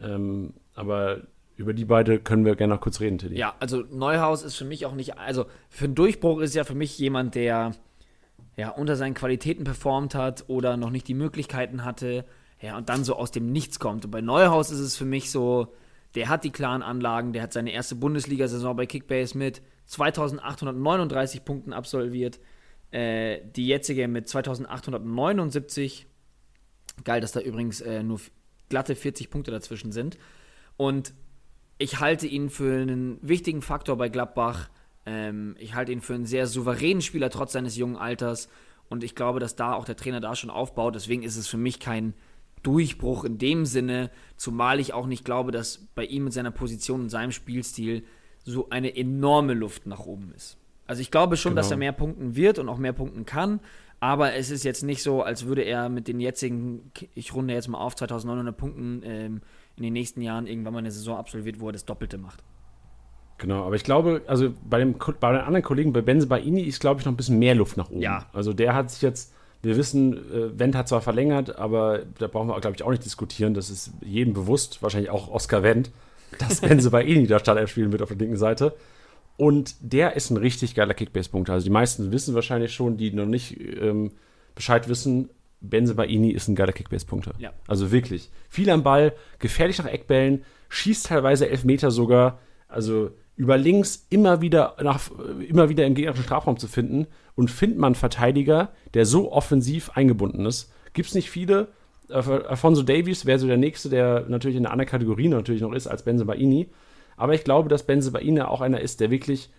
Ähm, 0.00 0.54
aber 0.74 1.18
über 1.56 1.74
die 1.74 1.84
beide 1.84 2.18
können 2.18 2.46
wir 2.46 2.56
gerne 2.56 2.72
noch 2.72 2.80
kurz 2.80 3.00
reden, 3.00 3.18
Tilly. 3.18 3.36
Ja, 3.36 3.54
also 3.60 3.84
Neuhaus 3.90 4.42
ist 4.42 4.56
für 4.56 4.64
mich 4.64 4.86
auch 4.86 4.94
nicht, 4.94 5.18
also 5.18 5.44
für 5.68 5.84
einen 5.84 5.94
Durchbruch 5.94 6.40
ist 6.40 6.54
ja 6.54 6.64
für 6.64 6.74
mich 6.74 6.98
jemand, 6.98 7.34
der 7.34 7.72
ja 8.56 8.70
unter 8.70 8.96
seinen 8.96 9.12
Qualitäten 9.12 9.64
performt 9.64 10.14
hat 10.14 10.44
oder 10.46 10.78
noch 10.78 10.90
nicht 10.90 11.06
die 11.06 11.14
Möglichkeiten 11.14 11.84
hatte, 11.84 12.24
ja, 12.62 12.78
und 12.78 12.88
dann 12.88 13.04
so 13.04 13.14
aus 13.16 13.30
dem 13.30 13.52
Nichts 13.52 13.78
kommt. 13.78 14.06
Und 14.06 14.10
bei 14.10 14.22
Neuhaus 14.22 14.70
ist 14.70 14.80
es 14.80 14.96
für 14.96 15.04
mich 15.04 15.30
so, 15.30 15.68
der 16.14 16.28
hat 16.28 16.44
die 16.44 16.50
klaren 16.50 16.82
Anlagen, 16.82 17.32
der 17.32 17.42
hat 17.42 17.52
seine 17.52 17.72
erste 17.72 17.96
Bundesliga-Saison 17.96 18.76
bei 18.76 18.86
Kickbase 18.86 19.36
mit 19.36 19.62
2839 19.86 21.44
Punkten 21.44 21.72
absolviert. 21.72 22.40
Äh, 22.90 23.40
die 23.56 23.66
jetzige 23.66 24.06
mit 24.06 24.28
2879. 24.28 26.06
Geil, 27.02 27.20
dass 27.20 27.32
da 27.32 27.40
übrigens 27.40 27.80
äh, 27.80 28.04
nur 28.04 28.20
glatte 28.68 28.94
40 28.94 29.30
Punkte 29.30 29.50
dazwischen 29.50 29.90
sind. 29.90 30.16
Und 30.76 31.12
ich 31.78 31.98
halte 31.98 32.28
ihn 32.28 32.50
für 32.50 32.80
einen 32.80 33.18
wichtigen 33.20 33.62
Faktor 33.62 33.96
bei 33.96 34.08
Gladbach. 34.08 34.70
Ähm, 35.06 35.56
ich 35.58 35.74
halte 35.74 35.90
ihn 35.90 36.00
für 36.00 36.14
einen 36.14 36.26
sehr 36.26 36.46
souveränen 36.46 37.02
Spieler 37.02 37.30
trotz 37.30 37.52
seines 37.52 37.76
jungen 37.76 37.96
Alters. 37.96 38.48
Und 38.88 39.02
ich 39.02 39.16
glaube, 39.16 39.40
dass 39.40 39.56
da 39.56 39.72
auch 39.72 39.84
der 39.84 39.96
Trainer 39.96 40.20
da 40.20 40.36
schon 40.36 40.50
aufbaut. 40.50 40.94
Deswegen 40.94 41.24
ist 41.24 41.36
es 41.36 41.48
für 41.48 41.56
mich 41.56 41.80
kein 41.80 42.14
Durchbruch 42.64 43.24
in 43.24 43.38
dem 43.38 43.66
Sinne, 43.66 44.10
zumal 44.36 44.80
ich 44.80 44.92
auch 44.92 45.06
nicht 45.06 45.24
glaube, 45.24 45.52
dass 45.52 45.86
bei 45.94 46.04
ihm 46.04 46.24
mit 46.24 46.32
seiner 46.32 46.50
Position 46.50 47.02
und 47.02 47.08
seinem 47.10 47.30
Spielstil 47.30 48.04
so 48.44 48.68
eine 48.70 48.96
enorme 48.96 49.54
Luft 49.54 49.86
nach 49.86 50.00
oben 50.00 50.32
ist. 50.34 50.58
Also 50.86 51.00
ich 51.00 51.10
glaube 51.10 51.36
schon, 51.36 51.52
genau. 51.52 51.62
dass 51.62 51.70
er 51.70 51.76
mehr 51.76 51.92
punkten 51.92 52.36
wird 52.36 52.58
und 52.58 52.68
auch 52.68 52.78
mehr 52.78 52.92
punkten 52.92 53.24
kann, 53.24 53.60
aber 54.00 54.34
es 54.34 54.50
ist 54.50 54.64
jetzt 54.64 54.82
nicht 54.82 55.02
so, 55.02 55.22
als 55.22 55.46
würde 55.46 55.62
er 55.62 55.88
mit 55.88 56.08
den 56.08 56.20
jetzigen, 56.20 56.90
ich 57.14 57.34
runde 57.34 57.54
jetzt 57.54 57.68
mal 57.68 57.78
auf, 57.78 57.96
2900 57.96 58.56
Punkten 58.56 59.02
ähm, 59.04 59.40
in 59.76 59.82
den 59.82 59.92
nächsten 59.92 60.20
Jahren 60.20 60.46
irgendwann 60.46 60.74
mal 60.74 60.80
eine 60.80 60.90
Saison 60.90 61.16
absolviert, 61.16 61.60
wo 61.60 61.68
er 61.68 61.72
das 61.72 61.84
Doppelte 61.86 62.18
macht. 62.18 62.42
Genau, 63.38 63.64
aber 63.64 63.76
ich 63.76 63.84
glaube, 63.84 64.22
also 64.26 64.52
bei, 64.68 64.78
dem, 64.78 64.96
bei 65.20 65.32
den 65.32 65.40
anderen 65.40 65.62
Kollegen, 65.62 65.92
bei 65.92 66.02
Benze 66.02 66.26
Baini 66.26 66.62
ist, 66.62 66.80
glaube 66.80 67.00
ich, 67.00 67.06
noch 67.06 67.12
ein 67.12 67.16
bisschen 67.16 67.38
mehr 67.38 67.54
Luft 67.54 67.76
nach 67.76 67.90
oben. 67.90 68.00
Ja. 68.00 68.26
Also 68.32 68.52
der 68.52 68.74
hat 68.74 68.90
sich 68.90 69.02
jetzt 69.02 69.32
wir 69.64 69.76
wissen, 69.76 70.14
äh, 70.32 70.58
Wendt 70.58 70.76
hat 70.76 70.88
zwar 70.88 71.00
verlängert, 71.00 71.56
aber 71.56 72.02
da 72.18 72.26
brauchen 72.26 72.48
wir, 72.48 72.60
glaube 72.60 72.76
ich, 72.76 72.82
auch 72.82 72.90
nicht 72.90 73.04
diskutieren. 73.04 73.54
Das 73.54 73.70
ist 73.70 73.92
jedem 74.02 74.34
bewusst, 74.34 74.82
wahrscheinlich 74.82 75.10
auch 75.10 75.28
Oskar 75.28 75.62
Wendt, 75.62 75.90
dass 76.38 76.60
Benze 76.60 76.90
bei 76.90 77.04
eh 77.04 77.26
der 77.26 77.38
Startelf 77.38 77.70
spielen 77.70 77.92
wird 77.92 78.02
auf 78.02 78.08
der 78.08 78.18
linken 78.18 78.36
Seite. 78.36 78.74
Und 79.36 79.74
der 79.80 80.14
ist 80.14 80.30
ein 80.30 80.36
richtig 80.36 80.74
geiler 80.74 80.94
Kickbase-Punkt. 80.94 81.50
Also 81.50 81.64
die 81.64 81.70
meisten 81.70 82.12
wissen 82.12 82.34
wahrscheinlich 82.34 82.72
schon, 82.72 82.96
die 82.96 83.10
noch 83.12 83.26
nicht 83.26 83.58
ähm, 83.60 84.12
Bescheid 84.54 84.88
wissen, 84.88 85.30
Benze 85.60 85.94
Baini 85.94 86.30
ist 86.30 86.48
ein 86.48 86.54
geiler 86.54 86.72
Kickbase-Punkter. 86.72 87.32
Ja. 87.38 87.52
Also 87.66 87.90
wirklich. 87.90 88.30
Viel 88.48 88.70
am 88.70 88.82
Ball, 88.82 89.14
gefährlich 89.38 89.78
nach 89.78 89.86
Eckbällen, 89.86 90.44
schießt 90.68 91.06
teilweise 91.06 91.48
elf 91.48 91.64
Meter 91.64 91.90
sogar. 91.90 92.38
Also 92.68 93.10
über 93.36 93.56
links 93.58 94.06
immer 94.10 94.40
wieder, 94.40 94.76
nach, 94.82 95.00
immer 95.48 95.68
wieder 95.68 95.86
im 95.86 95.94
gegnerischen 95.94 96.24
Strafraum 96.24 96.56
zu 96.56 96.68
finden 96.68 97.06
und 97.34 97.50
findet 97.50 97.78
man 97.78 97.94
Verteidiger, 97.94 98.70
der 98.94 99.06
so 99.06 99.32
offensiv 99.32 99.90
eingebunden 99.90 100.46
ist. 100.46 100.72
Gibt 100.92 101.08
es 101.08 101.14
nicht 101.14 101.30
viele. 101.30 101.68
Alfonso 102.08 102.82
Davies 102.82 103.26
wäre 103.26 103.38
so 103.38 103.46
der 103.46 103.56
nächste, 103.56 103.88
der 103.88 104.26
natürlich 104.28 104.56
in 104.56 104.66
einer 104.66 104.72
anderen 104.72 104.90
Kategorie 104.90 105.28
natürlich 105.28 105.62
noch 105.62 105.72
ist 105.72 105.86
als 105.86 106.04
Benze 106.04 106.24
Baini. 106.24 106.70
Aber 107.16 107.34
ich 107.34 107.44
glaube, 107.44 107.68
dass 107.68 107.86
Benze 107.86 108.12
Baini 108.12 108.42
auch 108.42 108.60
einer 108.60 108.80
ist, 108.80 109.00
der 109.00 109.10
wirklich 109.10 109.50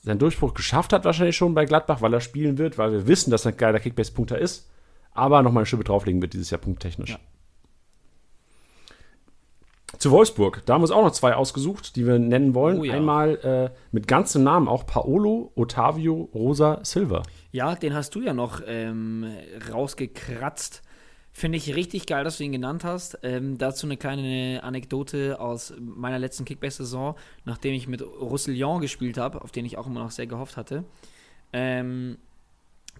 seinen 0.00 0.18
Durchbruch 0.18 0.52
geschafft 0.52 0.92
hat, 0.92 1.04
wahrscheinlich 1.04 1.36
schon 1.36 1.54
bei 1.54 1.64
Gladbach, 1.64 2.02
weil 2.02 2.12
er 2.12 2.20
spielen 2.20 2.58
wird, 2.58 2.76
weil 2.76 2.92
wir 2.92 3.06
wissen, 3.06 3.30
dass 3.30 3.46
er 3.46 3.52
ein 3.52 3.56
geiler 3.56 3.78
Kickbase-Punkter 3.78 4.36
ist, 4.36 4.68
aber 5.12 5.42
nochmal 5.42 5.62
eine 5.62 5.66
Schippe 5.66 5.84
drauflegen 5.84 6.20
wird 6.20 6.32
dieses 6.34 6.50
Jahr 6.50 6.60
punkttechnisch. 6.60 7.10
Ja. 7.10 7.18
Zu 9.98 10.10
Wolfsburg, 10.10 10.62
da 10.66 10.74
haben 10.74 10.80
wir 10.80 10.84
uns 10.84 10.90
auch 10.90 11.04
noch 11.04 11.12
zwei 11.12 11.34
ausgesucht, 11.34 11.96
die 11.96 12.06
wir 12.06 12.18
nennen 12.18 12.54
wollen. 12.54 12.80
Oh 12.80 12.84
ja. 12.84 12.94
Einmal 12.94 13.36
äh, 13.72 13.78
mit 13.92 14.08
ganzem 14.08 14.42
Namen 14.42 14.68
auch 14.68 14.86
Paolo 14.86 15.52
Ottavio 15.54 16.30
Rosa 16.34 16.80
Silva. 16.82 17.22
Ja, 17.52 17.74
den 17.74 17.94
hast 17.94 18.14
du 18.14 18.22
ja 18.22 18.32
noch 18.32 18.62
ähm, 18.66 19.26
rausgekratzt. 19.70 20.82
Finde 21.34 21.56
ich 21.56 21.74
richtig 21.74 22.06
geil, 22.06 22.24
dass 22.24 22.38
du 22.38 22.44
ihn 22.44 22.52
genannt 22.52 22.84
hast. 22.84 23.18
Ähm, 23.22 23.56
dazu 23.56 23.86
eine 23.86 23.96
kleine 23.96 24.60
Anekdote 24.62 25.40
aus 25.40 25.72
meiner 25.80 26.18
letzten 26.18 26.44
Kickbase-Saison, 26.44 27.14
nachdem 27.44 27.72
ich 27.72 27.88
mit 27.88 28.02
Roussillon 28.02 28.80
gespielt 28.80 29.16
habe, 29.16 29.40
auf 29.42 29.50
den 29.50 29.64
ich 29.64 29.78
auch 29.78 29.86
immer 29.86 30.00
noch 30.00 30.10
sehr 30.10 30.26
gehofft 30.26 30.58
hatte. 30.58 30.84
Ähm, 31.54 32.18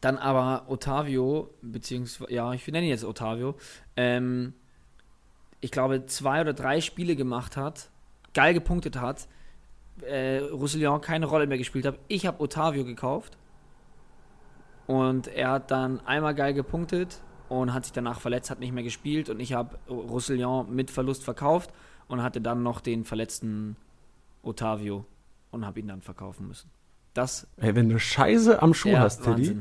dann 0.01 0.17
aber 0.17 0.65
Ottavio, 0.69 1.51
beziehungsweise, 1.61 2.33
ja, 2.33 2.53
ich 2.55 2.67
nenne 2.67 2.87
ihn 2.87 2.91
jetzt 2.91 3.05
Ottavio, 3.05 3.55
ähm, 3.97 4.55
ich 5.63 5.71
glaube, 5.71 6.05
zwei 6.07 6.43
oder 6.43 6.53
drei 6.53 6.81
Spiele 6.83 7.17
gemacht 7.17 7.57
hat, 7.57 7.89
geil 8.35 8.53
gepunktet 8.53 9.01
hat, 9.01 9.29
äh, 10.03 10.39
Roussillon 10.39 11.01
keine 11.01 11.27
Rolle 11.27 11.47
mehr 11.47 11.57
gespielt 11.57 11.87
hat. 11.87 11.99
Ich 12.09 12.27
habe 12.27 12.43
Otavio 12.43 12.85
gekauft 12.85 13.39
und 14.87 15.29
er 15.29 15.53
hat 15.53 15.71
dann 15.71 16.01
einmal 16.01 16.35
geil 16.35 16.53
gepunktet 16.53 17.23
und 17.49 17.73
hat 17.73 17.85
sich 17.85 17.93
danach 17.93 18.21
verletzt, 18.21 18.51
hat 18.51 18.59
nicht 18.59 18.73
mehr 18.73 18.83
gespielt 18.83 19.31
und 19.31 19.39
ich 19.39 19.53
habe 19.53 19.79
Roussillon 19.89 20.75
mit 20.75 20.91
Verlust 20.91 21.23
verkauft 21.23 21.73
und 22.09 22.23
hatte 22.23 22.41
dann 22.41 22.65
noch 22.65 22.81
den 22.81 23.05
verletzten 23.05 23.77
Otavio 24.43 25.07
und 25.53 25.65
habe 25.65 25.79
ihn 25.79 25.87
dann 25.87 26.03
verkaufen 26.03 26.49
müssen. 26.49 26.71
Das. 27.15 27.47
Ey, 27.59 27.75
wenn 27.77 27.89
du 27.89 28.01
Scheiße 28.01 28.61
am 28.61 28.75
Schuh 28.75 28.89
ja, 28.89 29.01
hast, 29.01 29.23
Teddy, 29.23 29.61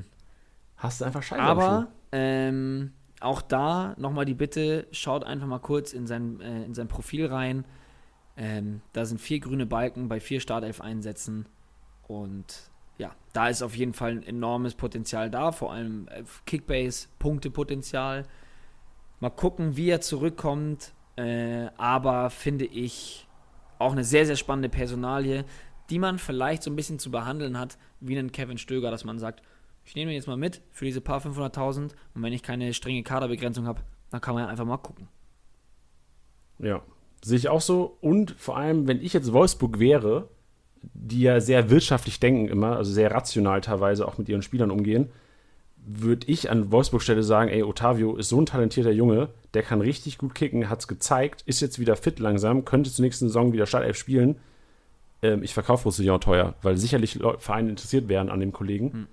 hast 0.78 1.02
du 1.02 1.06
einfach 1.06 1.22
Scheiße 1.22 1.42
Aber, 1.42 1.68
am 1.70 1.84
Schuh. 1.84 1.92
Ähm, 2.14 2.94
auch 3.22 3.42
da 3.42 3.96
nochmal 3.98 4.26
die 4.26 4.34
Bitte, 4.34 4.88
schaut 4.92 5.24
einfach 5.24 5.48
mal 5.48 5.60
kurz 5.60 5.94
in 5.94 6.08
sein, 6.08 6.40
äh, 6.42 6.64
in 6.64 6.74
sein 6.74 6.88
Profil 6.88 7.28
rein. 7.28 7.66
Ähm, 8.38 8.82
da 8.94 9.06
sind 9.06 9.20
vier 9.20 9.40
grüne 9.40 9.66
Balken 9.66 10.08
bei 10.08 10.20
vier 10.20 10.40
Startelf-Einsätzen. 10.40 11.46
Und 12.08 12.72
ja, 12.98 13.16
da 13.34 13.48
ist 13.48 13.62
auf 13.62 13.76
jeden 13.76 13.94
Fall 13.94 14.12
ein 14.12 14.24
enormes 14.24 14.76
Potenzial 14.76 15.30
da, 15.30 15.52
vor 15.52 15.72
allem 15.72 16.08
äh, 16.10 16.24
Kickbase, 16.46 17.08
Punktepotenzial. 17.20 18.26
Mal 19.20 19.30
gucken, 19.30 19.78
wie 19.78 19.90
er 19.90 20.02
zurückkommt. 20.02 20.94
Äh, 21.16 21.68
aber 21.78 22.30
finde 22.30 22.66
ich 22.66 23.28
auch 23.78 23.92
eine 23.92 24.04
sehr, 24.04 24.26
sehr 24.26 24.36
spannende 24.36 24.70
Personalie, 24.70 25.46
die 25.90 26.00
man 26.00 26.20
vielleicht 26.20 26.64
so 26.64 26.72
ein 26.72 26.76
bisschen 26.76 27.00
zu 27.00 27.12
behandeln 27.12 27.60
hat, 27.60 27.78
wie 28.00 28.18
einen 28.18 28.32
Kevin 28.32 28.58
Stöger, 28.58 28.92
dass 28.92 29.04
man 29.04 29.20
sagt, 29.20 29.42
ich 29.86 29.96
nehme 29.96 30.12
ihn 30.12 30.16
jetzt 30.16 30.28
mal 30.28 30.38
mit 30.38 30.62
für 30.72 30.86
diese 30.86 31.02
paar 31.02 31.20
500.000 31.20 31.92
und 32.14 32.24
wenn 32.24 32.34
ich 32.34 32.44
keine 32.44 32.74
strenge 32.74 33.04
Kaderbegrenzung 33.04 33.66
habe, 33.66 33.82
dann 34.10 34.22
kann 34.22 34.36
man 34.36 34.44
ja 34.44 34.50
einfach 34.50 34.66
mal 34.66 34.78
gucken. 34.78 35.08
Ja, 36.60 36.82
sehe 37.24 37.38
ich 37.38 37.50
auch 37.50 37.62
so. 37.62 37.98
Und 38.02 38.32
vor 38.38 38.58
allem, 38.58 38.88
wenn 38.88 39.02
ich 39.02 39.14
jetzt 39.14 39.34
Wolfsburg 39.34 39.80
wäre, 39.80 40.30
die 40.94 41.22
ja 41.22 41.40
sehr 41.40 41.70
wirtschaftlich 41.70 42.20
denken 42.20 42.48
immer, 42.48 42.78
also 42.78 42.92
sehr 42.92 43.12
rational 43.12 43.62
teilweise 43.62 44.08
auch 44.08 44.18
mit 44.18 44.30
ihren 44.30 44.42
Spielern 44.42 44.72
umgehen, 44.72 45.10
würde 45.84 46.28
ich 46.28 46.50
an 46.52 46.72
Wolfsburg 46.72 47.02
Stelle 47.02 47.24
sagen, 47.24 47.50
ey, 47.50 47.64
Otavio 47.64 48.16
ist 48.16 48.30
so 48.30 48.40
ein 48.40 48.46
talentierter 48.46 48.92
Junge, 48.92 49.30
der 49.54 49.64
kann 49.64 49.82
richtig 49.82 50.18
gut 50.18 50.36
kicken, 50.36 50.70
hat 50.70 50.80
es 50.80 50.88
gezeigt, 50.88 51.42
ist 51.48 51.60
jetzt 51.60 51.80
wieder 51.80 51.96
fit 51.96 52.20
langsam, 52.20 52.66
könnte 52.66 52.92
zur 52.92 53.04
nächsten 53.04 53.28
Saison 53.28 53.54
wieder 53.54 53.66
Startelf 53.66 53.98
spielen. 53.98 54.38
Ähm, 55.24 55.42
ich 55.44 55.54
verkaufe 55.54 55.86
Roussillon 55.86 56.22
teuer, 56.22 56.56
weil 56.62 56.78
sicherlich 56.78 57.20
Vereine 57.40 57.70
interessiert 57.70 58.10
wären 58.10 58.30
an 58.30 58.40
dem 58.40 58.52
Kollegen. 58.52 58.94
Hm. 58.94 59.08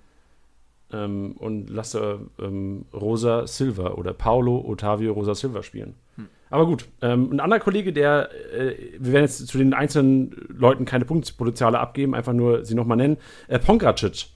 Ähm, 0.91 1.33
und 1.37 1.69
lasse 1.69 2.19
ähm, 2.39 2.85
Rosa 2.93 3.45
Silva 3.45 3.91
oder 3.91 4.13
Paulo 4.13 4.59
Otavio 4.67 5.13
Rosa 5.13 5.35
Silva 5.35 5.61
spielen. 5.61 5.93
Hm. 6.15 6.27
Aber 6.49 6.65
gut, 6.65 6.87
ähm, 7.01 7.31
ein 7.31 7.39
anderer 7.39 7.59
Kollege, 7.59 7.93
der, 7.93 8.29
äh, 8.53 8.75
wir 8.97 9.13
werden 9.13 9.25
jetzt 9.25 9.47
zu 9.47 9.57
den 9.57 9.73
einzelnen 9.73 10.35
Leuten 10.49 10.85
keine 10.85 11.05
Punktpotenziale 11.05 11.79
abgeben, 11.79 12.15
einfach 12.15 12.33
nur 12.33 12.65
sie 12.65 12.73
nochmal 12.73 12.97
nennen, 12.97 13.17
äh, 13.47 13.59
Pongracic 13.59 14.29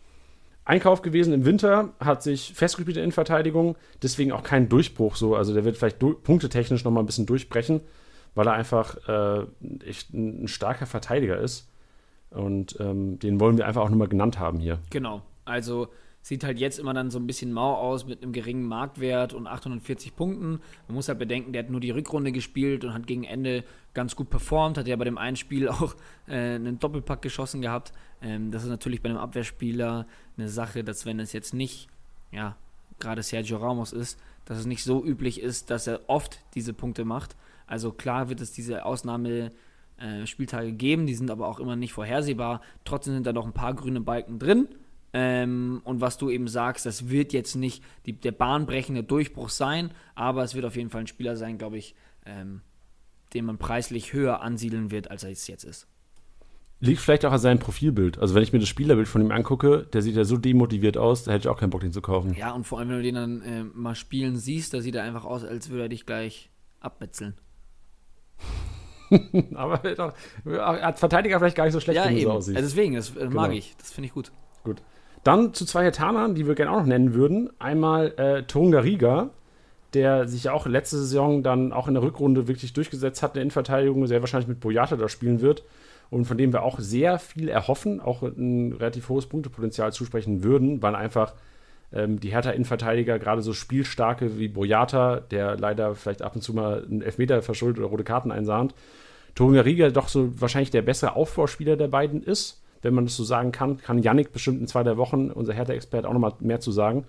Einkauf 0.65 1.01
gewesen 1.01 1.33
im 1.33 1.43
Winter, 1.43 1.89
hat 1.99 2.23
sich 2.23 2.53
festgespielt 2.53 2.95
in 2.95 3.11
Verteidigung, 3.11 3.75
deswegen 4.01 4.31
auch 4.31 4.43
kein 4.43 4.69
Durchbruch 4.69 5.17
so. 5.17 5.35
Also 5.35 5.53
der 5.53 5.65
wird 5.65 5.75
vielleicht 5.75 5.99
punktetechnisch 5.99 6.85
nochmal 6.85 7.03
ein 7.03 7.05
bisschen 7.05 7.25
durchbrechen, 7.25 7.81
weil 8.33 8.47
er 8.47 8.53
einfach 8.53 8.95
äh, 9.09 9.45
echt 9.85 10.13
ein, 10.13 10.43
ein, 10.43 10.47
starker 10.47 10.85
Verteidiger 10.85 11.37
ist. 11.37 11.69
Und 12.29 12.77
ähm, 12.79 13.19
den 13.19 13.41
wollen 13.41 13.57
wir 13.57 13.67
einfach 13.67 13.81
auch 13.81 13.89
nochmal 13.89 14.07
genannt 14.07 14.39
haben 14.39 14.59
hier. 14.59 14.79
Genau. 14.89 15.21
Also 15.43 15.89
Sieht 16.24 16.45
halt 16.45 16.57
jetzt 16.57 16.80
immer 16.80 16.93
dann 16.93 17.11
so 17.11 17.19
ein 17.19 17.28
bisschen 17.28 17.51
mau 17.51 17.76
aus 17.76 18.05
mit 18.05 18.24
einem 18.24 18.32
geringen 18.32 18.65
Marktwert 18.65 19.34
und 19.34 19.45
840 19.45 20.15
Punkten. 20.15 20.61
Man 20.88 20.95
muss 20.95 21.09
halt 21.09 21.19
bedenken, 21.19 21.51
der 21.51 21.63
hat 21.63 21.69
nur 21.69 21.82
die 21.82 21.91
Rückrunde 21.91 22.32
gespielt 22.32 22.86
und 22.86 22.93
hat 22.93 23.07
gegen 23.07 23.26
Ende 23.26 23.65
ganz 23.93 24.15
gut 24.15 24.30
performt. 24.30 24.78
Hat 24.78 24.88
ja 24.88 24.95
bei 24.95 25.03
dem 25.03 25.17
einen 25.17 25.36
Spiel 25.36 25.67
auch 25.69 25.95
äh, 26.28 26.55
einen 26.55 26.80
Doppelpack 26.80 27.21
geschossen 27.21 27.61
gehabt. 27.61 27.91
Ähm, 28.21 28.51
das 28.51 28.63
ist 28.63 28.69
natürlich 28.69 29.01
bei 29.01 29.09
einem 29.09 29.17
Abwehrspieler 29.17 30.07
eine 30.38 30.47
Sache, 30.47 30.86
dass 30.86 31.05
wenn 31.05 31.19
es 31.19 31.34
jetzt 31.34 31.53
nicht, 31.53 31.89
ja, 32.32 32.55
gerade 32.99 33.21
Sergio 33.21 33.57
Ramos 33.57 33.91
ist, 33.91 34.17
dass 34.45 34.57
es 34.57 34.65
nicht 34.65 34.86
so 34.86 35.03
üblich 35.03 35.41
ist, 35.41 35.71
dass 35.71 35.88
er 35.88 36.07
oft 36.07 36.39
diese 36.55 36.74
Punkte 36.74 37.03
macht. 37.03 37.36
Also 37.67 37.91
klar 37.91 38.30
wird 38.30 38.39
es 38.39 38.53
diese 38.53 38.86
Ausnahme 38.86 39.51
äh, 39.97 40.26
Spieltage 40.26 40.71
geben, 40.71 41.05
die 41.05 41.15
sind 41.15 41.30
aber 41.30 41.49
auch 41.49 41.59
immer 41.59 41.76
nicht 41.76 41.91
vorhersehbar. 41.91 42.61
Trotzdem 42.86 43.13
sind 43.13 43.28
da 43.28 43.34
noch 43.34 43.45
ein 43.45 43.53
paar 43.53 43.74
grüne 43.74 43.99
Balken 43.99 44.39
drin. 44.39 44.69
Ähm, 45.14 45.82
und 45.84 46.01
was 46.01 46.18
du 46.18 46.30
eben 46.32 46.47
sagst, 46.47 46.86
das 46.86 47.09
wird 47.09 47.34
jetzt 47.34 47.55
nicht 47.55 47.84
die, 48.05 48.14
der 48.14 48.32
bahnbrechende 48.32 49.03
Durchbruch 49.03 49.49
sein, 49.49 49.91
aber 50.16 50.43
es 50.43 50.55
wird 50.55 50.66
auf 50.66 50.76
jeden 50.76 50.89
Fall 50.89 51.01
ein 51.01 51.07
Spieler 51.07 51.36
sein, 51.36 51.59
glaube 51.59 51.78
ich, 51.78 51.95
ähm, 52.26 52.61
den 53.36 53.45
man 53.45 53.59
preislich 53.59 54.14
höher 54.14 54.41
ansiedeln 54.41 54.89
wird, 54.89 55.11
als 55.11 55.24
er 55.24 55.32
es 55.32 55.47
jetzt 55.47 55.66
ist. 55.66 55.88
Liegt 56.80 56.99
vielleicht 56.99 57.26
auch 57.26 57.32
an 57.32 57.39
seinem 57.39 57.59
Profilbild. 57.59 58.20
Also, 58.20 58.36
wenn 58.36 58.43
ich 58.43 58.51
mir 58.51 58.59
das 58.59 58.68
Spielerbild 58.68 59.07
von 59.07 59.22
ihm 59.22 59.32
angucke, 59.32 59.88
der 59.93 60.01
sieht 60.01 60.16
ja 60.16 60.26
so 60.26 60.36
demotiviert 60.36 60.97
aus, 60.97 61.24
da 61.24 61.32
hätte 61.32 61.47
ich 61.47 61.47
auch 61.47 61.57
keinen 61.57 61.70
Bock, 61.70 61.82
den 61.82 61.93
zu 61.93 62.01
kaufen. 62.01 62.34
Ja, 62.34 62.51
und 62.51 62.66
vor 62.66 62.80
allem, 62.80 62.89
wenn 62.89 62.97
du 62.97 63.03
den 63.03 63.16
dann 63.16 63.41
äh, 63.41 63.64
mal 63.64 63.95
spielen 63.95 64.36
siehst, 64.36 64.74
da 64.74 64.82
sieht 64.82 64.95
er 64.95 65.03
einfach 65.03 65.24
aus, 65.24 65.45
als 65.45 65.70
würde 65.70 65.84
er 65.84 65.89
dich 65.89 66.05
gleich 66.05 66.49
abmetzeln. 66.82 67.36
aber 69.53 69.78
doch, 69.95 70.14
als 70.45 70.99
Verteidiger 70.99 71.39
vielleicht 71.39 71.55
gar 71.55 71.66
nicht 71.66 71.74
so 71.74 71.80
schlecht, 71.80 71.97
ja, 71.97 72.09
wie 72.09 72.18
er 72.18 72.24
so 72.24 72.32
aussieht. 72.32 72.57
Also 72.57 72.68
deswegen, 72.68 72.95
das 72.95 73.16
äh, 73.16 73.26
mag 73.26 73.49
genau. 73.49 73.49
ich. 73.51 73.76
Das 73.78 73.91
finde 73.91 74.07
ich 74.07 74.14
gut. 74.14 74.32
Gut. 74.64 74.82
Dann 75.24 75.53
zu 75.53 75.65
zwei 75.65 75.86
Jatanern, 75.86 76.36
die 76.36 76.47
wir 76.47 76.55
gerne 76.55 76.71
auch 76.71 76.80
noch 76.80 76.86
nennen 76.86 77.13
würden. 77.13 77.49
Einmal 77.59 78.13
äh, 78.17 78.43
Tonga 78.43 78.80
Riga, 78.80 79.30
der 79.93 80.28
sich 80.28 80.45
ja 80.45 80.53
auch 80.53 80.65
letzte 80.65 80.97
Saison 80.97 81.43
dann 81.43 81.71
auch 81.71 81.88
in 81.88 81.93
der 81.93 82.03
Rückrunde 82.03 82.47
wirklich 82.47 82.74
durchgesetzt 82.74 83.24
hat 83.24 83.32
in 83.32 83.36
der 83.36 83.41
Innenverteidigung, 83.43 84.05
sehr 84.07 84.21
wahrscheinlich 84.21 84.49
mit 84.49 84.59
Boyata 84.59 84.95
da 84.95 85.07
spielen 85.07 85.41
wird 85.41 85.63
und 86.09 86.26
von 86.26 86.38
dem 86.38 86.51
wir 86.51 86.63
auch 86.63 86.80
sehr 86.80 87.19
viel 87.19 87.47
erhoffen, 87.47 88.01
auch 88.01 88.21
ein 88.21 88.74
relativ 88.74 89.09
hohes 89.09 89.28
Punktepotenzial 89.28 89.93
zusprechen 89.93 90.43
würden, 90.43 90.82
weil 90.82 90.95
einfach 90.95 91.34
ähm, 91.93 92.19
die 92.19 92.32
Hertha-Innenverteidiger, 92.32 93.17
gerade 93.17 93.41
so 93.41 93.53
spielstarke 93.53 94.38
wie 94.38 94.47
Boyata, 94.47 95.21
der 95.21 95.57
leider 95.57 95.95
vielleicht 95.95 96.21
ab 96.21 96.36
und 96.36 96.41
zu 96.41 96.53
mal 96.53 96.84
einen 96.84 97.01
Elfmeter 97.01 97.41
verschuldet 97.41 97.80
oder 97.80 97.88
rote 97.88 98.03
Karten 98.03 98.32
einsahnt, 98.32 98.74
Tonga 99.36 99.61
Riga 99.61 99.89
doch 99.89 100.09
so 100.09 100.39
wahrscheinlich 100.41 100.71
der 100.71 100.82
bessere 100.82 101.15
Aufbauspieler 101.15 101.78
der 101.78 101.88
beiden 101.88 102.21
ist 102.21 102.62
wenn 102.84 102.93
man 102.93 103.05
das 103.05 103.15
so 103.15 103.23
sagen 103.23 103.51
kann, 103.51 103.77
kann 103.77 104.01
Yannick 104.01 104.31
bestimmt 104.31 104.59
in 104.59 104.67
zwei, 104.67 104.84
drei 104.84 104.97
Wochen, 104.97 105.31
unser 105.31 105.53
Hertha-Experte, 105.53 106.07
auch 106.07 106.13
nochmal 106.13 106.34
mehr 106.39 106.59
zu 106.59 106.71
sagen, 106.71 107.05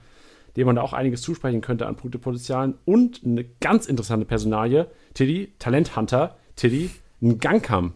dem 0.56 0.66
man 0.66 0.76
da 0.76 0.82
auch 0.82 0.92
einiges 0.92 1.22
zusprechen 1.22 1.60
könnte 1.60 1.86
an 1.86 1.96
Punktepotenzialen. 1.96 2.74
Und 2.84 3.22
eine 3.24 3.44
ganz 3.44 3.86
interessante 3.86 4.24
Personalie, 4.24 4.88
Tiddy, 5.14 5.52
Talenthunter, 5.58 6.36
Tiddy, 6.56 6.90
ein 7.20 7.38
Gangkam. 7.38 7.92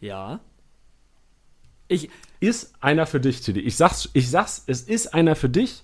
Ja. 0.00 0.40
Ich, 1.88 2.10
ist 2.40 2.74
einer 2.80 3.06
für 3.06 3.20
dich, 3.20 3.40
Tiddy. 3.40 3.60
Ich 3.60 3.76
sag's, 3.76 4.10
ich 4.12 4.30
sag's, 4.30 4.64
es 4.66 4.82
ist 4.82 5.14
einer 5.14 5.36
für 5.36 5.48
dich. 5.48 5.82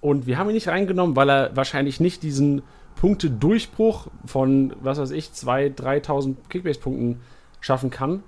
Und 0.00 0.26
wir 0.26 0.38
haben 0.38 0.50
ihn 0.50 0.54
nicht 0.54 0.68
reingenommen, 0.68 1.16
weil 1.16 1.30
er 1.30 1.56
wahrscheinlich 1.56 2.00
nicht 2.00 2.22
diesen 2.22 2.62
Punkte-Durchbruch 2.96 4.08
von, 4.24 4.74
was 4.80 4.98
weiß 4.98 5.10
ich, 5.10 5.26
2.000, 5.26 5.76
3.000 5.76 6.36
Kickbase-Punkten 6.48 7.20
schaffen 7.60 7.90
kann 7.90 8.22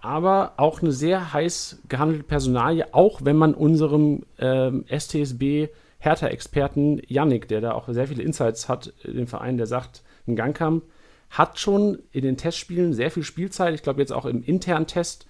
aber 0.00 0.54
auch 0.56 0.82
eine 0.82 0.92
sehr 0.92 1.32
heiß 1.32 1.82
gehandelte 1.88 2.24
Personalie, 2.24 2.92
auch 2.92 3.20
wenn 3.24 3.36
man 3.36 3.54
unserem 3.54 4.22
ähm, 4.38 4.84
STSB 4.88 5.68
Hertha-Experten 5.98 7.02
Yannick, 7.06 7.48
der 7.48 7.60
da 7.60 7.72
auch 7.72 7.88
sehr 7.88 8.08
viele 8.08 8.22
Insights 8.22 8.68
hat, 8.68 8.94
den 9.04 9.26
Verein, 9.26 9.58
der 9.58 9.66
sagt, 9.66 10.02
ein 10.26 10.36
Gangkamp 10.36 10.84
hat 11.28 11.58
schon 11.60 11.98
in 12.10 12.22
den 12.22 12.36
Testspielen 12.36 12.92
sehr 12.92 13.10
viel 13.10 13.22
Spielzeit. 13.22 13.74
Ich 13.74 13.82
glaube 13.82 14.00
jetzt 14.00 14.12
auch 14.12 14.24
im 14.24 14.42
internen 14.42 14.86
Test 14.86 15.26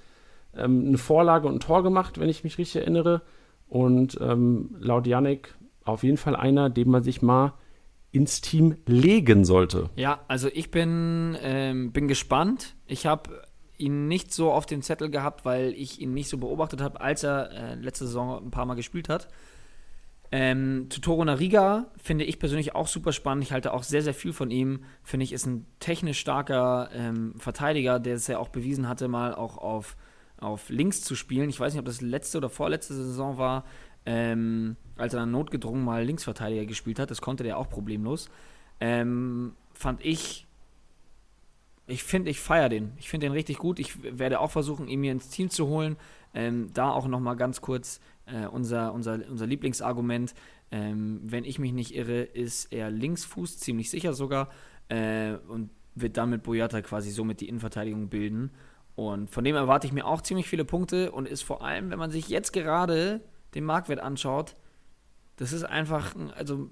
ähm, 0.56 0.86
eine 0.86 0.98
Vorlage 0.98 1.46
und 1.46 1.56
ein 1.56 1.60
Tor 1.60 1.82
gemacht, 1.82 2.18
wenn 2.18 2.28
ich 2.28 2.44
mich 2.44 2.56
richtig 2.58 2.82
erinnere. 2.82 3.22
Und 3.68 4.18
ähm, 4.20 4.76
laut 4.80 5.06
Yannick 5.06 5.54
auf 5.84 6.02
jeden 6.02 6.16
Fall 6.16 6.36
einer, 6.36 6.70
den 6.70 6.88
man 6.88 7.02
sich 7.02 7.22
mal 7.22 7.54
ins 8.12 8.40
Team 8.40 8.76
legen 8.86 9.44
sollte. 9.44 9.90
Ja, 9.96 10.20
also 10.26 10.48
ich 10.52 10.70
bin, 10.70 11.36
ähm, 11.42 11.92
bin 11.92 12.08
gespannt. 12.08 12.74
Ich 12.86 13.06
habe 13.06 13.42
ihn 13.80 14.08
nicht 14.08 14.32
so 14.32 14.52
auf 14.52 14.66
den 14.66 14.82
Zettel 14.82 15.10
gehabt, 15.10 15.44
weil 15.44 15.72
ich 15.72 16.00
ihn 16.00 16.12
nicht 16.14 16.28
so 16.28 16.38
beobachtet 16.38 16.80
habe, 16.80 17.00
als 17.00 17.22
er 17.22 17.50
äh, 17.50 17.74
letzte 17.74 18.06
Saison 18.06 18.44
ein 18.44 18.50
paar 18.50 18.66
Mal 18.66 18.74
gespielt 18.74 19.08
hat. 19.08 19.28
Ähm, 20.32 20.86
Toro 21.02 21.24
Nariga 21.24 21.90
finde 22.00 22.24
ich 22.24 22.38
persönlich 22.38 22.74
auch 22.74 22.86
super 22.86 23.12
spannend. 23.12 23.42
Ich 23.42 23.52
halte 23.52 23.72
auch 23.72 23.82
sehr, 23.82 24.02
sehr 24.02 24.14
viel 24.14 24.32
von 24.32 24.50
ihm. 24.50 24.84
Finde 25.02 25.24
ich, 25.24 25.32
ist 25.32 25.46
ein 25.46 25.66
technisch 25.80 26.20
starker 26.20 26.88
ähm, 26.94 27.34
Verteidiger, 27.36 27.98
der 27.98 28.14
es 28.14 28.28
ja 28.28 28.38
auch 28.38 28.48
bewiesen 28.48 28.88
hatte, 28.88 29.08
mal 29.08 29.34
auch 29.34 29.58
auf, 29.58 29.96
auf 30.38 30.68
links 30.68 31.02
zu 31.02 31.16
spielen. 31.16 31.50
Ich 31.50 31.58
weiß 31.58 31.72
nicht, 31.72 31.80
ob 31.80 31.86
das 31.86 32.00
letzte 32.00 32.38
oder 32.38 32.48
vorletzte 32.48 32.94
Saison 32.94 33.38
war, 33.38 33.64
ähm, 34.06 34.76
als 34.96 35.14
er 35.14 35.20
dann 35.20 35.32
notgedrungen 35.32 35.84
mal 35.84 36.04
Linksverteidiger 36.04 36.64
gespielt 36.64 37.00
hat. 37.00 37.10
Das 37.10 37.20
konnte 37.20 37.42
der 37.42 37.58
auch 37.58 37.68
problemlos. 37.68 38.30
Ähm, 38.78 39.56
fand 39.74 40.04
ich 40.04 40.46
ich 41.90 42.02
finde, 42.02 42.30
ich 42.30 42.40
feiere 42.40 42.68
den. 42.68 42.92
Ich 42.98 43.08
finde 43.08 43.26
den 43.26 43.32
richtig 43.32 43.58
gut. 43.58 43.78
Ich 43.78 44.02
werde 44.02 44.40
auch 44.40 44.50
versuchen, 44.50 44.88
ihn 44.88 45.00
mir 45.00 45.12
ins 45.12 45.28
Team 45.28 45.50
zu 45.50 45.66
holen. 45.66 45.96
Ähm, 46.32 46.70
da 46.72 46.90
auch 46.90 47.08
nochmal 47.08 47.36
ganz 47.36 47.60
kurz 47.60 48.00
äh, 48.26 48.46
unser, 48.46 48.92
unser, 48.92 49.20
unser 49.28 49.46
Lieblingsargument. 49.46 50.34
Ähm, 50.70 51.20
wenn 51.24 51.44
ich 51.44 51.58
mich 51.58 51.72
nicht 51.72 51.94
irre, 51.94 52.22
ist 52.22 52.72
er 52.72 52.90
Linksfuß, 52.90 53.58
ziemlich 53.58 53.90
sicher 53.90 54.14
sogar. 54.14 54.50
Äh, 54.88 55.34
und 55.48 55.70
wird 55.94 56.16
dann 56.16 56.30
mit 56.30 56.42
Boyata 56.42 56.82
quasi 56.82 57.10
somit 57.10 57.40
die 57.40 57.48
Innenverteidigung 57.48 58.08
bilden. 58.08 58.50
Und 58.94 59.30
von 59.30 59.44
dem 59.44 59.56
erwarte 59.56 59.86
ich 59.86 59.92
mir 59.92 60.06
auch 60.06 60.20
ziemlich 60.20 60.48
viele 60.48 60.64
Punkte 60.64 61.10
und 61.12 61.26
ist 61.26 61.42
vor 61.42 61.64
allem, 61.64 61.90
wenn 61.90 61.98
man 61.98 62.10
sich 62.10 62.28
jetzt 62.28 62.52
gerade 62.52 63.20
den 63.54 63.64
Marktwert 63.64 64.00
anschaut, 64.00 64.54
das 65.36 65.52
ist 65.52 65.64
einfach, 65.64 66.14
also 66.36 66.68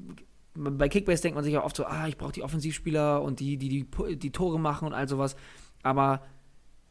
bei 0.59 0.89
Kickbase 0.89 1.23
denkt 1.23 1.37
man 1.37 1.45
sich 1.45 1.55
ja 1.55 1.65
oft 1.65 1.77
so, 1.77 1.85
ah, 1.85 2.09
ich 2.09 2.17
brauche 2.17 2.33
die 2.33 2.43
Offensivspieler 2.43 3.23
und 3.23 3.41
die, 3.41 3.57
die, 3.57 3.69
die 3.69 4.17
die 4.17 4.33
Tore 4.33 4.59
machen 4.59 4.87
und 4.87 4.95
all 4.95 5.09
sowas. 5.09 5.37
Aber 5.83 6.23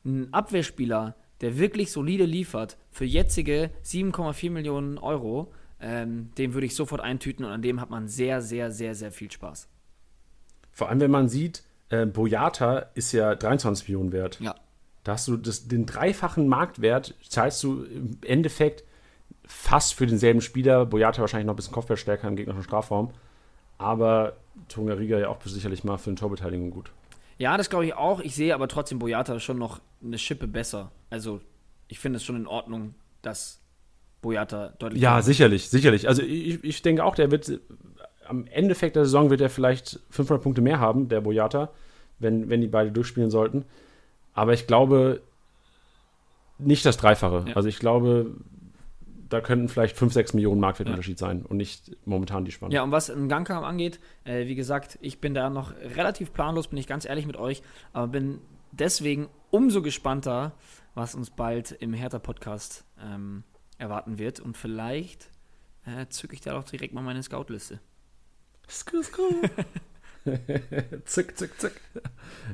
ein 0.05 0.33
Abwehrspieler, 0.33 1.15
der 1.41 1.57
wirklich 1.57 1.91
solide 1.91 2.25
liefert, 2.25 2.77
für 2.89 3.05
jetzige 3.05 3.71
7,4 3.83 4.51
Millionen 4.51 4.97
Euro, 4.97 5.51
ähm, 5.79 6.31
den 6.37 6.53
würde 6.53 6.65
ich 6.65 6.75
sofort 6.75 7.01
eintüten 7.01 7.45
und 7.45 7.51
an 7.51 7.61
dem 7.61 7.81
hat 7.81 7.89
man 7.89 8.07
sehr, 8.07 8.41
sehr, 8.41 8.71
sehr, 8.71 8.95
sehr 8.95 9.11
viel 9.11 9.31
Spaß. 9.31 9.67
Vor 10.71 10.89
allem, 10.89 10.99
wenn 10.99 11.11
man 11.11 11.29
sieht, 11.29 11.63
äh, 11.89 12.05
Boyata 12.05 12.79
ist 12.95 13.11
ja 13.11 13.35
23 13.35 13.87
Millionen 13.87 14.11
wert. 14.11 14.39
Ja. 14.39 14.55
Da 15.03 15.13
hast 15.13 15.27
du 15.27 15.37
das, 15.37 15.67
den 15.67 15.85
dreifachen 15.85 16.47
Marktwert, 16.47 17.15
zahlst 17.27 17.63
du 17.63 17.83
im 17.83 18.17
Endeffekt 18.25 18.83
fast 19.45 19.93
für 19.93 20.05
denselben 20.05 20.41
Spieler. 20.41 20.85
Boyata 20.85 21.21
wahrscheinlich 21.21 21.45
noch 21.45 21.53
ein 21.53 21.57
bisschen 21.57 21.73
Kopfballstärker 21.73 22.27
im 22.27 22.35
gegnerischen 22.35 22.63
Strafraum. 22.63 23.13
Aber 23.77 24.33
Tonga 24.69 24.93
Riga 24.93 25.19
ja 25.19 25.29
auch 25.29 25.37
sicherlich 25.43 25.83
mal 25.83 25.97
für 25.97 26.09
eine 26.09 26.17
Torbeteiligung 26.17 26.71
gut. 26.71 26.91
Ja, 27.37 27.57
das 27.57 27.69
glaube 27.69 27.85
ich 27.85 27.93
auch. 27.93 28.19
Ich 28.19 28.35
sehe 28.35 28.53
aber 28.53 28.67
trotzdem 28.67 28.99
Boyata 28.99 29.39
schon 29.39 29.59
noch 29.59 29.79
eine 30.03 30.17
Schippe 30.17 30.47
besser. 30.47 30.91
Also, 31.09 31.39
ich 31.87 31.99
finde 31.99 32.17
es 32.17 32.23
schon 32.23 32.35
in 32.35 32.47
Ordnung, 32.47 32.95
dass 33.21 33.61
Boyata 34.21 34.73
deutlich. 34.79 35.01
Ja, 35.01 35.21
sicherlich, 35.21 35.69
sicherlich. 35.69 36.07
Also, 36.07 36.23
ich, 36.23 36.63
ich 36.63 36.81
denke 36.81 37.03
auch, 37.03 37.15
der 37.15 37.29
wird 37.29 37.59
am 38.27 38.45
Endeffekt 38.47 38.95
der 38.95 39.05
Saison 39.05 39.29
wird 39.29 39.41
er 39.41 39.49
vielleicht 39.49 39.99
500 40.09 40.43
Punkte 40.43 40.61
mehr 40.61 40.79
haben, 40.79 41.07
der 41.07 41.21
Boyata, 41.21 41.69
wenn, 42.19 42.49
wenn 42.49 42.61
die 42.61 42.67
beide 42.67 42.91
durchspielen 42.91 43.29
sollten. 43.29 43.63
Aber 44.33 44.53
ich 44.53 44.67
glaube 44.67 45.21
nicht 46.57 46.85
das 46.85 46.97
Dreifache. 46.97 47.45
Ja. 47.49 47.55
Also, 47.55 47.69
ich 47.69 47.77
glaube, 47.77 48.31
da 49.29 49.41
könnten 49.41 49.67
vielleicht 49.69 49.97
5, 49.97 50.13
6 50.13 50.33
Millionen 50.33 50.59
Marktwertunterschied 50.59 51.19
ja. 51.19 51.27
sein 51.27 51.45
und 51.45 51.57
nicht 51.57 51.95
momentan 52.05 52.45
die 52.45 52.51
Spannung. 52.51 52.73
Ja, 52.73 52.83
und 52.83 52.91
was 52.91 53.09
einen 53.09 53.29
Gangkam 53.29 53.63
angeht, 53.63 53.99
äh, 54.23 54.47
wie 54.47 54.55
gesagt, 54.55 54.97
ich 55.01 55.19
bin 55.19 55.33
da 55.33 55.49
noch 55.49 55.73
relativ 55.75 56.33
planlos, 56.33 56.67
bin 56.67 56.77
ich 56.77 56.87
ganz 56.87 57.05
ehrlich 57.05 57.25
mit 57.25 57.37
euch, 57.37 57.61
aber 57.93 58.07
bin 58.07 58.39
deswegen 58.71 59.29
umso 59.49 59.81
gespannter, 59.81 60.53
was 60.93 61.15
uns 61.15 61.29
bald 61.29 61.71
im 61.71 61.93
Hertha-Podcast 61.93 62.85
ähm, 63.01 63.43
erwarten 63.77 64.17
wird. 64.17 64.39
Und 64.39 64.57
vielleicht 64.57 65.29
äh, 65.85 66.07
zücke 66.09 66.33
ich 66.33 66.41
da 66.41 66.53
doch 66.53 66.63
direkt 66.63 66.93
mal 66.93 67.01
meine 67.01 67.23
Scout-Liste. 67.23 67.79
Sku, 68.67 69.01
sku. 69.01 69.21
zick, 71.05 71.37
zick, 71.37 71.59
zick. 71.59 71.81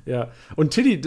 Ja. 0.06 0.32
Und 0.56 0.72
Tilly, 0.72 1.02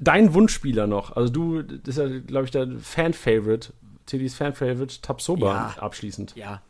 dein 0.00 0.34
Wunschspieler 0.34 0.86
noch. 0.86 1.16
Also 1.16 1.32
du, 1.32 1.62
das 1.62 1.96
ist 1.96 1.98
ja, 1.98 2.20
glaube 2.20 2.44
ich, 2.44 2.50
der 2.50 2.68
Fan-Favorite 2.78 3.72
Tillys 4.06 4.34
Fan-Favorite 4.34 5.00
Tapsoba 5.00 5.74
ja. 5.76 5.82
abschließend. 5.82 6.34
Ja. 6.36 6.62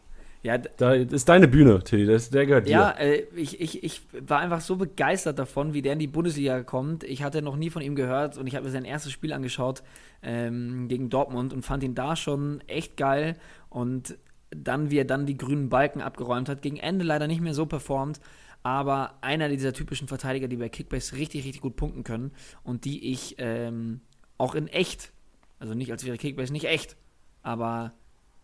Ja, 0.43 0.59
da 0.59 0.93
ist 0.95 1.29
deine 1.29 1.47
Bühne, 1.47 1.85
Tilly, 1.85 2.05
das, 2.05 2.31
der 2.31 2.47
gehört 2.47 2.67
dir. 2.67 2.73
Ja, 2.73 2.91
äh, 2.91 3.27
ich, 3.37 3.61
ich, 3.61 3.85
ich 3.85 4.01
war 4.27 4.41
einfach 4.41 4.61
so 4.61 4.75
begeistert 4.75 5.39
davon, 5.39 5.73
wie 5.73 5.83
der 5.83 5.93
in 5.93 6.01
die 6.01 6.09
Bundesliga 6.09 6.65
kommt. 6.65 7.05
Ich 7.05 7.23
hatte 7.23 7.43
noch 7.43 7.55
nie 7.55 7.71
von 7.71 7.81
ihm 7.81 7.95
gehört 7.95 8.37
und 8.39 8.49
ich 8.49 8.57
habe 8.57 8.65
mir 8.67 8.73
sein 8.73 8.85
erstes 8.85 9.13
Spiel 9.13 9.33
angeschaut 9.33 9.85
ähm, 10.21 10.89
gegen 10.89 11.11
Dortmund 11.11 11.53
und 11.53 11.65
fand 11.65 11.85
ihn 11.85 11.95
da 11.95 12.17
schon 12.17 12.61
echt 12.67 12.97
geil. 12.97 13.37
Und 13.69 14.19
dann, 14.51 14.91
wie 14.91 14.99
er 14.99 15.05
dann 15.05 15.27
die 15.27 15.37
grünen 15.37 15.69
Balken 15.69 16.01
abgeräumt 16.01 16.49
hat, 16.49 16.61
gegen 16.61 16.77
Ende 16.77 17.05
leider 17.05 17.29
nicht 17.29 17.41
mehr 17.41 17.55
so 17.55 17.67
performt, 17.67 18.21
aber 18.65 19.15
einer 19.21 19.49
dieser 19.49 19.73
typischen 19.73 20.09
Verteidiger, 20.09 20.49
die 20.49 20.57
bei 20.57 20.69
Kickbase 20.69 21.17
richtig, 21.17 21.45
richtig 21.45 21.63
gut 21.63 21.77
punkten 21.77 22.03
können 22.03 22.33
und 22.65 22.85
die 22.85 23.13
ich 23.13 23.37
ähm, 23.39 24.01
auch 24.39 24.57
in 24.57 24.67
echt, 24.67 25.13
also 25.61 25.75
nicht 25.75 25.93
als 25.93 26.05
wäre 26.05 26.19
Kickbase 26.19 26.53
nicht 26.53 26.67
echt, 26.67 26.97
aber 27.43 27.93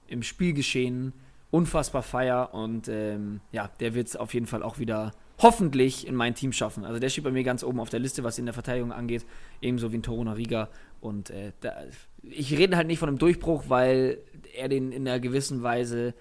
im 0.06 0.22
Spielgeschehen 0.22 1.12
unfassbar 1.50 2.02
feier 2.02 2.52
und 2.52 2.88
ähm, 2.88 3.40
ja, 3.52 3.70
der 3.80 3.94
wird 3.94 4.08
es 4.08 4.16
auf 4.16 4.34
jeden 4.34 4.46
Fall 4.46 4.62
auch 4.62 4.78
wieder 4.78 5.12
hoffentlich 5.40 6.06
in 6.06 6.14
mein 6.14 6.34
Team 6.34 6.52
schaffen. 6.52 6.84
Also 6.84 6.98
der 6.98 7.08
steht 7.08 7.24
bei 7.24 7.30
mir 7.30 7.44
ganz 7.44 7.62
oben 7.62 7.80
auf 7.80 7.90
der 7.90 8.00
Liste, 8.00 8.24
was 8.24 8.38
in 8.38 8.46
der 8.46 8.54
Verteidigung 8.54 8.92
angeht, 8.92 9.24
ebenso 9.62 9.92
wie 9.92 9.98
ein 9.98 10.02
Toruna 10.02 10.32
Riga. 10.32 10.68
Und 11.00 11.30
äh, 11.30 11.52
da, 11.60 11.74
ich 12.22 12.56
rede 12.58 12.76
halt 12.76 12.88
nicht 12.88 12.98
von 12.98 13.08
einem 13.08 13.18
Durchbruch, 13.18 13.64
weil 13.68 14.18
er 14.54 14.68
den 14.68 14.92
in 14.92 15.06
einer 15.06 15.20
gewissen 15.20 15.62
Weise 15.62 16.14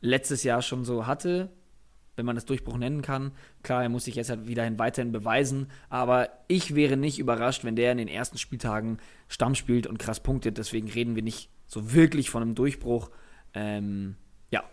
letztes 0.00 0.42
Jahr 0.42 0.62
schon 0.62 0.84
so 0.84 1.06
hatte, 1.06 1.50
wenn 2.16 2.26
man 2.26 2.34
das 2.34 2.44
Durchbruch 2.44 2.76
nennen 2.76 3.02
kann. 3.02 3.32
Klar, 3.62 3.84
er 3.84 3.88
muss 3.88 4.04
sich 4.04 4.16
jetzt 4.16 4.30
halt 4.30 4.48
wieder 4.48 4.68
weiterhin 4.78 5.12
beweisen, 5.12 5.68
aber 5.88 6.28
ich 6.48 6.74
wäre 6.74 6.96
nicht 6.96 7.18
überrascht, 7.18 7.64
wenn 7.64 7.76
der 7.76 7.92
in 7.92 7.98
den 7.98 8.08
ersten 8.08 8.36
Spieltagen 8.36 8.98
Stamm 9.28 9.54
spielt 9.54 9.86
und 9.86 9.98
krass 9.98 10.20
punktet. 10.20 10.58
Deswegen 10.58 10.88
reden 10.88 11.14
wir 11.14 11.22
nicht 11.22 11.50
so 11.70 11.94
wirklich 11.94 12.30
von 12.30 12.42
einem 12.42 12.54
Durchbruch. 12.56 13.10
Ähm, 13.54 14.16
ja, 14.50 14.64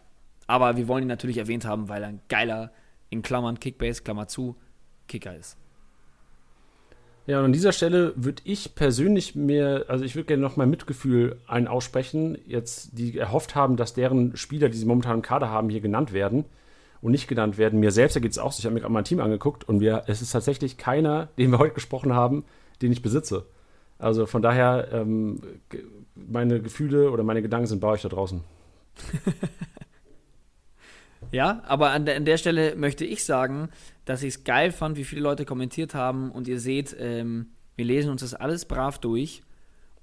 aber 0.47 0.77
wir 0.77 0.87
wollen 0.87 1.03
ihn 1.03 1.07
natürlich 1.07 1.37
erwähnt 1.37 1.63
haben, 1.63 1.89
weil 1.89 2.01
er 2.01 2.09
ein 2.09 2.21
geiler, 2.27 2.71
in 3.09 3.21
Klammern 3.21 3.59
Kickbase, 3.59 4.01
Klammer 4.01 4.27
zu, 4.27 4.57
Kicker 5.07 5.35
ist. 5.35 5.57
Ja, 7.27 7.39
und 7.39 7.45
an 7.45 7.53
dieser 7.53 7.71
Stelle 7.71 8.13
würde 8.15 8.41
ich 8.45 8.73
persönlich 8.73 9.35
mir, 9.35 9.85
also 9.89 10.03
ich 10.03 10.15
würde 10.15 10.25
gerne 10.25 10.41
noch 10.41 10.55
mal 10.55 10.65
Mitgefühl 10.65 11.39
einen 11.45 11.67
aussprechen, 11.67 12.37
jetzt 12.47 12.97
die 12.97 13.17
erhofft 13.17 13.53
haben, 13.53 13.77
dass 13.77 13.93
deren 13.93 14.35
Spieler, 14.35 14.69
die 14.69 14.77
sie 14.77 14.85
momentan 14.85 15.17
im 15.17 15.21
Kader 15.21 15.49
haben, 15.49 15.69
hier 15.69 15.81
genannt 15.81 16.13
werden 16.13 16.45
und 17.01 17.11
nicht 17.11 17.27
genannt 17.27 17.57
werden. 17.57 17.79
Mir 17.79 17.91
selbst 17.91 18.19
geht 18.19 18.31
es 18.31 18.39
auch 18.39 18.51
so. 18.51 18.59
Ich 18.59 18.65
habe 18.65 18.73
mir 18.73 18.81
gerade 18.81 18.93
mein 18.93 19.03
Team 19.03 19.19
angeguckt 19.19 19.65
und 19.65 19.81
wir, 19.81 20.03
es 20.07 20.21
ist 20.21 20.31
tatsächlich 20.31 20.77
keiner, 20.77 21.27
den 21.37 21.51
wir 21.51 21.59
heute 21.59 21.75
gesprochen 21.75 22.13
haben, 22.13 22.43
den 22.81 22.91
ich 22.91 23.03
besitze. 23.03 23.45
Also 23.99 24.25
von 24.25 24.41
daher 24.41 24.87
ähm, 24.91 25.41
meine 26.27 26.61
Gefühle 26.61 27.11
oder 27.11 27.23
meine 27.23 27.41
Gedanken 27.41 27.67
sind 27.67 27.79
bei 27.79 27.89
euch 27.89 28.01
da 28.01 28.09
draußen. 28.09 28.41
ja, 31.31 31.61
aber 31.65 31.91
an 31.91 32.05
der, 32.05 32.15
an 32.15 32.25
der 32.25 32.37
Stelle 32.37 32.75
möchte 32.75 33.05
ich 33.05 33.23
sagen, 33.23 33.69
dass 34.05 34.23
ich 34.23 34.35
es 34.35 34.43
geil 34.43 34.71
fand, 34.71 34.97
wie 34.97 35.03
viele 35.03 35.21
Leute 35.21 35.45
kommentiert 35.45 35.93
haben 35.93 36.31
und 36.31 36.47
ihr 36.47 36.59
seht, 36.59 36.95
ähm, 36.99 37.47
wir 37.75 37.85
lesen 37.85 38.09
uns 38.09 38.21
das 38.21 38.33
alles 38.33 38.65
brav 38.65 38.99
durch 38.99 39.43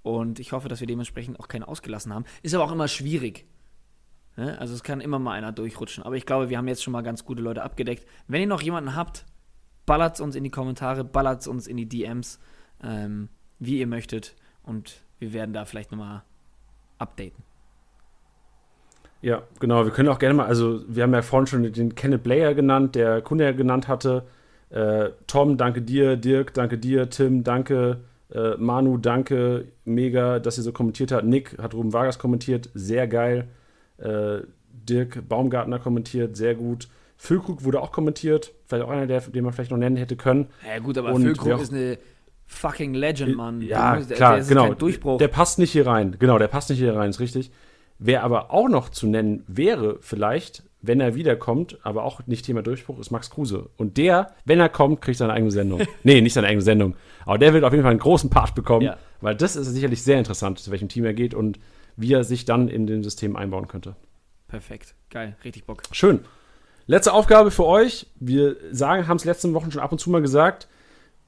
und 0.03 0.39
ich 0.39 0.53
hoffe, 0.53 0.69
dass 0.69 0.81
wir 0.81 0.87
dementsprechend 0.87 1.41
auch 1.41 1.49
keinen 1.49 1.65
ausgelassen 1.65 2.13
haben. 2.13 2.25
Ist 2.43 2.55
aber 2.55 2.65
auch 2.65 2.73
immer 2.73 2.89
schwierig. 2.89 3.47
Ne? 4.37 4.59
Also 4.59 4.75
es 4.75 4.83
kann 4.83 5.01
immer 5.01 5.19
mal 5.19 5.33
einer 5.33 5.53
durchrutschen, 5.53 6.05
aber 6.05 6.17
ich 6.17 6.27
glaube, 6.27 6.51
wir 6.51 6.59
haben 6.59 6.69
jetzt 6.69 6.83
schon 6.83 6.93
mal 6.93 7.03
ganz 7.03 7.25
gute 7.25 7.43
Leute 7.43 7.63
abgedeckt. 7.63 8.07
Wenn 8.29 8.43
ihr 8.43 8.47
noch 8.47 8.63
jemanden 8.63 8.95
habt, 8.95 9.25
ballert 9.87 10.21
uns 10.21 10.37
in 10.37 10.45
die 10.45 10.51
Kommentare, 10.51 11.05
ballert 11.05 11.47
uns 11.47 11.67
in 11.67 11.77
die 11.77 11.89
DMs, 11.89 12.39
ähm, 12.83 13.29
wie 13.59 13.79
ihr 13.79 13.87
möchtet 13.87 14.35
und 14.63 15.04
wir 15.25 15.33
werden 15.33 15.55
da 15.55 15.65
vielleicht 15.65 15.91
nochmal 15.91 16.23
updaten. 16.99 17.43
Ja, 19.23 19.43
genau. 19.59 19.87
Wir 19.87 19.93
können 19.93 20.11
auch 20.11 20.19
gerne 20.19 20.35
mal, 20.35 20.47
also 20.47 20.83
wir 20.87 21.03
haben 21.03 21.15
ja 21.15 21.23
vorhin 21.23 21.47
schon 21.47 21.73
den 21.73 21.95
Kenneth 21.95 22.23
Blair 22.23 22.55
genannt, 22.55 22.95
der 22.95 23.23
Kunde 23.23 23.45
ja 23.45 23.53
genannt 23.53 23.89
hatte. 23.89 24.25
Äh, 24.69 25.11
Tom, 25.27 25.57
danke 25.57 25.81
dir. 25.81 26.17
Dirk, 26.17 26.53
danke 26.53 26.77
dir. 26.77 27.09
Tim, 27.09 27.43
danke. 27.43 28.01
Äh, 28.31 28.57
Manu, 28.59 28.99
danke. 28.99 29.69
Mega, 29.87 30.41
dass 30.41 30.59
ihr 30.59 30.63
so 30.63 30.73
kommentiert 30.73 31.11
habt. 31.11 31.25
Nick 31.25 31.57
hat 31.57 31.73
Ruben 31.73 31.95
Vargas 31.95 32.19
kommentiert. 32.19 32.69
Sehr 32.75 33.09
geil. 33.09 33.49
Äh, 33.97 34.41
Dirk 34.73 35.27
Baumgartner 35.27 35.79
kommentiert. 35.79 36.37
Sehr 36.37 36.55
gut. 36.55 36.89
Füllkrug 37.17 37.65
wurde 37.65 37.81
auch 37.81 37.93
kommentiert. 37.93 38.53
Vielleicht 38.67 38.85
auch 38.85 38.91
einer, 38.91 39.07
der, 39.07 39.23
den 39.23 39.43
man 39.45 39.55
vielleicht 39.55 39.71
noch 39.71 39.79
nennen 39.79 39.97
hätte 39.97 40.17
können. 40.17 40.49
Ja, 40.69 40.79
gut, 40.81 40.99
aber 40.99 41.17
Füllkrug 41.17 41.61
ist 41.61 41.73
eine 41.73 41.97
fucking 42.47 42.95
Legend, 42.95 43.37
Mann. 43.37 43.61
Ja, 43.63 43.97
der, 43.97 44.17
klar, 44.17 44.37
der 44.37 44.45
genau. 44.45 44.75
Durchbruch. 44.75 45.19
Der 45.19 45.29
passt 45.29 45.59
nicht 45.59 45.73
hier 45.73 45.87
rein. 45.87 46.17
Genau, 46.19 46.39
der 46.39 46.49
passt 46.49 46.71
nicht 46.71 46.79
hier 46.79 46.95
rein, 46.95 47.11
ist 47.11 47.21
richtig. 47.21 47.51
Wer 47.99 48.25
aber 48.25 48.51
auch 48.51 48.69
noch 48.69 48.89
zu 48.89 49.07
nennen 49.07 49.45
wäre, 49.47 49.99
vielleicht, 50.01 50.65
wenn 50.83 51.01
er 51.01 51.15
wiederkommt, 51.15 51.79
aber 51.83 52.05
auch 52.05 52.27
nicht 52.27 52.45
Thema 52.45 52.63
Durchbruch, 52.63 52.99
ist 52.99 53.11
Max 53.11 53.31
Kruse. 53.31 53.71
Und 53.77 53.97
der, 53.97 54.33
wenn 54.45 54.61
er 54.61 54.69
kommt, 54.69 55.01
kriegt 55.01 55.19
seine 55.19 55.33
eigene 55.33 55.51
Sendung. 55.51 55.83
nee, 56.03 56.21
nicht 56.21 56.35
seine 56.35 56.49
eigene 56.49 56.63
Sendung. 56.63 56.97
Aber 57.25 57.39
der 57.39 57.55
wird 57.55 57.65
auf 57.65 57.73
jeden 57.73 57.83
Fall 57.83 57.93
einen 57.93 58.01
großen 58.01 58.31
Part 58.31 58.55
bekommen, 58.55 58.83
ja. 58.83 58.97
weil 59.21 59.37
das 59.37 59.57
ist 59.57 59.69
sicherlich 59.69 60.03
sehr 60.03 60.19
interessant, 60.19 60.59
zu 60.59 60.71
welchem 60.71 60.89
Team 60.89 61.05
er 61.05 61.15
geht 61.15 61.35
und 61.35 61.59
wie 61.97 62.13
er 62.13 62.25
sich 62.25 62.45
dann 62.45 62.69
in 62.69 62.87
dem 62.87 63.05
System 63.05 63.37
einbauen 63.37 63.69
könnte. 63.69 63.95
Perfekt. 64.49 64.95
Geil. 65.11 65.37
Richtig 65.45 65.65
Bock. 65.65 65.83
Schön. 65.93 66.21
Letzte 66.87 67.13
Aufgabe 67.13 67.51
für 67.51 67.65
euch. 67.65 68.09
Wir 68.17 68.57
sagen, 68.73 69.09
haben 69.09 69.17
es 69.17 69.25
letzten 69.25 69.55
Wochen 69.55 69.71
schon 69.71 69.81
ab 69.81 69.93
und 69.93 69.99
zu 69.99 70.11
mal 70.11 70.21
gesagt. 70.21 70.69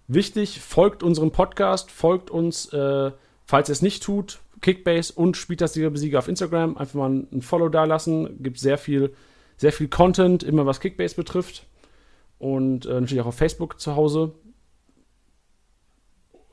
Wichtig, 0.08 0.60
folgt 0.60 1.02
unserem 1.02 1.32
Podcast, 1.32 1.90
folgt 1.90 2.30
uns, 2.30 2.72
äh, 2.72 3.10
falls 3.44 3.68
ihr 3.68 3.72
es 3.72 3.82
nicht 3.82 4.02
tut, 4.02 4.38
Kickbase 4.60 5.12
und 5.12 5.36
spielt 5.36 5.60
das 5.60 5.74
Sieger 5.74 5.90
Besieger 5.90 6.18
auf 6.18 6.28
Instagram. 6.28 6.76
Einfach 6.76 6.94
mal 6.94 7.10
ein 7.10 7.42
Follow 7.42 7.68
da 7.68 7.84
lassen. 7.84 8.42
Gibt 8.42 8.58
sehr 8.58 8.78
viel, 8.78 9.14
sehr 9.56 9.72
viel 9.72 9.88
Content, 9.88 10.42
immer 10.42 10.66
was 10.66 10.80
Kickbase 10.80 11.16
betrifft. 11.16 11.66
Und 12.38 12.86
äh, 12.86 13.00
natürlich 13.00 13.20
auch 13.20 13.26
auf 13.26 13.36
Facebook 13.36 13.80
zu 13.80 13.96
Hause. 13.96 14.32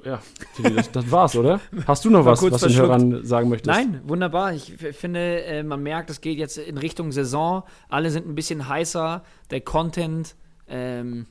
Ja, 0.03 0.21
das, 0.61 0.91
das 0.91 1.11
war's, 1.11 1.35
oder? 1.35 1.61
Hast 1.87 2.03
du 2.03 2.09
noch 2.09 2.25
was, 2.25 2.41
was 2.41 2.61
du 2.61 2.67
den 2.67 2.77
Hörern 2.77 3.25
sagen 3.25 3.47
möchtest? 3.47 3.73
Nein, 3.73 4.01
wunderbar. 4.03 4.53
Ich 4.53 4.73
finde, 4.73 5.43
äh, 5.43 5.63
man 5.63 5.81
merkt, 5.81 6.09
es 6.09 6.19
geht 6.19 6.37
jetzt 6.37 6.57
in 6.57 6.77
Richtung 6.77 7.11
Saison. 7.13 7.63
Alle 7.87 8.09
sind 8.09 8.27
ein 8.27 8.35
bisschen 8.35 8.67
heißer. 8.67 9.23
Der 9.49 9.61
Content 9.61 10.35
ähm, 10.67 11.27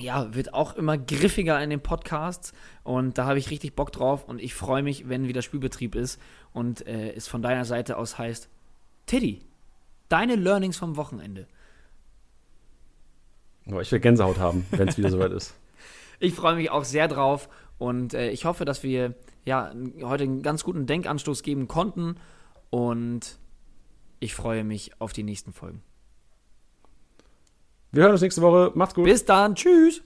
ja, 0.00 0.34
wird 0.34 0.54
auch 0.54 0.76
immer 0.76 0.98
griffiger 0.98 1.62
in 1.62 1.70
den 1.70 1.80
Podcasts 1.80 2.52
und 2.82 3.18
da 3.18 3.26
habe 3.26 3.38
ich 3.38 3.50
richtig 3.50 3.74
Bock 3.74 3.92
drauf 3.92 4.24
und 4.28 4.40
ich 4.40 4.54
freue 4.54 4.82
mich, 4.82 5.08
wenn 5.08 5.28
wieder 5.28 5.42
Spielbetrieb 5.42 5.94
ist 5.94 6.20
und 6.52 6.86
äh, 6.86 7.12
es 7.12 7.28
von 7.28 7.42
deiner 7.42 7.64
Seite 7.64 7.96
aus 7.96 8.18
heißt, 8.18 8.48
Tiddy, 9.06 9.40
deine 10.08 10.36
Learnings 10.36 10.76
vom 10.76 10.96
Wochenende. 10.96 11.46
Boah, 13.66 13.82
ich 13.82 13.92
will 13.92 14.00
Gänsehaut 14.00 14.38
haben, 14.38 14.66
wenn 14.70 14.88
es 14.88 14.98
wieder 14.98 15.10
soweit 15.10 15.32
ist. 15.32 15.54
Ich 16.18 16.34
freue 16.34 16.56
mich 16.56 16.70
auch 16.70 16.84
sehr 16.84 17.08
drauf 17.08 17.48
und 17.78 18.14
äh, 18.14 18.30
ich 18.30 18.44
hoffe, 18.44 18.64
dass 18.64 18.82
wir 18.82 19.14
ja, 19.44 19.72
heute 20.02 20.24
einen 20.24 20.42
ganz 20.42 20.64
guten 20.64 20.86
Denkanstoß 20.86 21.42
geben 21.42 21.66
konnten 21.66 22.16
und 22.68 23.38
ich 24.18 24.34
freue 24.34 24.64
mich 24.64 25.00
auf 25.00 25.12
die 25.12 25.22
nächsten 25.22 25.52
Folgen. 25.52 25.82
Wir 27.92 28.02
hören 28.02 28.12
uns 28.12 28.20
nächste 28.20 28.42
Woche. 28.42 28.72
Macht's 28.74 28.94
gut. 28.94 29.04
Bis 29.04 29.24
dann. 29.24 29.54
Tschüss. 29.54 30.02